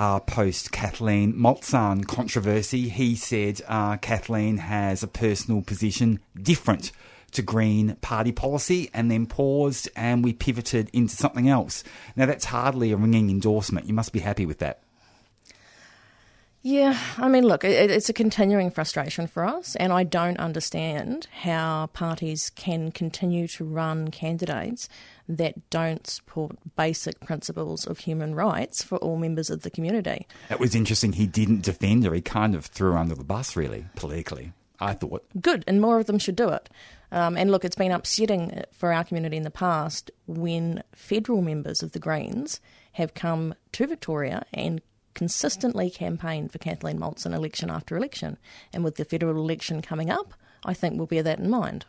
uh, 0.00 0.18
post 0.18 0.72
Kathleen 0.72 1.34
Maltzahn 1.34 2.06
controversy. 2.06 2.88
He 2.88 3.14
said 3.14 3.60
uh, 3.68 3.98
Kathleen 3.98 4.56
has 4.56 5.02
a 5.02 5.06
personal 5.06 5.60
position 5.60 6.20
different 6.40 6.90
to 7.32 7.42
Green 7.42 7.96
Party 7.96 8.32
policy 8.32 8.88
and 8.94 9.10
then 9.10 9.26
paused 9.26 9.90
and 9.94 10.24
we 10.24 10.32
pivoted 10.32 10.88
into 10.94 11.14
something 11.14 11.50
else. 11.50 11.84
Now, 12.16 12.24
that's 12.24 12.46
hardly 12.46 12.92
a 12.92 12.96
ringing 12.96 13.28
endorsement. 13.28 13.86
You 13.86 13.94
must 13.94 14.14
be 14.14 14.20
happy 14.20 14.46
with 14.46 14.58
that. 14.60 14.80
Yeah, 16.62 16.98
I 17.16 17.28
mean, 17.28 17.44
look, 17.44 17.64
it, 17.64 17.90
it's 17.90 18.10
a 18.10 18.12
continuing 18.12 18.70
frustration 18.70 19.26
for 19.26 19.44
us, 19.46 19.76
and 19.76 19.94
I 19.94 20.04
don't 20.04 20.38
understand 20.38 21.26
how 21.32 21.86
parties 21.94 22.50
can 22.50 22.92
continue 22.92 23.48
to 23.48 23.64
run 23.64 24.10
candidates 24.10 24.86
that 25.26 25.70
don't 25.70 26.06
support 26.06 26.56
basic 26.76 27.20
principles 27.20 27.86
of 27.86 28.00
human 28.00 28.34
rights 28.34 28.82
for 28.82 28.98
all 28.98 29.16
members 29.16 29.48
of 29.48 29.62
the 29.62 29.70
community. 29.70 30.26
It 30.50 30.60
was 30.60 30.74
interesting. 30.74 31.14
He 31.14 31.26
didn't 31.26 31.62
defend 31.62 32.04
her. 32.04 32.12
He 32.12 32.20
kind 32.20 32.54
of 32.54 32.66
threw 32.66 32.92
her 32.92 32.98
under 32.98 33.14
the 33.14 33.24
bus, 33.24 33.56
really, 33.56 33.86
politically. 33.96 34.52
I 34.80 34.94
thought. 34.94 35.26
Good, 35.40 35.64
and 35.66 35.80
more 35.80 35.98
of 35.98 36.06
them 36.06 36.18
should 36.18 36.36
do 36.36 36.48
it. 36.48 36.70
Um, 37.12 37.36
and 37.36 37.50
look, 37.50 37.64
it's 37.64 37.76
been 37.76 37.90
upsetting 37.90 38.64
for 38.72 38.92
our 38.92 39.04
community 39.04 39.36
in 39.36 39.42
the 39.42 39.50
past 39.50 40.10
when 40.26 40.82
federal 40.94 41.42
members 41.42 41.82
of 41.82 41.92
the 41.92 41.98
Greens 41.98 42.60
have 42.92 43.14
come 43.14 43.54
to 43.72 43.86
Victoria 43.86 44.44
and 44.54 44.80
consistently 45.14 45.90
campaigned 45.90 46.52
for 46.52 46.58
Kathleen 46.58 46.98
Maltzahn 46.98 47.34
election 47.34 47.70
after 47.70 47.96
election. 47.96 48.38
And 48.72 48.84
with 48.84 48.96
the 48.96 49.04
federal 49.04 49.36
election 49.36 49.82
coming 49.82 50.10
up, 50.10 50.34
I 50.64 50.74
think 50.74 50.96
we'll 50.96 51.06
bear 51.06 51.22
that 51.22 51.38
in 51.38 51.50
mind. 51.50 51.84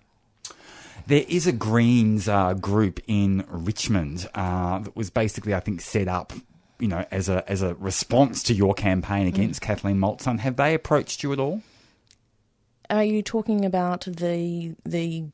There 1.07 1.25
is 1.27 1.47
a 1.47 1.51
Greens 1.51 2.27
uh, 2.27 2.53
group 2.53 2.99
in 3.07 3.43
Richmond 3.47 4.29
uh, 4.35 4.79
that 4.79 4.95
was 4.95 5.09
basically, 5.09 5.53
I 5.53 5.59
think, 5.59 5.81
set 5.81 6.07
up. 6.07 6.33
You 6.79 6.87
know, 6.87 7.05
as 7.11 7.29
a 7.29 7.47
as 7.47 7.61
a 7.61 7.75
response 7.75 8.41
to 8.43 8.55
your 8.55 8.73
campaign 8.73 9.27
against 9.27 9.61
mm. 9.61 9.65
Kathleen 9.65 9.97
Maltzahn, 9.97 10.39
have 10.39 10.55
they 10.55 10.73
approached 10.73 11.21
you 11.21 11.31
at 11.31 11.39
all? 11.39 11.61
Are 12.89 13.03
you 13.03 13.21
talking 13.21 13.65
about 13.65 14.01
the 14.01 14.75
the 14.83 15.25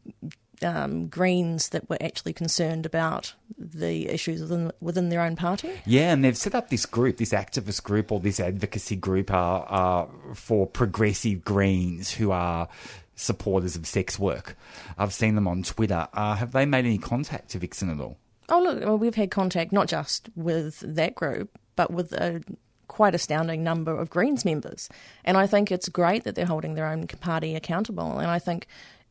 um, 0.63 1.07
Greens 1.07 1.69
that 1.69 1.89
were 1.89 1.97
actually 2.01 2.33
concerned 2.33 2.85
about 2.85 3.33
the 3.57 4.09
issues 4.09 4.41
within 4.41 4.71
within 4.81 5.09
their 5.09 5.21
own 5.21 5.35
party. 5.35 5.71
Yeah, 5.85 6.11
and 6.13 6.23
they've 6.23 6.37
set 6.37 6.55
up 6.55 6.69
this 6.69 6.85
group, 6.85 7.17
this 7.17 7.31
activist 7.31 7.83
group 7.83 8.11
or 8.11 8.19
this 8.19 8.39
advocacy 8.39 8.95
group, 8.95 9.31
uh, 9.31 9.57
uh, 9.59 10.07
for 10.33 10.67
progressive 10.67 11.43
Greens 11.43 12.11
who 12.11 12.31
are 12.31 12.67
supporters 13.15 13.75
of 13.75 13.85
sex 13.87 14.19
work. 14.19 14.55
I've 14.97 15.13
seen 15.13 15.35
them 15.35 15.47
on 15.47 15.63
Twitter. 15.63 16.07
Uh, 16.13 16.35
have 16.35 16.51
they 16.51 16.65
made 16.65 16.85
any 16.85 16.97
contact 16.97 17.49
to 17.49 17.59
Vixen 17.59 17.89
at 17.89 17.99
all? 17.99 18.17
Oh, 18.49 18.61
look, 18.61 18.79
well, 18.79 18.97
we've 18.97 19.15
had 19.15 19.31
contact 19.31 19.73
not 19.73 19.87
just 19.87 20.29
with 20.35 20.79
that 20.79 21.15
group, 21.15 21.57
but 21.75 21.91
with 21.91 22.13
a 22.13 22.41
quite 22.87 23.13
astounding 23.13 23.63
number 23.63 23.97
of 23.97 24.09
Greens 24.09 24.45
members. 24.45 24.89
And 25.25 25.37
I 25.37 25.47
think 25.47 25.71
it's 25.71 25.89
great 25.89 26.23
that 26.23 26.35
they're 26.35 26.45
holding 26.45 26.75
their 26.75 26.87
own 26.87 27.05
party 27.07 27.55
accountable. 27.55 28.19
And 28.19 28.31
I 28.31 28.39
think 28.39 28.67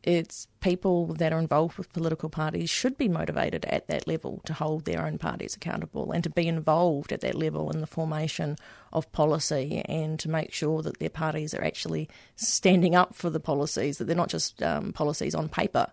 it's 0.07 0.46
people 0.61 1.07
that 1.14 1.32
are 1.32 1.38
involved 1.38 1.76
with 1.76 1.92
political 1.92 2.28
parties 2.28 2.70
should 2.70 2.96
be 2.96 3.09
motivated 3.09 3.64
at 3.64 3.88
that 3.88 4.07
level 4.07 4.40
to 4.46 4.54
hold 4.54 4.84
their 4.84 5.04
own 5.04 5.18
parties 5.18 5.57
accountable 5.57 6.12
and 6.12 6.22
to 6.22 6.30
be 6.30 6.46
involved 6.46 7.12
at 7.12 7.20
that 7.20 7.34
level 7.34 7.70
in 7.70 7.80
the 7.80 7.86
formation 7.88 8.57
of 8.92 9.11
policy 9.11 9.82
and 9.86 10.20
to 10.20 10.30
make 10.30 10.52
sure 10.52 10.80
that 10.80 11.00
their 11.00 11.11
parties 11.11 11.52
are 11.52 11.64
actually 11.64 12.09
standing 12.36 12.94
up 12.94 13.14
for 13.16 13.30
the 13.30 13.40
policies, 13.40 13.98
that 13.98 14.04
they're 14.04 14.14
not 14.14 14.28
just 14.28 14.62
um, 14.62 14.92
policies 14.92 15.34
on 15.34 15.48
paper, 15.48 15.88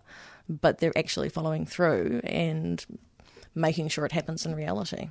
but 0.48 0.78
they're 0.78 0.96
actually 0.96 1.28
following 1.28 1.66
through 1.66 2.20
and 2.22 2.86
making 3.54 3.88
sure 3.88 4.06
it 4.06 4.12
happens 4.12 4.46
in 4.46 4.54
reality. 4.54 5.08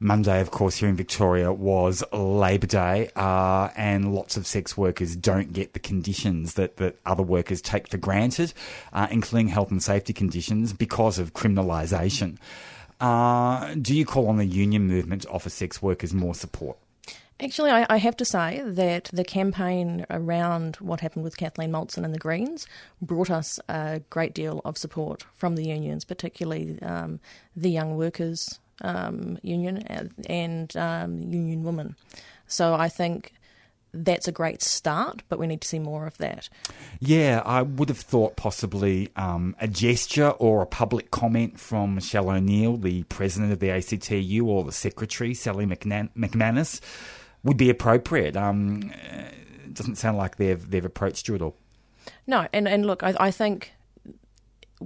Monday, 0.00 0.40
of 0.40 0.50
course, 0.50 0.76
here 0.76 0.88
in 0.88 0.96
Victoria 0.96 1.52
was 1.52 2.02
Labor 2.12 2.66
Day, 2.66 3.10
uh, 3.16 3.70
and 3.76 4.14
lots 4.14 4.36
of 4.36 4.46
sex 4.46 4.76
workers 4.76 5.16
don't 5.16 5.52
get 5.52 5.72
the 5.72 5.78
conditions 5.78 6.54
that, 6.54 6.76
that 6.76 6.98
other 7.06 7.22
workers 7.22 7.62
take 7.62 7.88
for 7.88 7.96
granted, 7.96 8.52
uh, 8.92 9.06
including 9.10 9.48
health 9.48 9.70
and 9.70 9.82
safety 9.82 10.12
conditions, 10.12 10.72
because 10.72 11.18
of 11.18 11.32
criminalisation. 11.32 12.38
Uh, 13.00 13.74
do 13.74 13.94
you 13.94 14.04
call 14.04 14.28
on 14.28 14.36
the 14.36 14.46
union 14.46 14.86
movement 14.86 15.22
to 15.22 15.28
offer 15.28 15.50
sex 15.50 15.82
workers 15.82 16.14
more 16.14 16.34
support? 16.34 16.78
Actually, 17.40 17.70
I, 17.70 17.84
I, 17.90 17.96
have 17.96 18.16
to 18.18 18.24
say 18.24 18.62
that 18.64 19.10
the 19.12 19.24
campaign 19.24 20.06
around 20.08 20.76
what 20.76 21.00
happened 21.00 21.24
with 21.24 21.36
Kathleen 21.36 21.72
Maltzahn 21.72 22.04
and 22.04 22.14
the 22.14 22.18
Greens 22.18 22.68
brought 23.02 23.28
us 23.28 23.58
a 23.68 24.00
great 24.08 24.34
deal 24.34 24.60
of 24.64 24.78
support 24.78 25.24
from 25.34 25.56
the 25.56 25.66
unions, 25.66 26.04
particularly 26.04 26.80
um, 26.80 27.18
the 27.56 27.70
Young 27.70 27.96
Workers 27.96 28.60
um, 28.82 29.38
Union 29.42 29.78
and 30.26 30.76
um, 30.76 31.18
Union 31.20 31.62
Women. 31.64 31.96
So 32.46 32.74
I 32.74 32.88
think 32.88 33.32
that's 33.94 34.26
a 34.26 34.32
great 34.32 34.60
start, 34.60 35.22
but 35.28 35.38
we 35.38 35.46
need 35.46 35.60
to 35.60 35.68
see 35.68 35.78
more 35.78 36.06
of 36.06 36.18
that. 36.18 36.48
Yeah, 36.98 37.42
I 37.44 37.62
would 37.62 37.88
have 37.88 37.98
thought 37.98 38.36
possibly 38.36 39.10
um, 39.16 39.54
a 39.60 39.68
gesture 39.68 40.30
or 40.30 40.62
a 40.62 40.66
public 40.66 41.10
comment 41.10 41.60
from 41.60 41.94
Michele 41.94 42.30
O'Neil, 42.30 42.76
the 42.76 43.04
president 43.04 43.52
of 43.52 43.60
the 43.60 43.70
ACTU, 43.70 44.44
or 44.46 44.64
the 44.64 44.72
secretary, 44.72 45.32
Sally 45.32 45.64
McManus, 45.64 46.80
would 47.44 47.56
be 47.56 47.70
appropriate. 47.70 48.36
Um, 48.36 48.92
it 49.64 49.74
doesn't 49.74 49.96
sound 49.96 50.18
like 50.18 50.36
they've 50.36 50.68
they've 50.70 50.84
approached 50.84 51.28
you 51.28 51.34
at 51.36 51.42
all. 51.42 51.56
No, 52.26 52.48
and, 52.52 52.68
and 52.68 52.84
look, 52.86 53.02
I, 53.02 53.14
I 53.18 53.30
think 53.30 53.72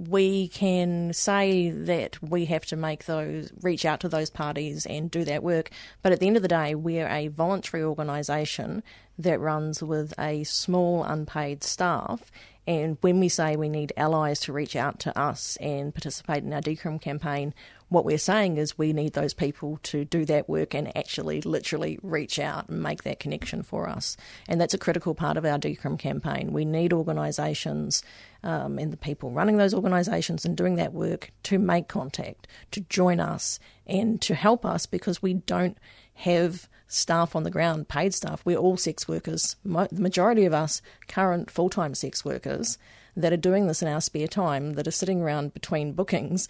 we 0.07 0.47
can 0.47 1.13
say 1.13 1.69
that 1.69 2.21
we 2.21 2.45
have 2.45 2.65
to 2.67 2.75
make 2.75 3.05
those 3.05 3.51
reach 3.61 3.85
out 3.85 3.99
to 4.01 4.09
those 4.09 4.29
parties 4.29 4.85
and 4.85 5.11
do 5.11 5.23
that 5.25 5.43
work. 5.43 5.69
But 6.01 6.11
at 6.11 6.19
the 6.19 6.27
end 6.27 6.37
of 6.37 6.41
the 6.41 6.47
day 6.47 6.75
we're 6.75 7.07
a 7.07 7.27
voluntary 7.27 7.83
organisation 7.83 8.83
that 9.17 9.39
runs 9.39 9.83
with 9.83 10.13
a 10.17 10.43
small 10.45 11.03
unpaid 11.03 11.63
staff 11.63 12.31
and 12.69 12.99
when 13.01 13.19
we 13.19 13.29
say 13.29 13.55
we 13.55 13.67
need 13.67 13.91
allies 13.97 14.39
to 14.41 14.53
reach 14.53 14.75
out 14.75 14.99
to 14.99 15.19
us 15.19 15.57
and 15.59 15.91
participate 15.91 16.43
in 16.43 16.53
our 16.53 16.61
decrim 16.61 17.01
campaign 17.01 17.51
what 17.89 18.05
we're 18.05 18.19
saying 18.19 18.57
is 18.57 18.77
we 18.77 18.93
need 18.93 19.13
those 19.13 19.33
people 19.33 19.79
to 19.81 20.05
do 20.05 20.23
that 20.25 20.47
work 20.47 20.75
and 20.75 20.95
actually 20.95 21.41
literally 21.41 21.97
reach 22.03 22.37
out 22.37 22.69
and 22.69 22.83
make 22.83 23.03
that 23.03 23.19
connection 23.19 23.63
for 23.63 23.89
us. 23.89 24.15
And 24.47 24.61
that's 24.61 24.75
a 24.75 24.77
critical 24.77 25.15
part 25.15 25.37
of 25.37 25.45
our 25.45 25.57
decrim 25.57 25.97
campaign. 25.97 26.53
We 26.53 26.65
need 26.65 26.93
organisations 26.93 28.03
um, 28.43 28.77
and 28.77 28.93
the 28.93 28.97
people 28.97 29.31
running 29.31 29.57
those 29.57 29.73
organisations 29.73 30.45
and 30.45 30.55
doing 30.55 30.75
that 30.75 30.93
work 30.93 31.31
to 31.43 31.57
make 31.57 31.87
contact, 31.87 32.47
to 32.71 32.81
join 32.81 33.19
us, 33.19 33.59
and 33.87 34.21
to 34.21 34.35
help 34.35 34.65
us 34.65 34.85
because 34.85 35.21
we 35.21 35.33
don't 35.33 35.77
have 36.13 36.69
staff 36.89 37.35
on 37.35 37.43
the 37.43 37.51
ground, 37.51 37.87
paid 37.87 38.13
staff. 38.13 38.41
We're 38.43 38.57
all 38.57 38.75
sex 38.75 39.07
workers. 39.07 39.55
the 39.63 39.87
majority 39.93 40.43
of 40.43 40.53
us, 40.53 40.81
current 41.07 41.49
full 41.49 41.69
time 41.69 41.95
sex 41.95 42.25
workers, 42.25 42.77
that 43.15 43.31
are 43.31 43.37
doing 43.37 43.67
this 43.67 43.81
in 43.81 43.87
our 43.87 44.01
spare 44.01 44.27
time, 44.27 44.73
that 44.73 44.87
are 44.87 44.91
sitting 44.91 45.21
around 45.21 45.53
between 45.53 45.93
bookings 45.93 46.49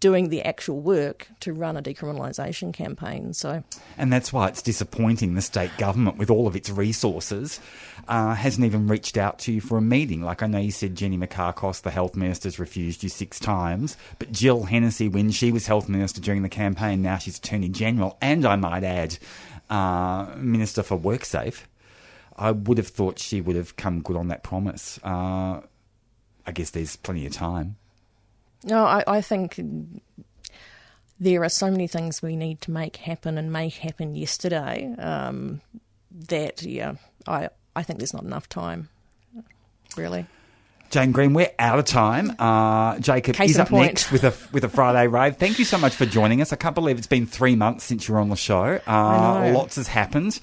doing 0.00 0.30
the 0.30 0.42
actual 0.42 0.80
work 0.80 1.28
to 1.40 1.52
run 1.52 1.76
a 1.76 1.82
decriminalisation 1.82 2.72
campaign. 2.72 3.34
So, 3.34 3.62
and 3.98 4.10
that's 4.10 4.32
why 4.32 4.48
it's 4.48 4.62
disappointing 4.62 5.34
the 5.34 5.42
state 5.42 5.70
government, 5.76 6.16
with 6.16 6.30
all 6.30 6.46
of 6.46 6.56
its 6.56 6.70
resources, 6.70 7.60
uh, 8.08 8.34
hasn't 8.34 8.64
even 8.64 8.88
reached 8.88 9.18
out 9.18 9.38
to 9.40 9.52
you 9.52 9.60
for 9.60 9.76
a 9.76 9.82
meeting. 9.82 10.22
Like 10.22 10.42
I 10.42 10.46
know 10.46 10.58
you 10.58 10.70
said, 10.70 10.96
Jenny 10.96 11.18
Mikakos, 11.18 11.82
the 11.82 11.90
health 11.90 12.16
minister's 12.16 12.58
refused 12.58 13.02
you 13.02 13.10
six 13.10 13.38
times, 13.38 13.96
but 14.18 14.32
Jill 14.32 14.64
Hennessy, 14.64 15.06
when 15.06 15.30
she 15.30 15.52
was 15.52 15.66
health 15.66 15.88
minister 15.88 16.20
during 16.20 16.42
the 16.42 16.48
campaign, 16.48 17.02
now 17.02 17.18
she's 17.18 17.36
attorney 17.36 17.68
general, 17.68 18.16
and 18.22 18.46
I 18.46 18.56
might 18.56 18.84
add, 18.84 19.18
uh, 19.70 20.26
minister 20.36 20.82
for 20.82 20.98
WorkSafe. 20.98 21.62
I 22.36 22.50
would 22.50 22.78
have 22.78 22.88
thought 22.88 23.18
she 23.18 23.40
would 23.40 23.56
have 23.56 23.76
come 23.76 24.02
good 24.02 24.16
on 24.16 24.28
that 24.28 24.42
promise. 24.42 24.98
Uh, 25.02 25.60
I 26.46 26.52
guess 26.52 26.70
there's 26.70 26.96
plenty 26.96 27.26
of 27.26 27.32
time. 27.32 27.76
No, 28.64 28.84
I, 28.84 29.04
I 29.06 29.20
think 29.20 29.60
there 31.18 31.42
are 31.44 31.48
so 31.48 31.70
many 31.70 31.86
things 31.86 32.22
we 32.22 32.36
need 32.36 32.60
to 32.62 32.70
make 32.70 32.96
happen 32.96 33.38
and 33.38 33.52
make 33.52 33.74
happen 33.74 34.14
yesterday 34.14 34.94
um, 34.98 35.60
that, 36.28 36.62
yeah, 36.62 36.94
I, 37.26 37.50
I 37.76 37.82
think 37.82 37.98
there's 37.98 38.14
not 38.14 38.24
enough 38.24 38.48
time, 38.48 38.88
really. 39.96 40.26
Jane 40.90 41.12
Green, 41.12 41.34
we're 41.34 41.52
out 41.58 41.78
of 41.78 41.84
time. 41.84 42.34
Uh, 42.36 42.98
Jacob 42.98 43.36
Case 43.36 43.50
is 43.50 43.58
up 43.58 43.68
point. 43.68 43.86
next 43.86 44.10
with 44.10 44.24
a 44.24 44.34
with 44.52 44.64
a 44.64 44.68
Friday 44.68 45.06
rave. 45.08 45.36
Thank 45.36 45.60
you 45.60 45.64
so 45.64 45.78
much 45.78 45.94
for 45.94 46.04
joining 46.04 46.42
us. 46.42 46.52
I 46.52 46.56
can't 46.56 46.74
believe 46.74 46.98
it's 46.98 47.06
been 47.06 47.26
three 47.26 47.54
months 47.54 47.84
since 47.84 48.08
you 48.08 48.14
were 48.14 48.20
on 48.20 48.28
the 48.28 48.36
show. 48.36 48.80
Uh, 48.86 49.52
lots 49.54 49.76
has 49.76 49.86
happened. 49.86 50.40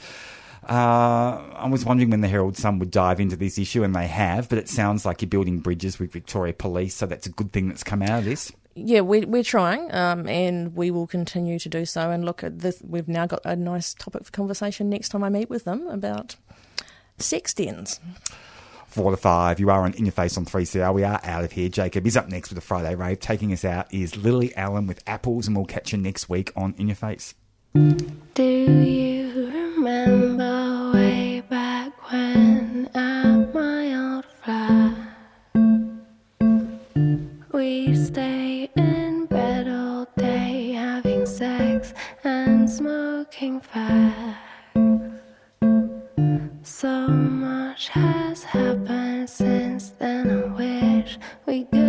Uh, 0.67 1.43
I 1.55 1.67
was 1.69 1.85
wondering 1.85 2.09
when 2.09 2.21
the 2.21 2.27
Herald 2.29 2.57
Sun 2.57 2.79
would 2.79 2.91
dive 2.91 3.19
into 3.19 3.35
this 3.35 3.57
issue, 3.57 3.83
and 3.83 3.93
they 3.93 4.07
have, 4.07 4.49
but 4.49 4.57
it 4.57 4.69
sounds 4.69 5.05
like 5.05 5.21
you're 5.21 5.29
building 5.29 5.59
bridges 5.59 5.99
with 5.99 6.11
Victoria 6.11 6.53
Police, 6.53 6.95
so 6.95 7.05
that's 7.05 7.25
a 7.27 7.29
good 7.29 7.53
thing 7.53 7.67
that's 7.67 7.83
come 7.83 8.01
out 8.01 8.19
of 8.19 8.25
this. 8.25 8.51
Yeah, 8.75 9.01
we, 9.01 9.25
we're 9.25 9.43
trying, 9.43 9.93
um, 9.93 10.27
and 10.27 10.75
we 10.75 10.91
will 10.91 11.07
continue 11.07 11.57
to 11.59 11.69
do 11.69 11.85
so. 11.85 12.11
And 12.11 12.25
look 12.25 12.43
at 12.43 12.59
this, 12.59 12.81
we've 12.85 13.07
now 13.07 13.25
got 13.25 13.41
a 13.45 13.55
nice 13.55 13.93
topic 13.93 14.25
for 14.25 14.31
conversation 14.31 14.89
next 14.89 15.09
time 15.09 15.23
I 15.23 15.29
meet 15.29 15.49
with 15.49 15.63
them 15.63 15.87
about 15.87 16.35
sex 17.17 17.53
dens 17.53 17.99
four 18.87 19.11
to 19.11 19.17
five. 19.17 19.59
You 19.59 19.69
are 19.69 19.83
on 19.83 19.93
In 19.93 20.05
Your 20.05 20.11
Face 20.11 20.37
on 20.37 20.45
3CR. 20.45 20.93
We 20.93 21.03
are 21.03 21.19
out 21.23 21.43
of 21.43 21.51
here. 21.51 21.69
Jacob 21.69 22.07
is 22.07 22.17
up 22.17 22.27
next 22.29 22.49
with 22.49 22.57
a 22.57 22.61
Friday 22.61 22.95
rave. 22.95 23.19
Taking 23.19 23.53
us 23.53 23.63
out 23.63 23.93
is 23.93 24.17
Lily 24.17 24.55
Allen 24.55 24.87
with 24.87 25.03
Apples, 25.05 25.47
and 25.47 25.55
we'll 25.55 25.65
catch 25.65 25.91
you 25.91 25.97
next 25.99 26.29
week 26.29 26.51
on 26.55 26.73
In 26.77 26.87
Your 26.87 26.95
Face. 26.95 27.35
Do 28.33 28.43
you 28.43 29.51
remember 29.53 30.91
way 30.93 31.41
back 31.49 32.11
when 32.11 32.89
at 32.95 33.53
my 33.53 34.13
old 34.15 34.25
flat? 34.41 34.95
We 37.51 37.95
stay 37.95 38.69
in 38.75 39.25
bed 39.27 39.67
all 39.67 40.07
day 40.17 40.71
having 40.71 41.25
sex 41.25 41.93
and 42.23 42.69
smoking 42.69 43.61
fags. 43.61 44.35
So 46.63 47.07
much 47.07 47.89
has 47.89 48.26
since 49.27 49.89
then 49.99 50.31
I 50.31 50.45
wish 50.55 51.19
we 51.45 51.65
could. 51.65 51.86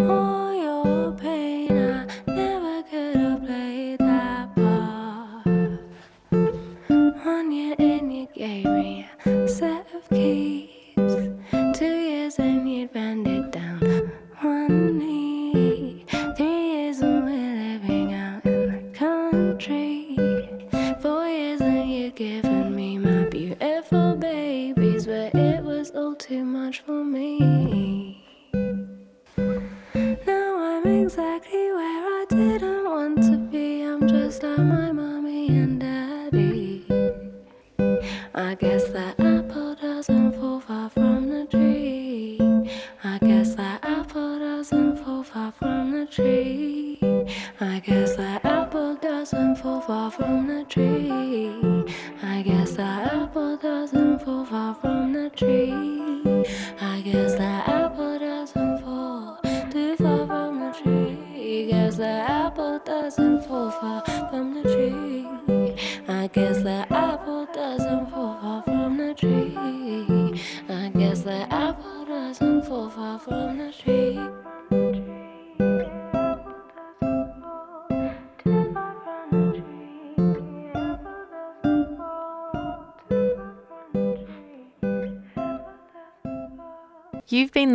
Oh. 0.00 0.27